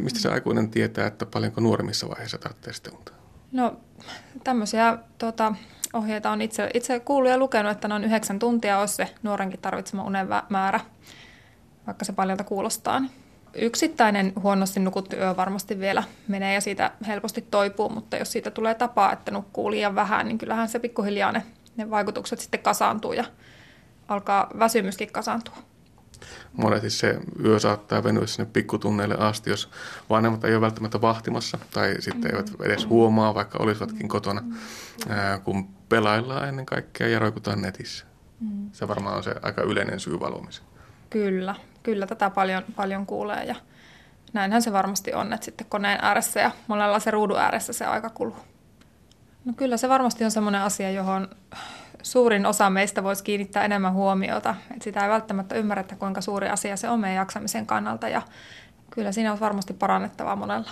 mistä 0.00 0.20
se 0.20 0.28
aikuinen 0.28 0.70
tietää, 0.70 1.06
että 1.06 1.26
paljonko 1.26 1.60
nuoremmissa 1.60 2.08
vaiheissa 2.08 2.38
tarvitsee 2.38 2.72
sitten 2.72 2.94
unta? 2.94 3.12
No 3.52 3.76
tämmöisiä 4.44 4.98
tuota, 5.18 5.54
ohjeita 5.92 6.30
on 6.30 6.42
itse, 6.42 6.70
itse 6.74 7.00
kuullut 7.00 7.30
ja 7.30 7.38
lukenut, 7.38 7.72
että 7.72 7.88
noin 7.88 8.04
yhdeksän 8.04 8.38
tuntia 8.38 8.78
olisi 8.78 8.94
se 8.94 9.14
nuorenkin 9.22 9.60
tarvitsema 9.60 10.04
unen 10.04 10.28
määrä, 10.48 10.80
vaikka 11.86 12.04
se 12.04 12.12
paljolta 12.12 12.44
kuulostaa. 12.44 13.00
Niin 13.00 13.10
yksittäinen 13.60 14.32
huonosti 14.42 14.80
nukuttu 14.80 15.16
yö 15.16 15.36
varmasti 15.36 15.78
vielä 15.80 16.04
menee 16.28 16.54
ja 16.54 16.60
siitä 16.60 16.90
helposti 17.06 17.42
toipuu, 17.50 17.88
mutta 17.88 18.16
jos 18.16 18.32
siitä 18.32 18.50
tulee 18.50 18.74
tapaa, 18.74 19.12
että 19.12 19.30
nukkuu 19.30 19.70
liian 19.70 19.94
vähän, 19.94 20.26
niin 20.26 20.38
kyllähän 20.38 20.68
se 20.68 20.78
pikkuhiljaa 20.78 21.32
ne, 21.32 21.42
ne 21.76 21.90
vaikutukset 21.90 22.40
sitten 22.40 22.60
kasaantuu 22.60 23.12
ja 23.12 23.24
alkaa 24.08 24.50
väsymyskin 24.58 25.12
kasaantua. 25.12 25.56
Monesti 26.52 26.90
se 26.90 27.18
yö 27.44 27.58
saattaa 27.58 28.04
venyä 28.04 28.26
sinne 28.26 28.50
pikkutunneille 28.52 29.16
asti, 29.18 29.50
jos 29.50 29.70
vanhemmat 30.10 30.44
ei 30.44 30.52
ole 30.52 30.60
välttämättä 30.60 31.00
vahtimassa 31.00 31.58
tai 31.70 31.94
sitten 32.00 32.30
eivät 32.34 32.50
edes 32.62 32.88
huomaa, 32.88 33.34
vaikka 33.34 33.58
olisivatkin 33.62 34.08
kotona, 34.08 34.42
kun 35.44 35.68
pelaillaan 35.88 36.48
ennen 36.48 36.66
kaikkea 36.66 37.08
ja 37.08 37.18
roikutaan 37.18 37.62
netissä. 37.62 38.06
Mm. 38.40 38.70
Se 38.72 38.88
varmaan 38.88 39.16
on 39.16 39.22
se 39.22 39.34
aika 39.42 39.62
yleinen 39.62 40.00
syy 40.00 40.20
valvomiseen. 40.20 40.67
Kyllä, 41.10 41.54
kyllä 41.82 42.06
tätä 42.06 42.30
paljon, 42.30 42.62
paljon 42.76 43.06
kuulee 43.06 43.44
ja 43.44 43.54
näinhän 44.32 44.62
se 44.62 44.72
varmasti 44.72 45.14
on, 45.14 45.32
että 45.32 45.44
sitten 45.44 45.66
koneen 45.70 45.98
ääressä 46.02 46.40
ja 46.40 46.50
monella 46.66 47.00
se 47.00 47.10
ruudun 47.10 47.38
ääressä 47.38 47.72
se 47.72 47.84
aika 47.84 48.10
kuluu. 48.10 48.36
No 49.44 49.52
kyllä 49.56 49.76
se 49.76 49.88
varmasti 49.88 50.24
on 50.24 50.30
sellainen 50.30 50.60
asia, 50.60 50.90
johon 50.90 51.28
suurin 52.02 52.46
osa 52.46 52.70
meistä 52.70 53.02
voisi 53.02 53.24
kiinnittää 53.24 53.64
enemmän 53.64 53.92
huomiota. 53.92 54.54
Et 54.76 54.82
sitä 54.82 55.04
ei 55.04 55.10
välttämättä 55.10 55.54
ymmärretä, 55.54 55.96
kuinka 55.96 56.20
suuri 56.20 56.48
asia 56.48 56.76
se 56.76 56.88
on 56.88 57.00
meidän 57.00 57.16
jaksamisen 57.16 57.66
kannalta 57.66 58.08
ja 58.08 58.22
kyllä 58.90 59.12
siinä 59.12 59.32
on 59.32 59.40
varmasti 59.40 59.72
parannettavaa 59.72 60.36
monella. 60.36 60.70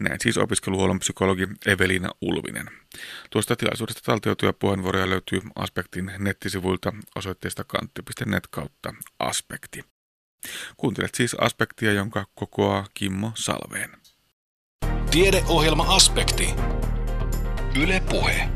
Näin 0.00 0.20
siis 0.20 0.38
opiskeluhuollon 0.38 0.98
psykologi 0.98 1.48
Evelina 1.66 2.10
Ulvinen. 2.20 2.70
Tuosta 3.30 3.56
tilaisuudesta 3.56 4.02
taltioituja 4.04 4.52
puheenvuoroja 4.52 5.10
löytyy 5.10 5.40
Aspektin 5.54 6.12
nettisivuilta 6.18 6.92
osoitteesta 7.16 7.64
kantti.net 7.64 8.46
kautta 8.50 8.94
aspekti. 9.18 9.84
Kuuntelet 10.76 11.14
siis 11.14 11.34
Aspektia, 11.34 11.92
jonka 11.92 12.24
kokoaa 12.34 12.86
Kimmo 12.94 13.32
Salveen. 13.34 13.90
Tiedeohjelma 15.10 15.94
Aspekti. 15.96 16.48
Yle 17.82 18.02
Puhe. 18.10 18.48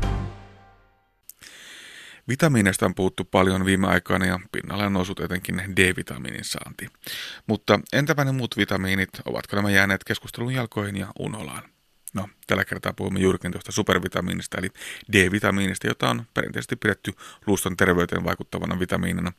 Vitamiineista 2.27 2.85
on 2.85 2.95
puhuttu 2.95 3.25
paljon 3.25 3.65
viime 3.65 3.87
aikoina 3.87 4.25
ja 4.25 4.39
pinnalle 4.51 4.85
on 4.85 4.93
noussut 4.93 5.19
etenkin 5.19 5.55
D-vitamiinin 5.55 6.43
saanti. 6.43 6.87
Mutta 7.47 7.79
entäpä 7.93 8.25
ne 8.25 8.31
muut 8.31 8.57
vitamiinit, 8.57 9.09
ovatko 9.25 9.55
nämä 9.55 9.69
jääneet 9.69 10.03
keskustelun 10.03 10.53
jalkoihin 10.53 10.97
ja 10.97 11.07
unolaan? 11.19 11.63
No, 12.13 12.29
tällä 12.47 12.65
kertaa 12.65 12.93
puhumme 12.93 13.19
juurikin 13.19 13.51
tuosta 13.51 13.71
supervitamiinista 13.71 14.57
eli 14.57 14.69
D-vitamiinista, 15.13 15.87
jota 15.87 16.09
on 16.09 16.25
perinteisesti 16.33 16.75
pidetty 16.75 17.13
luuston 17.47 17.77
terveyteen 17.77 18.23
vaikuttavana 18.23 18.79
vitamiinina. 18.79 19.31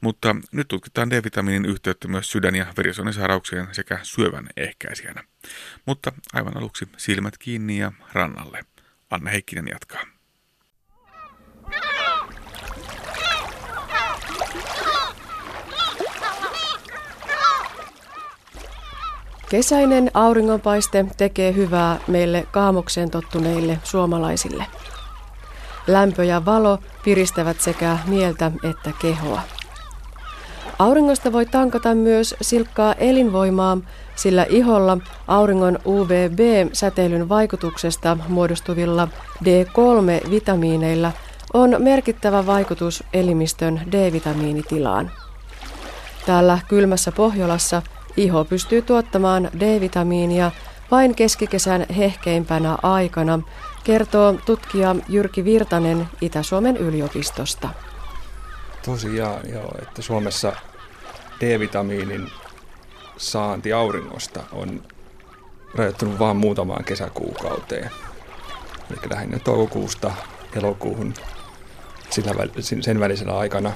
Mutta 0.00 0.36
nyt 0.52 0.68
tutkitaan 0.68 1.10
D-vitamiinin 1.10 1.64
yhteyttä 1.64 2.08
myös 2.08 2.30
sydän- 2.30 2.54
ja 2.54 2.66
verisuonisairauksien 2.76 3.68
sekä 3.72 3.98
syövän 4.02 4.48
ehkäisijänä. 4.56 5.24
Mutta 5.86 6.12
aivan 6.32 6.56
aluksi 6.56 6.88
silmät 6.96 7.38
kiinni 7.38 7.78
ja 7.78 7.92
rannalle. 8.12 8.60
Anna 9.10 9.30
Heikkinen 9.30 9.68
jatkaa. 9.72 10.11
Kesäinen 19.52 20.10
auringonpaiste 20.14 21.06
tekee 21.16 21.54
hyvää 21.54 21.98
meille 22.06 22.46
kaamokseen 22.50 23.10
tottuneille 23.10 23.78
suomalaisille. 23.84 24.66
Lämpö 25.86 26.24
ja 26.24 26.44
valo 26.44 26.78
piristävät 27.04 27.60
sekä 27.60 27.98
mieltä 28.06 28.52
että 28.70 28.92
kehoa. 29.02 29.40
Auringosta 30.78 31.32
voi 31.32 31.46
tankata 31.46 31.94
myös 31.94 32.34
silkkaa 32.40 32.94
elinvoimaa, 32.94 33.78
sillä 34.16 34.46
iholla 34.48 34.98
auringon 35.28 35.78
UVB-säteilyn 35.86 37.28
vaikutuksesta 37.28 38.16
muodostuvilla 38.28 39.08
D3-vitamiineilla 39.44 41.12
on 41.54 41.76
merkittävä 41.78 42.46
vaikutus 42.46 43.04
elimistön 43.12 43.80
D-vitamiinitilaan. 43.92 45.10
Täällä 46.26 46.58
kylmässä 46.68 47.12
Pohjolassa 47.12 47.82
iho 48.16 48.44
pystyy 48.44 48.82
tuottamaan 48.82 49.50
D-vitamiinia 49.60 50.50
vain 50.90 51.14
keskikesän 51.14 51.86
hehkeimpänä 51.96 52.78
aikana, 52.82 53.40
kertoo 53.84 54.32
tutkija 54.46 54.96
Jyrki 55.08 55.44
Virtanen 55.44 56.08
Itä-Suomen 56.20 56.76
yliopistosta. 56.76 57.68
Tosiaan 58.84 59.50
joo, 59.52 59.74
että 59.82 60.02
Suomessa 60.02 60.52
D-vitamiinin 61.40 62.30
saanti 63.16 63.72
auringosta 63.72 64.42
on 64.52 64.82
rajoittunut 65.74 66.18
vain 66.18 66.36
muutamaan 66.36 66.84
kesäkuukauteen. 66.84 67.90
Eli 68.90 69.10
lähinnä 69.10 69.38
toukokuusta 69.38 70.12
elokuuhun 70.56 71.14
sillä, 72.10 72.32
sen 72.80 73.00
välisellä 73.00 73.38
aikana 73.38 73.72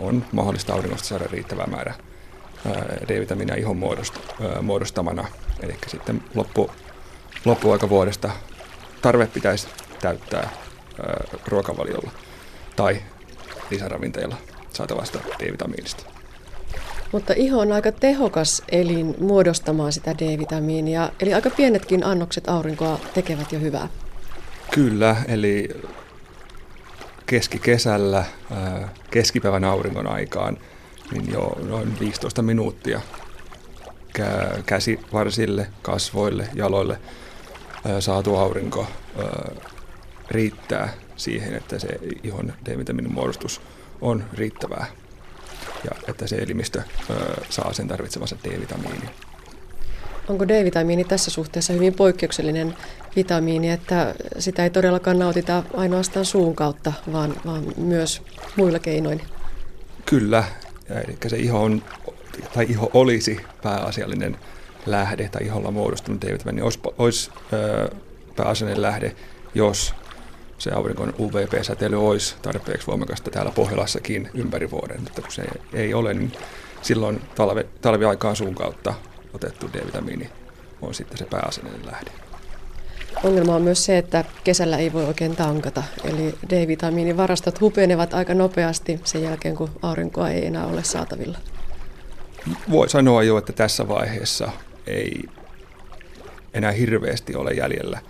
on 0.00 0.24
mahdollista 0.32 0.74
auringosta 0.74 1.08
saada 1.08 1.24
riittävä 1.30 1.64
määrä 1.66 1.94
D-vitamiinia 3.08 3.54
ihon 3.54 3.76
muodostamana. 4.62 5.24
Eli 5.60 5.76
sitten 5.86 6.22
loppu, 6.34 6.70
loppuaikavuodesta 7.44 8.30
tarve 9.02 9.26
pitäisi 9.26 9.68
täyttää 10.00 10.50
ruokavaliolla 11.48 12.10
tai 12.76 13.02
lisäravinteilla 13.70 14.36
saatavasta 14.72 15.18
D-vitamiinista. 15.38 16.04
Mutta 17.12 17.32
iho 17.36 17.58
on 17.58 17.72
aika 17.72 17.92
tehokas 17.92 18.62
elin 18.72 19.14
muodostamaan 19.20 19.92
sitä 19.92 20.14
D-vitamiinia, 20.18 21.10
eli 21.20 21.34
aika 21.34 21.50
pienetkin 21.50 22.04
annokset 22.06 22.48
aurinkoa 22.48 23.00
tekevät 23.14 23.52
jo 23.52 23.60
hyvää. 23.60 23.88
Kyllä, 24.70 25.16
eli 25.28 25.68
keskikesällä 27.26 28.24
keskipäivän 29.10 29.64
auringon 29.64 30.06
aikaan 30.06 30.58
niin 31.12 31.32
jo 31.32 31.58
noin 31.62 32.00
15 32.00 32.42
minuuttia 32.42 33.00
käsivarsille, 34.66 35.66
kasvoille, 35.82 36.48
jaloille 36.54 36.98
saatu 38.00 38.36
aurinko 38.36 38.86
riittää 40.30 40.92
siihen, 41.16 41.54
että 41.54 41.78
se 41.78 41.88
ihon 42.22 42.52
D-vitamiinin 42.64 43.12
muodostus 43.12 43.60
on 44.00 44.24
riittävää 44.32 44.86
ja 45.84 45.90
että 46.08 46.26
se 46.26 46.36
elimistö 46.36 46.82
saa 47.50 47.72
sen 47.72 47.88
tarvitsemansa 47.88 48.36
D-vitamiini. 48.44 49.10
Onko 50.28 50.48
D-vitamiini 50.48 51.04
tässä 51.04 51.30
suhteessa 51.30 51.72
hyvin 51.72 51.94
poikkeuksellinen 51.94 52.76
vitamiini, 53.16 53.70
että 53.70 54.14
sitä 54.38 54.64
ei 54.64 54.70
todellakaan 54.70 55.18
nautita 55.18 55.62
ainoastaan 55.76 56.24
suun 56.24 56.56
kautta, 56.56 56.92
vaan, 57.12 57.34
vaan 57.46 57.64
myös 57.76 58.22
muilla 58.56 58.78
keinoin? 58.78 59.22
Kyllä, 60.06 60.44
eli 60.90 61.16
se 61.26 61.36
iho, 61.36 61.62
on, 61.62 61.82
tai 62.54 62.66
iho 62.68 62.90
olisi 62.94 63.40
pääasiallinen 63.62 64.36
lähde 64.86 65.28
tai 65.28 65.42
iholla 65.42 65.70
muodostunut 65.70 66.22
D-vitamiini 66.22 66.62
olisi, 66.62 66.80
olisi 66.98 67.30
pääasiallinen 68.36 68.82
lähde, 68.82 69.16
jos 69.54 69.94
se 70.58 70.70
auringon 70.70 71.14
UVP-säteily 71.18 72.08
olisi 72.08 72.36
tarpeeksi 72.42 72.86
voimakasta 72.86 73.30
täällä 73.30 73.52
Pohjolassakin 73.52 74.30
ympäri 74.34 74.70
vuoden, 74.70 75.00
mutta 75.00 75.22
kun 75.22 75.32
se 75.32 75.44
ei 75.72 75.94
ole, 75.94 76.14
niin 76.14 76.32
silloin 76.82 77.20
talve, 77.34 77.66
talviaikaan 77.80 78.36
suun 78.36 78.54
kautta 78.54 78.94
otettu 79.34 79.70
D-vitamiini 79.72 80.30
on 80.82 80.94
sitten 80.94 81.18
se 81.18 81.24
pääasiallinen 81.24 81.86
lähde. 81.86 82.23
Ongelma 83.22 83.54
on 83.54 83.62
myös 83.62 83.84
se, 83.84 83.98
että 83.98 84.24
kesällä 84.44 84.76
ei 84.76 84.92
voi 84.92 85.04
oikein 85.04 85.36
tankata, 85.36 85.82
eli 86.04 86.34
D-vitamiinivarastot 86.50 87.60
hupenevat 87.60 88.14
aika 88.14 88.34
nopeasti 88.34 89.00
sen 89.04 89.22
jälkeen, 89.22 89.56
kun 89.56 89.70
aurinkoa 89.82 90.30
ei 90.30 90.46
enää 90.46 90.66
ole 90.66 90.84
saatavilla. 90.84 91.38
Voi 92.70 92.88
sanoa 92.88 93.22
jo, 93.22 93.38
että 93.38 93.52
tässä 93.52 93.88
vaiheessa 93.88 94.52
ei 94.86 95.22
enää 96.54 96.72
hirveästi 96.72 97.34
ole 97.34 97.50
jäljellä 97.50 98.00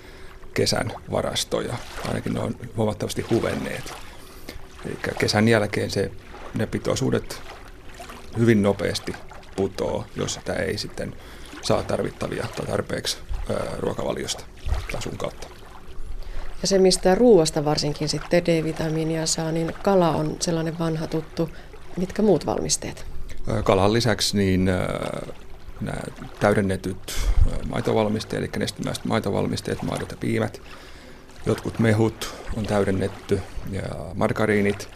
kesän 0.54 0.92
varastoja, 1.10 1.74
ainakin 2.08 2.34
ne 2.34 2.40
on 2.40 2.56
huomattavasti 2.76 3.26
huvenneet. 3.30 3.94
Eli 4.86 4.98
kesän 5.18 5.48
jälkeen 5.48 5.90
se, 5.90 6.10
ne 6.54 6.66
pitoisuudet 6.66 7.42
hyvin 8.38 8.62
nopeasti 8.62 9.14
putoo, 9.56 10.04
jos 10.16 10.34
sitä 10.34 10.54
ei 10.54 10.78
sitten 10.78 11.14
saa 11.62 11.82
tarvittavia 11.82 12.46
tai 12.56 12.66
tarpeeksi 12.66 13.18
ruokavaliosta 13.78 14.44
tai 14.92 15.02
sun 15.02 15.16
kautta. 15.16 15.46
Ja 16.62 16.68
se, 16.68 16.78
mistä 16.78 17.14
ruuasta 17.14 17.64
varsinkin 17.64 18.08
sitten 18.08 18.46
D-vitamiinia 18.46 19.26
saa, 19.26 19.52
niin 19.52 19.74
kala 19.82 20.10
on 20.10 20.36
sellainen 20.40 20.78
vanha 20.78 21.06
tuttu. 21.06 21.50
Mitkä 21.96 22.22
muut 22.22 22.46
valmisteet? 22.46 23.06
Kalan 23.64 23.92
lisäksi 23.92 24.36
niin 24.36 24.64
nämä 24.64 26.00
täydennetyt 26.40 27.12
maitovalmisteet, 27.68 28.42
eli 28.42 28.50
nestemäiset 28.58 29.04
maitovalmisteet, 29.04 29.82
maidot 29.82 30.10
ja 30.10 30.16
piimät. 30.16 30.62
Jotkut 31.46 31.78
mehut 31.78 32.34
on 32.56 32.66
täydennetty 32.66 33.40
ja 33.70 33.82
margariinit. 34.14 34.88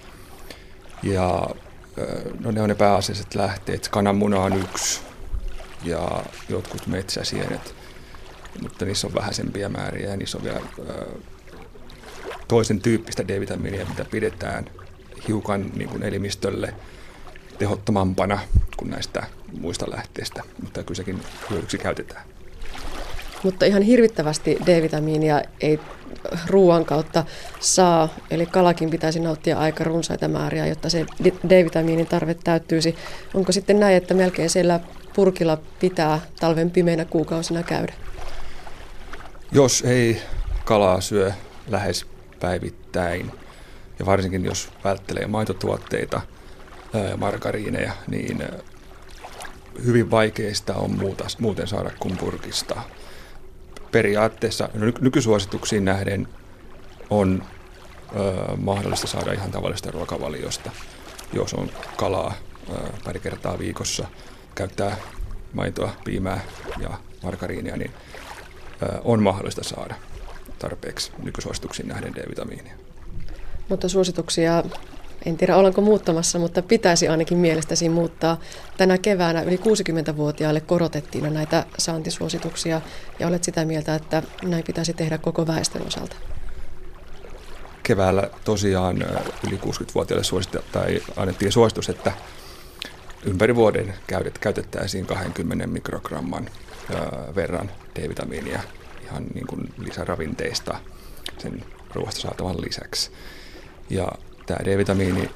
Ja 1.02 1.48
no 2.40 2.50
ne 2.50 2.62
on 2.62 2.68
ne 2.68 2.74
pääasialliset 2.74 3.34
lähteet. 3.34 3.88
Kananmuna 3.88 4.40
on 4.40 4.52
yksi 4.52 5.00
ja 5.84 6.24
jotkut 6.48 6.86
metsäsienet, 6.86 7.74
mutta 8.62 8.84
niissä 8.84 9.06
on 9.06 9.14
vähäisempiä 9.14 9.68
määriä 9.68 10.10
ja 10.10 10.16
niissä 10.16 10.38
on 10.38 10.44
vielä 10.44 10.60
toisen 12.48 12.80
tyyppistä 12.80 13.28
D-vitamiinia, 13.28 13.86
mitä 13.86 14.04
pidetään 14.04 14.64
hiukan 15.28 15.70
niin 15.76 15.88
kuin 15.88 16.02
elimistölle 16.02 16.74
tehottomampana 17.58 18.38
kuin 18.76 18.90
näistä 18.90 19.22
muista 19.60 19.90
lähteistä, 19.90 20.42
mutta 20.62 20.82
kyllä 20.82 20.96
sekin 20.96 21.20
hyödyksi 21.50 21.78
käytetään. 21.78 22.22
Mutta 23.42 23.66
ihan 23.66 23.82
hirvittävästi 23.82 24.58
D-vitamiinia 24.66 25.42
ei 25.60 25.80
ruoan 26.46 26.84
kautta 26.84 27.24
saa, 27.60 28.08
eli 28.30 28.46
kalakin 28.46 28.90
pitäisi 28.90 29.20
nauttia 29.20 29.58
aika 29.58 29.84
runsaita 29.84 30.28
määriä, 30.28 30.66
jotta 30.66 30.90
se 30.90 31.06
D-vitamiinin 31.48 32.06
tarve 32.06 32.34
täyttyisi. 32.34 32.96
Onko 33.34 33.52
sitten 33.52 33.80
näin, 33.80 33.96
että 33.96 34.14
melkein 34.14 34.50
siellä 34.50 34.80
purkilla 35.14 35.58
pitää 35.80 36.20
talven 36.40 36.70
pimeinä 36.70 37.04
kuukausina 37.04 37.62
käydä? 37.62 37.92
Jos 39.52 39.82
ei 39.86 40.22
kalaa 40.64 41.00
syö 41.00 41.32
lähes 41.68 42.06
päivittäin, 42.40 43.32
ja 43.98 44.06
varsinkin 44.06 44.44
jos 44.44 44.68
välttelee 44.84 45.26
maitotuotteita, 45.26 46.20
margariineja, 47.16 47.92
niin 48.06 48.42
hyvin 49.84 50.10
vaikeista 50.10 50.74
on 50.74 50.98
muuta, 50.98 51.24
muuten 51.40 51.66
saada 51.66 51.90
kuin 52.00 52.16
purkista. 52.16 52.82
Periaatteessa 53.90 54.68
no, 54.74 54.92
nykysuosituksiin 55.00 55.84
nähden 55.84 56.28
on 57.10 57.42
ö, 58.16 58.56
mahdollista 58.56 59.06
saada 59.06 59.32
ihan 59.32 59.50
tavallista 59.50 59.90
ruokavaliosta, 59.90 60.70
jos 61.32 61.54
on 61.54 61.70
kalaa 61.96 62.34
ö, 62.70 62.72
pari 63.04 63.20
kertaa 63.20 63.58
viikossa, 63.58 64.06
käyttää 64.54 64.96
maitoa, 65.52 65.92
piimää 66.04 66.40
ja 66.80 66.90
margariinia, 67.22 67.76
niin 67.76 67.90
on 69.04 69.22
mahdollista 69.22 69.64
saada 69.64 69.94
tarpeeksi 70.58 71.12
nykysuosituksiin 71.22 71.88
nähden 71.88 72.14
D-vitamiinia. 72.14 72.74
Mutta 73.68 73.88
suosituksia 73.88 74.64
en 75.26 75.36
tiedä 75.36 75.56
olenko 75.56 75.80
muuttamassa, 75.80 76.38
mutta 76.38 76.62
pitäisi 76.62 77.08
ainakin 77.08 77.38
mielestäsi 77.38 77.88
muuttaa. 77.88 78.40
Tänä 78.76 78.98
keväänä 78.98 79.42
yli 79.42 79.56
60-vuotiaille 79.56 80.60
korotettiin 80.60 81.34
näitä 81.34 81.66
saantisuosituksia 81.78 82.80
ja 83.18 83.26
olet 83.26 83.44
sitä 83.44 83.64
mieltä, 83.64 83.94
että 83.94 84.22
näin 84.42 84.64
pitäisi 84.64 84.92
tehdä 84.92 85.18
koko 85.18 85.46
väestön 85.46 85.86
osalta. 85.86 86.16
Keväällä 87.82 88.30
tosiaan 88.44 88.96
yli 89.48 89.56
60-vuotiaille 89.56 90.24
suosita, 90.24 90.62
tai 90.72 91.00
annettiin 91.16 91.52
suositus, 91.52 91.88
että 91.88 92.12
ympäri 93.24 93.56
vuoden 93.56 93.94
käytettäisiin 94.40 95.06
20 95.06 95.66
mikrogramman 95.66 96.48
verran 97.34 97.70
D-vitamiinia 97.96 98.60
ihan 99.04 99.24
niin 99.34 99.46
kuin 99.46 99.72
lisäravinteista 99.78 100.78
sen 101.38 101.64
ruoasta 101.94 102.20
saatavan 102.20 102.60
lisäksi. 102.60 103.10
Ja 103.90 104.08
tämä 104.46 104.58
D-vitamiini 104.64 105.30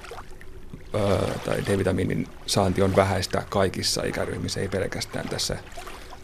tai 1.45 1.63
D-vitamiinin 1.67 2.29
saanti 2.47 2.83
on 2.83 2.97
vähäistä 2.97 3.43
kaikissa 3.51 4.05
ikäryhmissä, 4.05 4.61
ei 4.61 4.69
pelkästään 4.69 5.29
tässä 5.29 5.57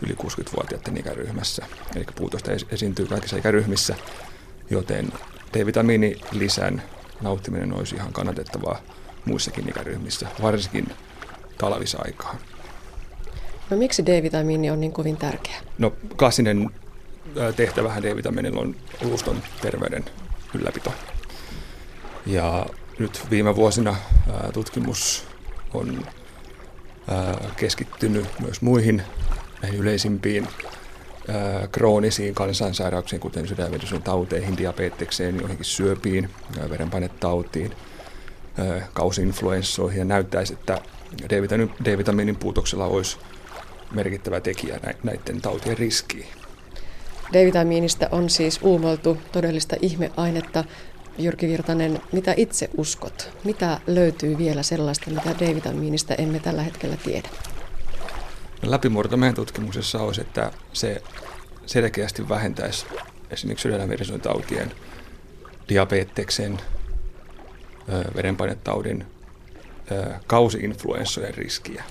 yli 0.07 0.15
60-vuotiaiden 0.15 0.97
ikäryhmässä. 0.97 1.67
Eli 1.97 2.05
puutosta 2.17 2.51
esiintyy 2.71 3.07
kaikissa 3.07 3.37
ikäryhmissä, 3.37 3.95
joten 4.71 5.13
D-vitamiinilisän 5.55 6.83
nauttiminen 7.21 7.73
olisi 7.73 7.95
ihan 7.95 8.13
kannatettavaa 8.13 8.81
muissakin 9.25 9.69
ikäryhmissä, 9.69 10.29
varsinkin 10.43 10.87
talvisaikaan. 11.59 12.37
No 13.71 13.77
miksi 13.77 14.07
D-vitamiini 14.07 14.71
on 14.71 14.81
niin 14.81 14.93
kovin 14.93 15.17
tärkeä? 15.17 15.61
No 15.79 15.93
klassinen 16.19 16.71
tehtävähän 17.57 18.03
D-vitamiinilla 18.03 18.61
on 18.61 18.77
luuston 19.03 19.43
terveyden 19.61 20.05
ylläpito. 20.55 20.93
Ja 22.27 22.67
nyt 22.99 23.27
viime 23.31 23.57
vuosina 23.57 23.97
tutkimus 24.53 25.27
on 25.75 26.07
keskittynyt 27.57 28.27
myös 28.41 28.63
muihin 28.63 29.03
näihin 29.63 29.81
yleisimpiin 29.81 30.49
kroonisiin 31.73 32.35
kansansairauksiin, 32.35 33.21
kuten 33.21 33.49
sydänvedosen 33.49 34.03
tauteihin, 34.03 34.57
diabetekseen, 34.57 35.41
joihinkin 35.41 35.65
syöpiin, 35.65 36.31
verenpainetautiin, 36.71 37.73
kausinfluenssoihin 38.93 39.99
ja 39.99 40.05
näyttäisi, 40.05 40.53
että 40.53 40.81
D-vitamiinin 41.85 42.37
puutoksella 42.37 42.87
olisi 42.87 43.19
merkittävä 43.91 44.41
tekijä 44.41 44.81
näiden 45.03 45.41
tautien 45.41 45.79
riskiin. 45.79 46.27
D-vitamiinista 47.33 48.09
on 48.11 48.31
siis 48.31 48.59
uumoiltu 48.63 49.19
todellista 49.33 49.77
ihmeainetta. 49.83 50.65
Jyrki 51.19 51.49
Virtanen, 51.49 52.01
mitä 52.13 52.35
itse 52.37 52.71
uskot? 52.77 53.31
Mitä 53.45 53.81
löytyy 53.87 54.39
vielä 54.39 54.63
sellaista, 54.63 55.11
mitä 55.11 55.31
D-vitamiinista 55.39 56.15
emme 56.15 56.39
tällä 56.41 56.63
hetkellä 56.63 56.97
tiedä? 56.97 57.29
Läpimurto 58.63 59.17
meidän 59.17 59.35
tutkimuksessa 59.35 60.03
olisi, 60.03 60.21
että 60.21 60.53
se 60.73 61.03
selkeästi 61.67 62.29
vähentäisi 62.29 62.87
esimerkiksi 63.31 63.63
sydänverisuonitautien, 63.63 64.73
diabeteksen, 65.69 66.61
verenpainetaudin, 68.17 69.07
kausiinfluenssojen 70.27 71.35
riskiä 71.35 71.85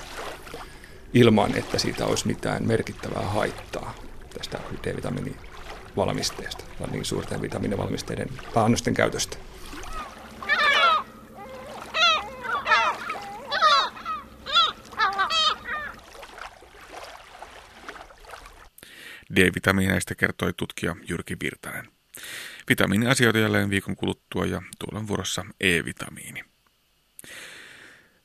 ilman, 1.13 1.57
että 1.57 1.79
siitä 1.79 2.05
olisi 2.05 2.27
mitään 2.27 2.67
merkittävää 2.67 3.23
haittaa 3.23 3.93
tästä 4.37 4.59
D-vitamiinivalmisteesta, 4.83 6.63
niin 6.91 7.05
suurten 7.05 7.41
vitamiinivalmisteiden 7.41 8.29
annosten 8.55 8.93
käytöstä. 8.93 9.37
D-vitamiineista 19.35 20.15
kertoi 20.15 20.53
tutkija 20.53 20.95
Jyrki 21.09 21.37
Virtanen. 21.43 21.87
Vitamiiniasioita 22.69 23.39
jälleen 23.39 23.69
viikon 23.69 23.95
kuluttua 23.95 24.45
ja 24.45 24.61
tuolla 24.79 25.07
vuorossa 25.07 25.45
E-vitamiini. 25.59 26.43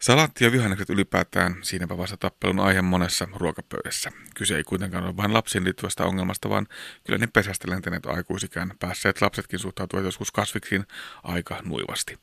Salaatti 0.03 0.44
ja 0.44 0.53
vihannekset 0.53 0.90
ylipäätään 0.90 1.55
siinäpä 1.62 1.98
vasta 1.98 2.16
tappelun 2.16 2.61
aihe 2.61 2.82
monessa 2.82 3.28
ruokapöydässä. 3.36 4.11
Kyse 4.36 4.57
ei 4.57 4.64
kuitenkaan 4.64 5.05
ole 5.05 5.16
vain 5.16 5.34
lapsiin 5.34 5.64
liittyvästä 5.64 6.05
ongelmasta, 6.05 6.48
vaan 6.48 6.66
kyllä 7.05 7.18
ne 7.18 7.26
pesästä 7.32 7.70
lentäneet 7.70 8.07
aikuisikään 8.07 8.70
päässeet 8.80 9.22
lapsetkin 9.22 9.59
suhtautuvat 9.59 10.05
joskus 10.05 10.32
kasviksiin 10.32 10.84
aika 11.24 11.57
nuivasti. 11.64 12.18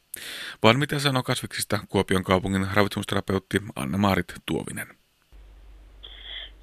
Vaan 0.64 0.80
mitä 0.80 1.00
sanoo 1.00 1.24
kasviksista 1.24 1.80
Kuopion 1.90 2.24
kaupungin 2.24 2.68
ravitsemusterapeutti 2.74 3.62
Anna-Maarit 3.76 4.34
Tuovinen. 4.46 4.88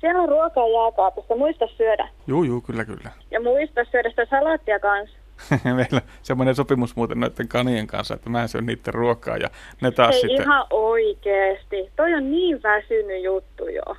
Siellä 0.01 0.23
on 0.23 0.29
ruokaa 0.29 0.69
jääkaapissa, 0.69 1.37
muista 1.37 1.67
syödä. 1.77 2.09
Juu, 2.27 2.45
juu, 2.45 2.61
kyllä, 2.61 2.85
kyllä. 2.85 3.11
Ja 3.31 3.41
muista 3.41 3.85
syödä 3.91 4.11
sitä 4.11 4.27
salaattia 4.31 4.81
kanssa. 4.81 5.26
Meillä 5.65 5.87
on 5.93 6.01
semmoinen 6.23 6.55
sopimus 6.55 6.97
muuten 6.97 7.21
noiden 7.21 7.49
kanien 7.49 7.87
kanssa, 7.87 8.15
että 8.15 8.31
mä 8.31 8.47
syön 8.47 8.67
niiden 8.67 8.95
ruokaa 8.95 9.37
ja 9.37 9.51
ne 9.81 9.91
taas 9.91 10.15
Hei, 10.15 10.21
sitten... 10.21 10.43
ihan 10.43 10.67
oikeesti. 10.71 11.91
Toi 11.97 12.15
on 12.15 12.31
niin 12.31 12.63
väsynyt 12.63 13.25
juttu 13.25 13.69
jo. 13.69 13.97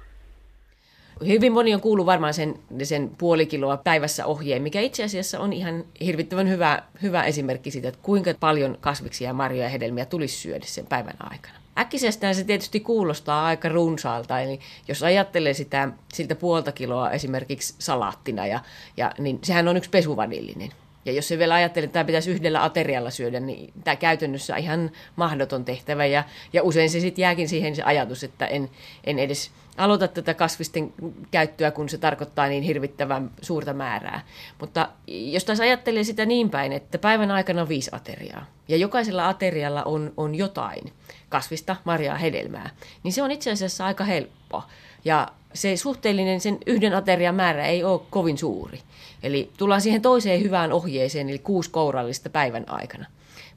Hyvin 1.27 1.53
moni 1.53 1.73
on 1.73 1.81
kuullut 1.81 2.05
varmaan 2.05 2.33
sen, 2.33 2.55
sen 2.83 3.11
puoli 3.17 3.45
kiloa 3.45 3.77
päivässä 3.77 4.25
ohjeen, 4.25 4.61
mikä 4.61 4.81
itse 4.81 5.03
asiassa 5.03 5.39
on 5.39 5.53
ihan 5.53 5.83
hirvittävän 6.01 6.49
hyvä, 6.49 6.83
hyvä 7.01 7.23
esimerkki 7.23 7.71
siitä, 7.71 7.87
että 7.87 7.99
kuinka 8.03 8.33
paljon 8.39 8.77
kasviksia, 8.81 9.33
marjoja 9.33 9.63
ja 9.63 9.69
hedelmiä 9.69 10.05
tulisi 10.05 10.37
syödä 10.37 10.65
sen 10.65 10.85
päivän 10.85 11.15
aikana. 11.19 11.55
Äkkisestään 11.77 12.35
se 12.35 12.43
tietysti 12.43 12.79
kuulostaa 12.79 13.45
aika 13.45 13.69
runsaalta, 13.69 14.39
eli 14.39 14.59
jos 14.87 15.03
ajattelee 15.03 15.53
sitä, 15.53 15.89
siltä 16.13 16.35
puolta 16.35 16.71
kiloa 16.71 17.11
esimerkiksi 17.11 17.75
salaattina, 17.79 18.47
ja, 18.47 18.59
ja, 18.97 19.11
niin 19.19 19.39
sehän 19.43 19.67
on 19.67 19.77
yksi 19.77 19.89
pesuvanillinen. 19.89 20.69
Ja 21.07 21.13
jos 21.13 21.27
se 21.27 21.37
vielä 21.37 21.53
ajattelee, 21.53 21.85
että 21.85 21.93
tämä 21.93 22.05
pitäisi 22.05 22.31
yhdellä 22.31 22.63
aterialla 22.63 23.09
syödä, 23.09 23.39
niin 23.39 23.73
tämä 23.83 23.95
käytännössä 23.95 24.53
on 24.53 24.59
ihan 24.59 24.91
mahdoton 25.15 25.65
tehtävä. 25.65 26.05
Ja, 26.05 26.23
ja 26.53 26.63
usein 26.63 26.89
se 26.89 26.99
sitten 26.99 27.21
jääkin 27.21 27.49
siihen 27.49 27.75
se 27.75 27.83
ajatus, 27.83 28.23
että 28.23 28.45
en, 28.45 28.69
en 29.03 29.19
edes 29.19 29.51
aloita 29.77 30.07
tätä 30.07 30.33
kasvisten 30.33 30.93
käyttöä, 31.31 31.71
kun 31.71 31.89
se 31.89 31.97
tarkoittaa 31.97 32.47
niin 32.47 32.63
hirvittävän 32.63 33.31
suurta 33.41 33.73
määrää. 33.73 34.21
Mutta 34.59 34.89
jos 35.07 35.45
taas 35.45 35.59
ajattelee 35.59 36.03
sitä 36.03 36.25
niin 36.25 36.49
päin, 36.49 36.71
että 36.71 36.97
päivän 36.97 37.31
aikana 37.31 37.61
on 37.61 37.69
viisi 37.69 37.89
ateriaa, 37.93 38.45
ja 38.67 38.77
jokaisella 38.77 39.29
aterialla 39.29 39.83
on, 39.83 40.13
on 40.17 40.35
jotain 40.35 40.93
kasvista, 41.29 41.75
marjaa, 41.83 42.17
hedelmää, 42.17 42.69
niin 43.03 43.13
se 43.13 43.23
on 43.23 43.31
itse 43.31 43.51
asiassa 43.51 43.85
aika 43.85 44.03
helppo. 44.03 44.63
Ja 45.05 45.27
se 45.53 45.77
suhteellinen 45.77 46.41
sen 46.41 46.57
yhden 46.65 46.93
aterian 46.93 47.35
määrä 47.35 47.65
ei 47.65 47.83
ole 47.83 48.01
kovin 48.09 48.37
suuri. 48.37 48.79
Eli 49.23 49.49
tullaan 49.57 49.81
siihen 49.81 50.01
toiseen 50.01 50.41
hyvään 50.41 50.71
ohjeeseen, 50.71 51.29
eli 51.29 51.39
kuusi 51.39 51.69
kourallista 51.69 52.29
päivän 52.29 52.69
aikana. 52.69 53.05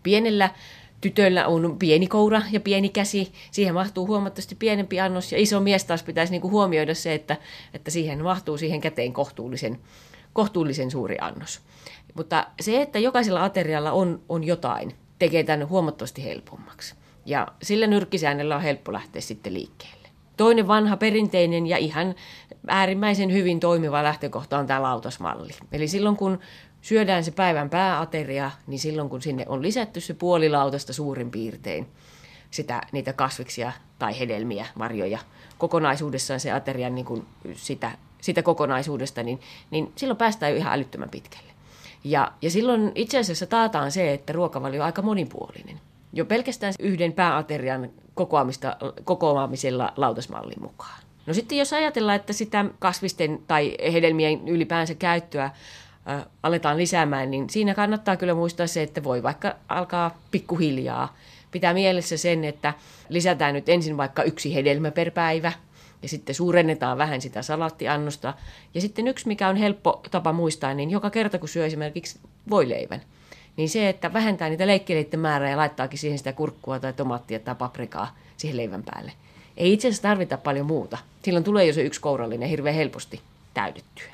Pienellä 0.02 0.50
tytöllä 1.00 1.46
on 1.46 1.76
pieni 1.78 2.06
koura 2.06 2.42
ja 2.52 2.60
pieni 2.60 2.88
käsi, 2.88 3.32
siihen 3.50 3.74
mahtuu 3.74 4.06
huomattavasti 4.06 4.54
pienempi 4.54 5.00
annos, 5.00 5.32
ja 5.32 5.38
iso 5.38 5.60
mies 5.60 5.84
taas 5.84 6.02
pitäisi 6.02 6.32
niinku 6.32 6.50
huomioida 6.50 6.94
se, 6.94 7.14
että, 7.14 7.36
että 7.74 7.90
siihen 7.90 8.22
mahtuu 8.22 8.58
siihen 8.58 8.80
käteen 8.80 9.12
kohtuullisen, 9.12 9.78
kohtuullisen 10.32 10.90
suuri 10.90 11.16
annos. 11.20 11.60
Mutta 12.14 12.46
se, 12.60 12.82
että 12.82 12.98
jokaisella 12.98 13.44
aterialla 13.44 13.92
on, 13.92 14.20
on 14.28 14.44
jotain, 14.44 14.94
tekee 15.18 15.44
tämän 15.44 15.68
huomattavasti 15.68 16.24
helpommaksi. 16.24 16.94
Ja 17.26 17.48
sillä 17.62 17.86
nyrkkisäännöllä 17.86 18.56
on 18.56 18.62
helppo 18.62 18.92
lähteä 18.92 19.22
sitten 19.22 19.54
liikkeelle. 19.54 19.99
Toinen 20.40 20.68
vanha 20.68 20.96
perinteinen 20.96 21.66
ja 21.66 21.76
ihan 21.76 22.14
äärimmäisen 22.68 23.32
hyvin 23.32 23.60
toimiva 23.60 24.02
lähtökohta 24.02 24.58
on 24.58 24.66
tämä 24.66 24.82
lautasmalli. 24.82 25.52
Eli 25.72 25.88
silloin 25.88 26.16
kun 26.16 26.38
syödään 26.80 27.24
se 27.24 27.30
päivän 27.30 27.70
pääateria, 27.70 28.50
niin 28.66 28.78
silloin 28.78 29.08
kun 29.08 29.22
sinne 29.22 29.44
on 29.48 29.62
lisätty 29.62 30.00
se 30.00 30.14
puolilautasta 30.14 30.92
suurin 30.92 31.30
piirtein 31.30 31.86
sitä, 32.50 32.80
niitä 32.92 33.12
kasviksia 33.12 33.72
tai 33.98 34.18
hedelmiä, 34.18 34.66
marjoja, 34.74 35.18
kokonaisuudessaan 35.58 36.40
se 36.40 36.52
aterian 36.52 36.94
niin 36.94 37.06
kuin 37.06 37.26
sitä, 37.54 37.90
sitä 38.20 38.42
kokonaisuudesta, 38.42 39.22
niin, 39.22 39.40
niin 39.70 39.92
silloin 39.96 40.18
päästään 40.18 40.52
jo 40.52 40.58
ihan 40.58 40.72
älyttömän 40.72 41.10
pitkälle. 41.10 41.52
Ja, 42.04 42.32
ja 42.42 42.50
silloin 42.50 42.92
itse 42.94 43.18
asiassa 43.18 43.46
taataan 43.46 43.92
se, 43.92 44.12
että 44.12 44.32
ruokavalio 44.32 44.80
on 44.80 44.86
aika 44.86 45.02
monipuolinen. 45.02 45.80
Jo 46.12 46.24
pelkästään 46.24 46.74
yhden 46.78 47.12
pääaterian 47.12 47.90
kokoamista, 48.14 48.76
kokoamisella 49.04 49.92
lautasmallin 49.96 50.62
mukaan. 50.62 51.00
No 51.26 51.34
sitten 51.34 51.58
jos 51.58 51.72
ajatellaan, 51.72 52.16
että 52.16 52.32
sitä 52.32 52.64
kasvisten 52.78 53.42
tai 53.46 53.76
hedelmien 53.92 54.48
ylipäänsä 54.48 54.94
käyttöä 54.94 55.50
aletaan 56.42 56.76
lisäämään, 56.76 57.30
niin 57.30 57.50
siinä 57.50 57.74
kannattaa 57.74 58.16
kyllä 58.16 58.34
muistaa 58.34 58.66
se, 58.66 58.82
että 58.82 59.04
voi 59.04 59.22
vaikka 59.22 59.54
alkaa 59.68 60.18
pikkuhiljaa. 60.30 61.16
Pitää 61.50 61.74
mielessä 61.74 62.16
sen, 62.16 62.44
että 62.44 62.74
lisätään 63.08 63.54
nyt 63.54 63.68
ensin 63.68 63.96
vaikka 63.96 64.22
yksi 64.22 64.54
hedelmä 64.54 64.90
per 64.90 65.10
päivä 65.10 65.52
ja 66.02 66.08
sitten 66.08 66.34
suurennetaan 66.34 66.98
vähän 66.98 67.20
sitä 67.20 67.42
salattiannosta. 67.42 68.34
Ja 68.74 68.80
sitten 68.80 69.08
yksi, 69.08 69.28
mikä 69.28 69.48
on 69.48 69.56
helppo 69.56 70.02
tapa 70.10 70.32
muistaa, 70.32 70.74
niin 70.74 70.90
joka 70.90 71.10
kerta 71.10 71.38
kun 71.38 71.48
syö 71.48 71.66
esimerkiksi 71.66 72.18
voileivän, 72.50 73.02
niin 73.56 73.68
se, 73.68 73.88
että 73.88 74.12
vähentää 74.12 74.48
niitä 74.48 74.66
leikkeleiden 74.66 75.20
määrää 75.20 75.50
ja 75.50 75.56
laittaakin 75.56 75.98
siihen 75.98 76.18
sitä 76.18 76.32
kurkkua 76.32 76.80
tai 76.80 76.92
tomaattia 76.92 77.38
tai 77.38 77.54
paprikaa 77.54 78.16
siihen 78.36 78.56
leivän 78.56 78.82
päälle– 78.82 79.12
ei 79.60 79.72
itse 79.72 79.88
asiassa 79.88 80.02
tarvita 80.02 80.38
paljon 80.38 80.66
muuta. 80.66 80.98
Silloin 81.22 81.44
tulee 81.44 81.66
jo 81.66 81.72
se 81.72 81.82
yksi 81.82 82.00
kourallinen 82.00 82.48
hirveän 82.48 82.74
helposti 82.74 83.20
täytettyä. 83.54 84.06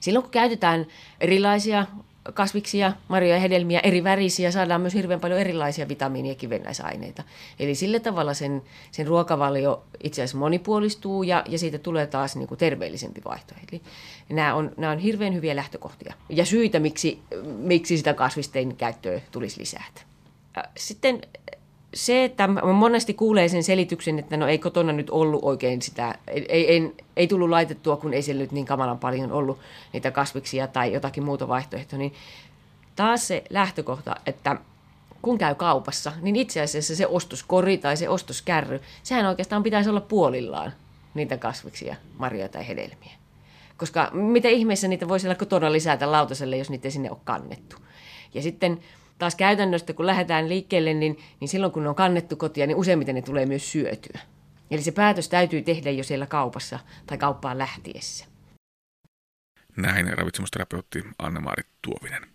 Silloin 0.00 0.22
kun 0.22 0.30
käytetään 0.30 0.86
erilaisia 1.20 1.86
kasviksia, 2.34 2.92
marjoja 3.08 3.34
ja 3.34 3.40
hedelmiä, 3.40 3.80
eri 3.82 4.04
värisiä, 4.04 4.50
saadaan 4.50 4.80
myös 4.80 4.94
hirveän 4.94 5.20
paljon 5.20 5.40
erilaisia 5.40 5.88
vitamiini- 5.88 6.28
ja 6.28 6.34
kivennäisaineita. 6.34 7.22
Eli 7.58 7.74
sillä 7.74 8.00
tavalla 8.00 8.34
sen, 8.34 8.62
sen 8.90 9.06
ruokavalio 9.06 9.84
itse 10.02 10.22
asiassa 10.22 10.38
monipuolistuu 10.38 11.22
ja, 11.22 11.44
ja 11.48 11.58
siitä 11.58 11.78
tulee 11.78 12.06
taas 12.06 12.36
niin 12.36 12.48
kuin 12.48 12.58
terveellisempi 12.58 13.20
vaihtoehto. 13.24 13.66
Eli 13.72 13.82
nämä 14.28 14.54
on, 14.54 14.70
nämä 14.76 14.92
on 14.92 14.98
hirveän 14.98 15.34
hyviä 15.34 15.56
lähtökohtia 15.56 16.14
ja 16.28 16.44
syitä, 16.44 16.78
miksi, 16.78 17.22
miksi 17.44 17.96
sitä 17.96 18.14
kasvisten 18.14 18.76
käyttöä 18.76 19.20
tulisi 19.30 19.60
lisätä. 19.60 20.00
Sitten 20.76 21.20
se, 21.94 22.24
että 22.24 22.48
monesti 22.72 23.14
kuulee 23.14 23.48
sen 23.48 23.64
selityksen, 23.64 24.18
että 24.18 24.36
no 24.36 24.46
ei 24.46 24.58
kotona 24.58 24.92
nyt 24.92 25.10
ollut 25.10 25.40
oikein 25.44 25.82
sitä, 25.82 26.14
ei, 26.26 26.46
ei, 26.48 26.92
ei 27.16 27.26
tullut 27.26 27.50
laitettua, 27.50 27.96
kun 27.96 28.14
ei 28.14 28.22
siellä 28.22 28.42
nyt 28.42 28.52
niin 28.52 28.66
kamalan 28.66 28.98
paljon 28.98 29.32
ollut 29.32 29.58
niitä 29.92 30.10
kasviksia 30.10 30.66
tai 30.66 30.92
jotakin 30.92 31.24
muuta 31.24 31.48
vaihtoehtoa, 31.48 31.98
niin 31.98 32.12
taas 32.96 33.28
se 33.28 33.44
lähtökohta, 33.50 34.16
että 34.26 34.56
kun 35.22 35.38
käy 35.38 35.54
kaupassa, 35.54 36.12
niin 36.20 36.36
itse 36.36 36.60
asiassa 36.60 36.96
se 36.96 37.06
ostoskori 37.06 37.78
tai 37.78 37.96
se 37.96 38.08
ostoskärry, 38.08 38.80
sehän 39.02 39.26
oikeastaan 39.26 39.62
pitäisi 39.62 39.90
olla 39.90 40.00
puolillaan 40.00 40.72
niitä 41.14 41.36
kasviksia, 41.36 41.96
marjoja 42.18 42.48
tai 42.48 42.68
hedelmiä. 42.68 43.12
Koska 43.76 44.10
mitä 44.12 44.48
ihmeessä 44.48 44.88
niitä 44.88 45.08
voi 45.08 45.20
siellä 45.20 45.34
kotona 45.34 45.72
lisätä 45.72 46.12
lautaselle, 46.12 46.56
jos 46.56 46.70
niitä 46.70 46.88
ei 46.88 46.92
sinne 46.92 47.10
ole 47.10 47.18
kannettu. 47.24 47.76
Ja 48.34 48.42
sitten 48.42 48.80
taas 49.18 49.34
käytännöstä, 49.34 49.92
kun 49.92 50.06
lähdetään 50.06 50.48
liikkeelle, 50.48 50.94
niin, 50.94 51.18
niin 51.40 51.48
silloin 51.48 51.72
kun 51.72 51.82
ne 51.82 51.88
on 51.88 51.94
kannettu 51.94 52.36
kotia, 52.36 52.66
niin 52.66 52.76
useimmiten 52.76 53.14
ne 53.14 53.22
tulee 53.22 53.46
myös 53.46 53.72
syötyä. 53.72 54.20
Eli 54.70 54.82
se 54.82 54.92
päätös 54.92 55.28
täytyy 55.28 55.62
tehdä 55.62 55.90
jo 55.90 56.04
siellä 56.04 56.26
kaupassa 56.26 56.78
tai 57.06 57.18
kauppaan 57.18 57.58
lähtiessä. 57.58 58.26
Näin 59.76 60.18
ravitsemusterapeutti 60.18 61.04
Anne-Maari 61.18 61.62
Tuovinen. 61.82 62.26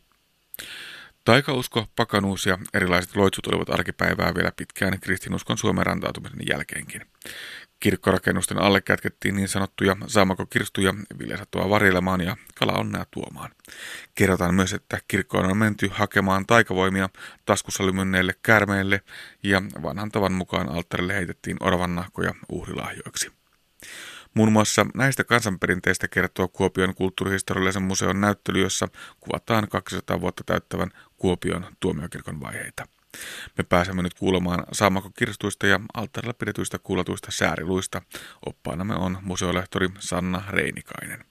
Taikausko, 1.26 1.88
pakanuus 1.96 2.46
ja 2.46 2.58
erilaiset 2.74 3.16
loitsut 3.16 3.48
olivat 3.48 3.70
arkipäivää 3.70 4.36
vielä 4.36 4.52
pitkään 4.56 5.00
kristinuskon 5.00 5.58
Suomen 5.58 5.86
rantautumisen 5.86 6.40
jälkeenkin. 6.50 7.02
Kirkkorakennusten 7.80 8.58
alle 8.58 8.82
kätkettiin 8.82 9.36
niin 9.36 9.48
sanottuja 9.48 9.98
saamakokirstuja 10.08 10.94
viljasattua 11.20 11.70
varjelemaan 11.70 12.22
ja 12.22 12.38
kalaonnea 12.56 13.06
tuomaan. 13.12 13.52
Kerrotaan 14.16 14.56
myös, 14.56 14.74
että 14.74 15.00
kirkkoon 15.08 15.52
on 15.52 15.58
menty 15.58 15.90
hakemaan 15.94 16.46
taikavoimia 16.46 17.10
taskussa 17.46 17.86
lymynneille 17.86 18.34
kärmeille 18.42 19.02
ja 19.44 19.62
vanhan 19.84 20.12
tavan 20.12 20.34
mukaan 20.34 20.70
alttarille 20.70 21.14
heitettiin 21.14 21.58
oravannahkoja 21.60 22.34
uhrilahjoiksi. 22.50 23.32
Muun 24.34 24.52
muassa 24.52 24.86
näistä 24.96 25.24
kansanperinteistä 25.24 26.08
kertoo 26.08 26.48
Kuopion 26.48 26.96
kulttuurihistoriallisen 26.96 27.84
museon 27.84 28.22
näyttely, 28.22 28.62
jossa 28.62 28.88
kuvataan 29.20 29.68
200 29.70 30.22
vuotta 30.22 30.44
täyttävän 30.46 30.92
Kuopion 31.18 31.66
tuomiokirkon 31.80 32.42
vaiheita. 32.42 32.99
Me 33.57 33.64
pääsemme 33.64 34.01
nyt 34.01 34.14
kuulemaan 34.14 34.64
Saamakokirstuista 34.72 35.68
ja 35.68 35.80
alttarilla 35.93 36.34
pidetyistä 36.34 36.80
kuulatuista 36.80 37.32
sääriluista. 37.32 38.01
Oppaanamme 38.45 38.95
on 38.95 39.18
museolehtori 39.22 39.89
Sanna 39.99 40.43
Reinikainen. 40.49 41.26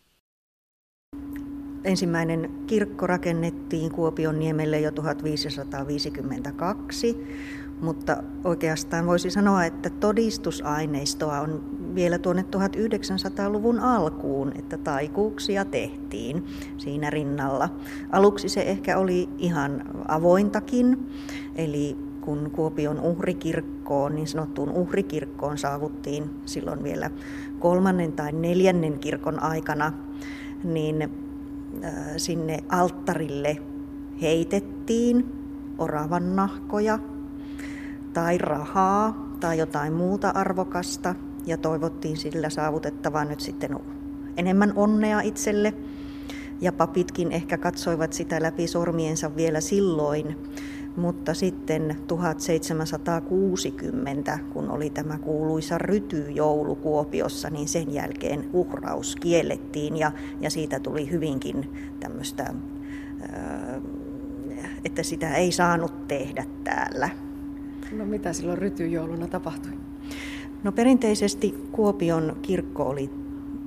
Ensimmäinen 1.85 2.65
kirkko 2.67 3.07
rakennettiin 3.07 3.93
Kuopion 3.93 4.39
niemelle 4.39 4.81
jo 4.81 4.93
1552, 4.93 7.17
mutta 7.81 8.23
oikeastaan 8.45 9.07
voisi 9.07 9.31
sanoa, 9.31 9.65
että 9.65 9.91
todistusaineistoa 9.91 11.41
on 11.41 11.65
vielä 11.95 12.19
tuonne 12.19 12.45
1900-luvun 12.57 13.81
alkuun, 13.81 14.53
että 14.59 14.79
taikuuksia 14.79 15.65
tehtiin 15.65 16.45
siinä 16.77 17.11
rinnalla. 17.11 17.69
Aluksi 18.11 18.49
se 18.49 18.61
ehkä 18.61 18.99
oli 18.99 19.29
ihan 19.39 19.85
avointakin, 20.09 21.07
eli 21.57 21.97
kun 22.21 22.51
Kuopion 22.51 23.01
uhrikirkkoon, 23.01 24.15
niin 24.15 24.27
sanottuun 24.27 24.71
uhrikirkkoon 24.71 25.59
saavuttiin 25.59 26.31
silloin 26.45 26.83
vielä 26.83 27.11
kolmannen 27.59 28.13
tai 28.13 28.33
neljännen 28.33 28.99
kirkon 28.99 29.43
aikana, 29.43 29.93
niin 30.65 31.03
äh, 31.03 31.93
sinne 32.17 32.59
alttarille 32.69 33.57
heitettiin 34.23 35.33
oravan 35.79 36.37
nahkoja 36.37 36.99
tai 38.13 38.39
rahaa 38.39 39.29
tai 39.41 39.59
jotain 39.59 39.93
muuta 39.93 40.31
arvokasta– 40.31 41.15
ja 41.49 41.57
toivottiin 41.57 42.17
sillä 42.17 42.51
saavutettavan 42.51 43.29
nyt 43.29 43.41
sitten 43.41 43.79
enemmän 44.37 44.73
onnea 44.77 45.21
itselle. 45.21 45.75
Ja 46.61 46.73
papitkin 46.73 47.33
ehkä 47.33 47.59
katsoivat 47.59 48.13
sitä 48.13 48.43
läpi 48.43 48.67
sormiensa 48.67 49.37
vielä 49.37 49.61
silloin, 49.61 50.37
mutta 50.97 51.35
sitten 51.35 51.97
1760, 52.07 54.39
kun 54.53 54.71
oli 54.71 54.91
tämä 54.91 55.19
kuuluisa 55.19 55.79
rytyjoulu 55.79 56.77
Kuopiossa, 56.77 57.51
niin 57.51 57.69
sen 57.69 57.95
jälkeen 57.95 58.51
uhraus 58.53 59.17
kiellettiin 59.17 59.97
ja, 59.97 60.13
ja 60.41 60.51
siitä 60.51 60.81
tuli 60.81 61.11
hyvinkin 61.11 61.71
tämmöistä, 62.01 62.55
että 64.85 65.03
sitä 65.03 65.35
ei 65.35 65.53
saanut 65.53 66.09
tehdä 66.09 66.45
täällä. 66.65 67.28
No 67.93 68.07
mitä 68.07 68.33
silloin 68.33 68.59
rytyjouluna 68.59 69.27
tapahtui? 69.27 69.73
No 70.63 70.73
perinteisesti 70.73 71.55
Kuopion 71.73 72.37
kirkko 72.43 72.83
oli 72.83 73.11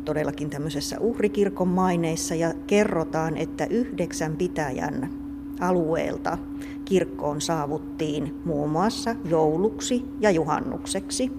todellakin 0.05 0.49
tämmöisessä 0.49 0.99
uhrikirkon 0.99 1.67
maineissa 1.67 2.36
ja 2.36 2.53
kerrotaan, 2.67 3.38
että 3.38 3.65
yhdeksän 3.65 4.38
pitäjän 4.38 5.09
alueelta 5.59 6.38
kirkkoon 6.86 7.41
saavuttiin 7.41 8.36
muun 8.45 8.69
muassa 8.69 9.15
jouluksi 9.26 10.05
ja 10.19 10.32
juhannukseksi. 10.32 11.32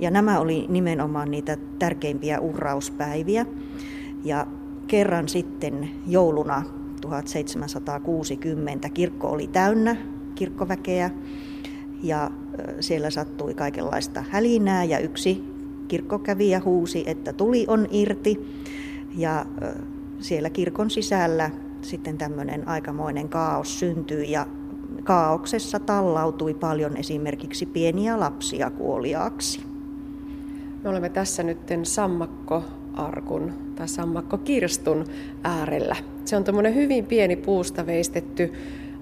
Ja 0.00 0.10
nämä 0.10 0.40
oli 0.40 0.66
nimenomaan 0.68 1.30
niitä 1.30 1.56
tärkeimpiä 1.78 2.40
uhrauspäiviä. 2.40 3.46
Ja 4.24 4.46
kerran 4.86 5.28
sitten 5.28 5.90
jouluna 6.06 6.62
1760 7.00 8.88
kirkko 8.88 9.28
oli 9.28 9.46
täynnä 9.46 9.96
kirkkoväkeä 10.34 11.10
ja 12.02 12.30
siellä 12.80 13.10
sattui 13.10 13.54
kaikenlaista 13.54 14.24
hälinää 14.30 14.84
ja 14.84 14.98
yksi 14.98 15.44
kirkkokävijä 15.88 16.62
huusi, 16.64 17.04
että 17.06 17.32
tuli 17.32 17.64
on 17.68 17.86
irti 17.90 18.46
ja 19.16 19.46
siellä 20.20 20.50
kirkon 20.50 20.90
sisällä 20.90 21.50
sitten 21.82 22.18
tämmöinen 22.18 22.68
aikamoinen 22.68 23.28
kaos 23.28 23.78
syntyi 23.78 24.30
ja 24.30 24.46
kaauksessa 25.04 25.80
tallautui 25.80 26.54
paljon 26.54 26.96
esimerkiksi 26.96 27.66
pieniä 27.66 28.20
lapsia 28.20 28.70
kuoliaaksi. 28.70 29.60
Me 30.84 30.90
olemme 30.90 31.08
tässä 31.08 31.42
nyt 31.42 31.58
sammakko 31.82 32.64
arkun 32.94 33.52
tai 33.76 33.88
sammakko 33.88 34.38
kirstun 34.38 35.04
äärellä. 35.42 35.96
Se 36.24 36.36
on 36.36 36.44
tämmöinen 36.44 36.74
hyvin 36.74 37.06
pieni 37.06 37.36
puusta 37.36 37.86
veistetty 37.86 38.52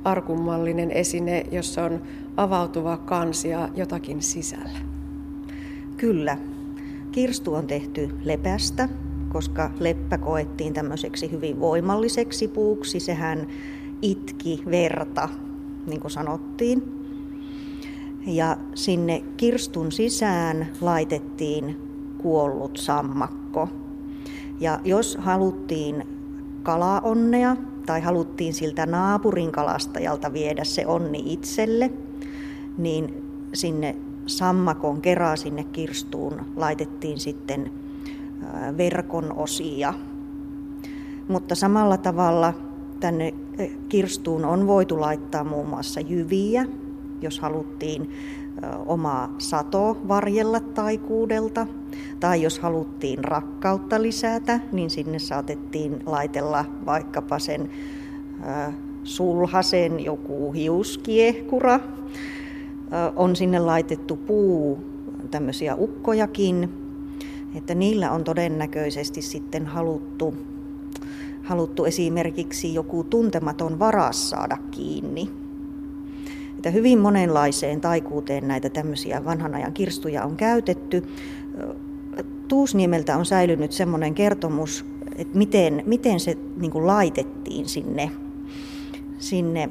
arkunmallinen 0.07 0.91
esine, 0.91 1.47
jossa 1.53 1.85
on 1.85 2.03
avautuva 2.37 2.97
kansi 2.97 3.49
ja 3.49 3.69
jotakin 3.75 4.23
sisällä. 4.23 4.79
Kyllä. 5.97 6.39
Kirstu 7.13 7.55
on 7.55 7.67
tehty 7.67 8.11
lepästä, 8.25 8.89
koska 9.29 9.71
leppä 9.81 10.19
koettiin 10.19 10.73
tämmöiseksi 10.75 11.31
hyvin 11.31 11.61
voimalliseksi 11.61 12.49
puuksi. 12.49 13.01
Sehän 13.01 13.47
itki 14.03 14.63
verta, 14.71 15.29
niin 15.87 16.01
kuin 16.01 16.11
sanottiin. 16.11 16.83
Ja 18.27 18.57
sinne 18.75 19.23
kirstun 19.37 19.93
sisään 19.93 20.69
laitettiin 20.81 21.77
kuollut 22.19 22.77
sammakko. 22.77 23.69
Ja 24.61 24.81
jos 24.85 25.17
haluttiin 25.21 26.16
kalaonnea 26.67 27.57
tai 27.87 28.01
haluttiin 28.01 28.55
siltä 28.55 28.87
naapurin 28.87 29.53
kalastajalta 29.53 30.33
viedä 30.33 30.65
se 30.65 30.87
onni 30.87 31.23
itselle, 31.27 31.91
niin 32.79 33.23
sinne 33.55 33.97
sammakon 34.27 35.01
kerää 35.01 35.37
sinne 35.37 35.65
kirstuun 35.65 36.41
laitettiin 36.57 37.19
sitten 37.19 37.71
verkon 38.77 39.33
osia. 39.37 39.95
Mutta 41.29 41.55
samalla 41.55 41.97
tavalla 41.97 42.55
tänne 43.01 43.35
kirstuun 43.89 44.45
on 44.45 44.67
voitu 44.67 45.01
laittaa 45.01 45.45
muun 45.45 45.69
muassa 45.69 46.01
jyviä, 46.01 46.67
jos 47.23 47.41
haluttiin 47.41 48.11
omaa 48.87 49.35
sato 49.39 49.99
varjella 50.09 50.61
taikuudelta. 50.61 51.67
Tai 52.21 52.43
jos 52.43 52.59
haluttiin 52.59 53.25
rakkautta 53.25 54.03
lisätä, 54.03 54.61
niin 54.73 54.91
sinne 54.91 55.19
saatettiin 55.19 56.03
laitella 56.07 56.65
vaikkapa 56.87 57.39
sen 57.39 57.71
sulhasen 59.05 60.05
joku 60.05 60.53
hiuskiehkura. 60.53 61.81
On 63.17 63.37
sinne 63.37 63.59
laitettu 63.59 64.17
puu, 64.17 64.79
tämmöisiä 65.31 65.75
ukkojakin, 65.75 66.71
että 67.55 67.75
niillä 67.75 68.11
on 68.11 68.25
todennäköisesti 68.25 69.23
sitten 69.23 69.67
haluttu, 69.67 70.35
haluttu 71.43 71.85
esimerkiksi 71.85 72.75
joku 72.75 73.05
tuntematon 73.05 73.79
varas 73.79 74.31
saada 74.31 74.57
kiinni 74.71 75.46
että 76.57 76.71
hyvin 76.71 76.99
monenlaiseen 76.99 77.81
taikuuteen 77.81 78.49
näitä 78.49 78.71
tämmöisiä 78.71 79.25
vanhan 79.25 79.55
ajan 79.55 79.73
kirstuja 79.73 80.25
on 80.25 80.37
käytetty. 80.37 81.03
Tuusniemeltä 82.49 83.17
on 83.17 83.27
säilynyt 83.27 83.73
semmoinen 83.73 84.15
kertomus, 84.15 84.85
että 85.17 85.39
miten, 85.39 85.83
miten 85.87 86.21
se 86.21 86.37
niin 86.57 86.87
laitettiin 86.87 87.69
sinne, 87.69 88.11
sinne, 89.19 89.71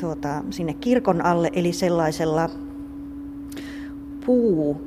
tuota, 0.00 0.44
sinne 0.50 0.74
kirkon 0.74 1.24
alle, 1.24 1.50
eli 1.52 1.72
sellaisella 1.72 2.50
puu 4.26 4.80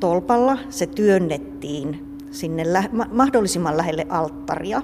tolpalla 0.00 0.58
se 0.70 0.86
työnnettiin 0.86 2.06
sinne 2.30 2.64
mahdollisimman 3.12 3.76
lähelle 3.76 4.06
alttaria. 4.08 4.82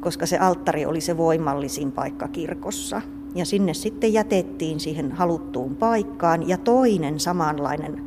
Koska 0.00 0.26
se 0.26 0.38
alttari 0.38 0.86
oli 0.86 1.00
se 1.00 1.16
voimallisin 1.16 1.92
paikka 1.92 2.28
kirkossa. 2.28 3.02
Ja 3.34 3.44
sinne 3.44 3.74
sitten 3.74 4.12
jätettiin 4.12 4.80
siihen 4.80 5.12
haluttuun 5.12 5.76
paikkaan 5.76 6.48
ja 6.48 6.56
toinen 6.58 7.20
samanlainen 7.20 8.02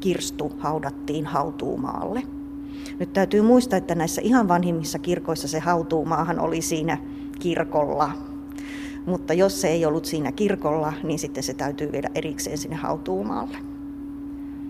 kirstu 0.00 0.52
haudattiin 0.58 1.26
hautuumaalle. 1.26 2.22
Nyt 2.98 3.12
täytyy 3.12 3.42
muistaa, 3.42 3.76
että 3.76 3.94
näissä 3.94 4.22
ihan 4.24 4.48
vanhimmissa 4.48 4.98
kirkoissa 4.98 5.48
se 5.48 5.58
hautuumaahan 5.58 6.40
oli 6.40 6.62
siinä 6.62 6.98
kirkolla. 7.38 8.12
Mutta 9.06 9.34
jos 9.34 9.60
se 9.60 9.68
ei 9.68 9.86
ollut 9.86 10.04
siinä 10.04 10.32
kirkolla, 10.32 10.92
niin 11.02 11.18
sitten 11.18 11.42
se 11.42 11.54
täytyy 11.54 11.92
viedä 11.92 12.10
erikseen 12.14 12.58
sinne 12.58 12.76
hautuumaalle. 12.76 13.75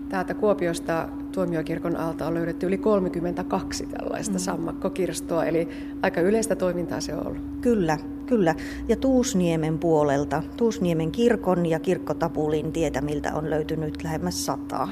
Täältä 0.09 0.33
Kuopiosta 0.33 1.09
tuomiokirkon 1.31 1.97
alta 1.97 2.27
on 2.27 2.33
löydetty 2.33 2.67
yli 2.67 2.77
32 2.77 3.85
tällaista 3.85 4.33
mm. 4.33 4.39
sammakkokirstoa, 4.39 5.45
eli 5.45 5.67
aika 6.01 6.21
yleistä 6.21 6.55
toimintaa 6.55 7.01
se 7.01 7.15
on 7.15 7.27
ollut. 7.27 7.41
Kyllä, 7.61 7.97
kyllä. 8.25 8.55
Ja 8.87 8.95
Tuusniemen 8.95 9.79
puolelta, 9.79 10.43
Tuusniemen 10.57 11.11
kirkon 11.11 11.65
ja 11.65 11.79
kirkkotapulin 11.79 12.71
tietämiltä 12.71 13.33
on 13.33 13.49
löytynyt 13.49 14.03
lähemmäs 14.03 14.45
sataa. 14.45 14.89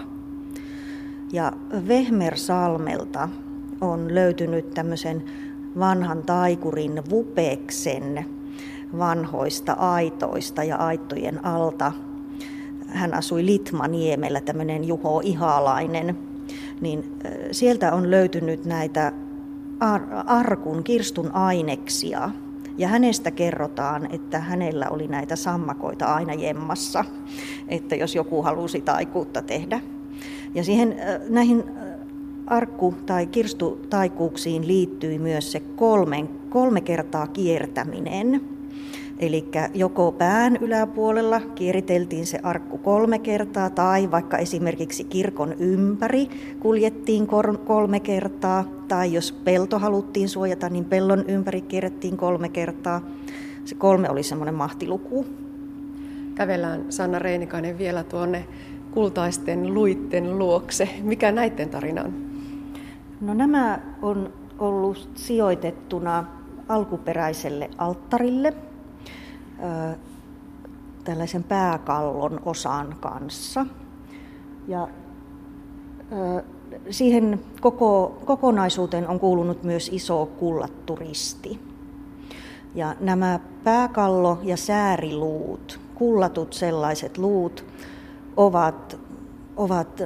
Ja 1.34 1.54
Vehmersalmelta 1.88 3.30
on 3.82 4.16
löytynyt 4.16 4.74
tämmöisen 4.74 5.24
vanhan 5.80 6.24
taikurin 6.24 7.04
Vupeksen 7.10 8.26
vanhoista 8.98 9.74
aitoista 9.74 10.64
ja 10.64 10.76
aittojen 10.76 11.46
alta. 11.46 11.92
Hän 12.96 13.14
asui 13.14 13.46
Litmaniemellä, 13.46 14.42
tämmöinen 14.42 14.84
Juho 14.84 15.22
Ihalainen. 15.24 16.18
Niin 16.82 17.04
sieltä 17.52 17.94
on 17.94 18.12
löytynyt 18.12 18.66
näitä 18.66 19.12
arkun, 20.26 20.84
kirstun 20.84 21.32
aineksia. 21.32 22.30
Ja 22.78 22.88
hänestä 22.88 23.32
kerrotaan, 23.32 24.08
että 24.12 24.40
hänellä 24.40 24.90
oli 24.90 25.08
näitä 25.08 25.36
sammakoita 25.36 26.06
aina 26.06 26.34
jemmassa, 26.34 27.06
että 27.68 27.96
jos 27.96 28.16
joku 28.16 28.42
halusi 28.42 28.82
taikuutta 28.82 29.42
tehdä. 29.42 29.80
Ja 30.56 30.64
siihen, 30.64 30.96
näihin 31.30 31.64
arkku- 32.48 32.96
tai 33.06 33.26
kirstutaikuuksiin 33.26 34.68
liittyi 34.68 35.20
myös 35.20 35.52
se 35.52 35.60
kolme, 35.60 36.26
kolme 36.50 36.82
kertaa 36.82 37.28
kiertäminen. 37.28 38.55
Eli 39.20 39.50
joko 39.74 40.12
pään 40.12 40.58
yläpuolella 40.62 41.42
kieriteltiin 41.56 42.26
se 42.26 42.40
arkku 42.44 42.78
kolme 42.78 43.20
kertaa, 43.20 43.70
tai 43.70 44.12
vaikka 44.12 44.38
esimerkiksi 44.38 45.04
kirkon 45.04 45.54
ympäri 45.54 46.30
kuljettiin 46.60 47.28
kolme 47.66 48.00
kertaa, 48.00 48.66
tai 48.88 49.14
jos 49.14 49.32
pelto 49.32 49.80
haluttiin 49.80 50.30
suojata, 50.30 50.70
niin 50.70 50.86
pellon 50.86 51.26
ympäri 51.28 51.62
kierrettiin 51.62 52.18
kolme 52.18 52.50
kertaa. 52.50 53.02
Se 53.66 53.76
kolme 53.76 54.10
oli 54.10 54.24
semmoinen 54.24 54.56
mahtiluku. 54.56 55.26
Kävellään 56.36 56.86
Sanna 56.90 57.20
Reinikainen 57.20 57.78
vielä 57.78 58.04
tuonne 58.04 58.46
kultaisten 58.92 59.74
luitten 59.74 60.40
luokse. 60.40 60.90
Mikä 61.04 61.32
näiden 61.32 61.70
tarina 61.70 62.04
on? 62.04 62.14
No 63.22 63.34
nämä 63.34 63.80
on 64.02 64.34
ollut 64.60 65.10
sijoitettuna 65.16 66.26
alkuperäiselle 66.70 67.70
alttarille 67.78 68.54
tällaisen 71.04 71.44
pääkallon 71.44 72.40
osan 72.46 72.96
kanssa. 73.00 73.66
Ja 74.68 74.88
siihen 76.90 77.40
koko, 77.62 78.22
kokonaisuuteen 78.26 79.08
on 79.08 79.20
kuulunut 79.20 79.64
myös 79.64 79.90
iso 79.94 80.26
kullattu 80.26 80.96
risti. 80.96 81.60
Ja 82.76 82.96
nämä 83.00 83.40
pääkallo- 83.64 84.40
ja 84.44 84.58
sääriluut, 84.58 85.80
kullatut 85.96 86.54
sellaiset 86.54 87.18
luut, 87.18 87.66
ovat, 88.38 89.00
ovat 89.58 90.02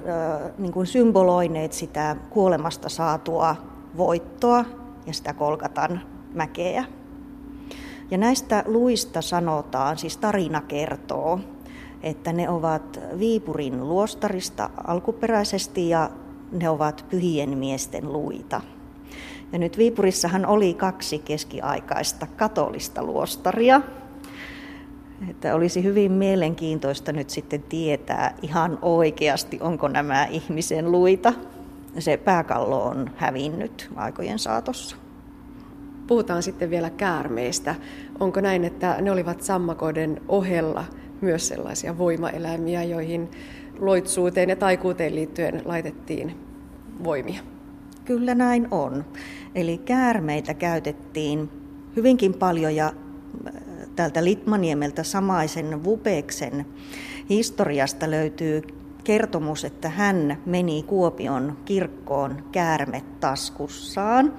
niin 0.57 0.73
kuin 0.73 0.87
symboloineet 0.87 1.73
sitä 1.73 2.15
kuolemasta 2.29 2.89
saatua 2.89 3.55
voittoa 3.97 4.65
ja 5.05 5.13
sitä 5.13 5.33
Kolkatan 5.33 6.01
mäkeä. 6.33 6.85
Ja 8.11 8.17
näistä 8.17 8.63
luista 8.67 9.21
sanotaan, 9.21 9.97
siis 9.97 10.17
tarina 10.17 10.61
kertoo, 10.61 11.39
että 12.03 12.33
ne 12.33 12.49
ovat 12.49 12.99
Viipurin 13.19 13.87
luostarista 13.87 14.69
alkuperäisesti 14.87 15.89
ja 15.89 16.09
ne 16.51 16.69
ovat 16.69 17.05
pyhien 17.09 17.57
miesten 17.57 18.13
luita. 18.13 18.61
Ja 19.51 19.59
nyt 19.59 19.77
Viipurissahan 19.77 20.45
oli 20.45 20.73
kaksi 20.73 21.19
keskiaikaista 21.19 22.27
katolista 22.27 23.03
luostaria, 23.03 23.81
että 25.29 25.55
olisi 25.55 25.83
hyvin 25.83 26.11
mielenkiintoista 26.11 27.11
nyt 27.11 27.29
sitten 27.29 27.63
tietää 27.63 28.35
ihan 28.41 28.79
oikeasti, 28.81 29.57
onko 29.61 29.87
nämä 29.87 30.25
ihmisen 30.25 30.91
luita. 30.91 31.33
Se 31.99 32.17
pääkallo 32.17 32.83
on 32.83 33.11
hävinnyt 33.15 33.89
aikojen 33.95 34.39
saatossa. 34.39 34.95
Puhutaan 36.09 36.43
sitten 36.43 36.69
vielä 36.69 36.89
käärmeistä. 36.89 37.75
Onko 38.19 38.41
näin, 38.41 38.63
että 38.63 38.97
ne 39.01 39.11
olivat 39.11 39.41
sammakoiden 39.41 40.21
ohella 40.27 40.85
myös 41.21 41.47
sellaisia 41.47 41.97
voimaeläimiä, 41.97 42.83
joihin 42.83 43.31
loitsuuteen 43.79 44.49
ja 44.49 44.55
taikuuteen 44.55 45.15
liittyen 45.15 45.61
laitettiin 45.65 46.35
voimia? 47.03 47.41
Kyllä 48.05 48.35
näin 48.35 48.67
on. 48.71 49.05
Eli 49.55 49.77
käärmeitä 49.77 50.53
käytettiin 50.53 51.49
hyvinkin 51.95 52.33
paljon 52.33 52.75
ja 52.75 52.93
täältä 53.95 54.23
Litmaniemeltä 54.23 55.03
samaisen 55.03 55.83
Vupeksen 55.83 56.65
historiasta 57.29 58.11
löytyy 58.11 58.61
kertomus, 59.09 59.65
että 59.65 59.89
hän 59.89 60.37
meni 60.45 60.83
Kuopion 60.83 61.57
kirkkoon 61.65 62.43
käärmet 62.51 63.19
taskussaan. 63.19 64.33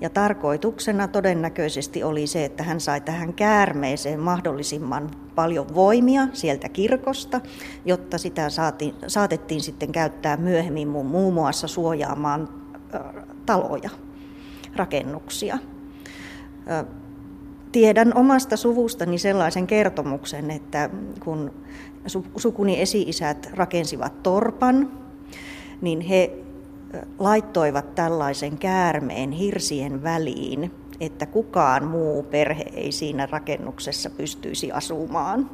Ja 0.00 0.10
tarkoituksena 0.10 1.08
todennäköisesti 1.08 2.02
oli 2.02 2.26
se, 2.26 2.44
että 2.44 2.62
hän 2.62 2.80
sai 2.80 3.00
tähän 3.00 3.34
käärmeeseen 3.34 4.20
mahdollisimman 4.20 5.10
paljon 5.34 5.74
voimia 5.74 6.28
sieltä 6.32 6.68
kirkosta, 6.68 7.40
jotta 7.84 8.18
sitä 8.18 8.50
saatiin, 8.50 8.94
saatettiin 9.06 9.60
sitten 9.60 9.92
käyttää 9.92 10.36
myöhemmin 10.36 10.88
muun 10.88 11.34
muassa 11.34 11.68
suojaamaan 11.68 12.48
taloja, 13.46 13.90
rakennuksia 14.76 15.58
tiedän 17.72 18.12
omasta 18.14 18.56
suvustani 18.56 19.18
sellaisen 19.18 19.66
kertomuksen, 19.66 20.50
että 20.50 20.90
kun 21.20 21.52
sukuni 22.36 22.80
esi-isät 22.80 23.50
rakensivat 23.54 24.22
torpan, 24.22 24.90
niin 25.80 26.00
he 26.00 26.38
laittoivat 27.18 27.94
tällaisen 27.94 28.58
käärmeen 28.58 29.30
hirsien 29.30 30.02
väliin, 30.02 30.70
että 31.00 31.26
kukaan 31.26 31.84
muu 31.84 32.22
perhe 32.22 32.64
ei 32.74 32.92
siinä 32.92 33.26
rakennuksessa 33.26 34.10
pystyisi 34.10 34.72
asumaan. 34.72 35.50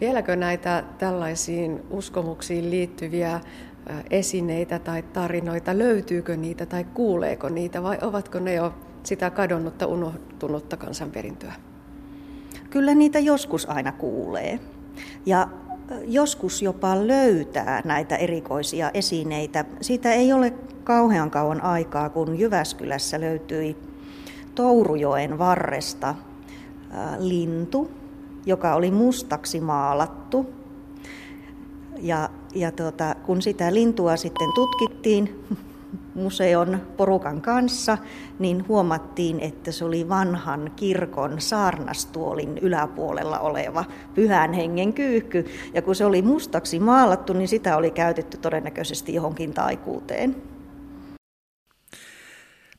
Vieläkö 0.00 0.36
näitä 0.36 0.84
tällaisiin 0.98 1.82
uskomuksiin 1.90 2.70
liittyviä 2.70 3.40
esineitä 4.10 4.78
tai 4.78 5.02
tarinoita, 5.02 5.78
löytyykö 5.78 6.36
niitä 6.36 6.66
tai 6.66 6.84
kuuleeko 6.84 7.48
niitä 7.48 7.82
vai 7.82 7.98
ovatko 8.02 8.38
ne 8.38 8.54
jo 8.54 8.74
sitä 9.02 9.30
kadonnutta, 9.30 9.86
unohtunutta 9.86 10.76
kansanperintöä? 10.76 11.52
Kyllä 12.70 12.94
niitä 12.94 13.18
joskus 13.18 13.68
aina 13.68 13.92
kuulee. 13.92 14.60
Ja 15.26 15.48
joskus 16.06 16.62
jopa 16.62 17.06
löytää 17.06 17.82
näitä 17.84 18.16
erikoisia 18.16 18.90
esineitä. 18.94 19.64
Siitä 19.80 20.12
ei 20.12 20.32
ole 20.32 20.52
kauhean 20.84 21.30
kauan 21.30 21.60
aikaa, 21.60 22.08
kun 22.08 22.38
Jyväskylässä 22.38 23.20
löytyi 23.20 23.76
Tourujoen 24.54 25.38
varresta 25.38 26.14
lintu, 27.18 27.90
joka 28.46 28.74
oli 28.74 28.90
mustaksi 28.90 29.60
maalattu. 29.60 30.46
Ja, 32.00 32.30
ja 32.54 32.72
tuota, 32.72 33.14
kun 33.26 33.42
sitä 33.42 33.74
lintua 33.74 34.16
sitten 34.16 34.48
tutkittiin, 34.54 35.44
museon 36.14 36.80
porukan 36.96 37.40
kanssa, 37.40 37.98
niin 38.38 38.68
huomattiin, 38.68 39.40
että 39.40 39.72
se 39.72 39.84
oli 39.84 40.08
vanhan 40.08 40.72
kirkon 40.76 41.40
saarnastuolin 41.40 42.58
yläpuolella 42.58 43.38
oleva 43.38 43.84
pyhän 44.14 44.52
hengen 44.52 44.92
kyyhky. 44.92 45.46
Ja 45.74 45.82
kun 45.82 45.94
se 45.94 46.04
oli 46.04 46.22
mustaksi 46.22 46.80
maalattu, 46.80 47.32
niin 47.32 47.48
sitä 47.48 47.76
oli 47.76 47.90
käytetty 47.90 48.36
todennäköisesti 48.36 49.14
johonkin 49.14 49.54
taikuuteen. 49.54 50.36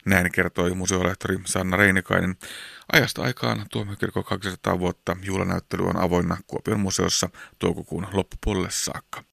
Näin 0.05 0.32
kertoi 0.32 0.74
museolehtori 0.74 1.38
Sanna 1.45 1.78
Reinikainen. 1.78 2.36
Ajasta 2.93 3.24
aikaan 3.24 3.66
tuomiokirkko 3.72 4.24
200 4.24 4.80
vuotta 4.80 5.18
juhlanäyttely 5.24 5.86
on 5.86 5.97
avoinna 5.97 6.38
Kuopion 6.47 6.80
museossa 6.80 7.30
toukokuun 7.59 8.07
loppupuolelle 8.13 8.72
saakka. 8.72 9.24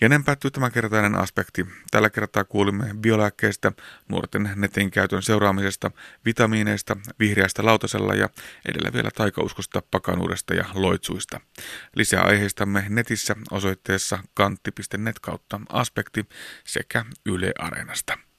Ja 0.00 0.08
näin 0.08 0.24
päättyy 0.24 0.50
tämänkertainen 0.50 1.14
aspekti. 1.14 1.66
Tällä 1.90 2.10
kertaa 2.10 2.44
kuulimme 2.44 2.84
biolääkkeistä, 3.00 3.72
nuorten 4.08 4.50
netin 4.56 4.90
käytön 4.90 5.22
seuraamisesta, 5.22 5.90
vitamiineista, 6.24 6.96
vihreästä 7.18 7.64
lautasella 7.64 8.14
ja 8.14 8.28
edellä 8.68 8.92
vielä 8.92 9.10
taikauskosta, 9.14 9.82
pakanuudesta 9.90 10.54
ja 10.54 10.64
loitsuista. 10.74 11.40
Lisää 11.96 12.22
aiheistamme 12.22 12.84
netissä 12.88 13.36
osoitteessa 13.50 14.18
kantti.net 14.34 15.18
kautta 15.18 15.60
aspekti 15.68 16.28
sekä 16.64 17.04
Yle 17.26 17.52
Areenasta. 17.58 18.29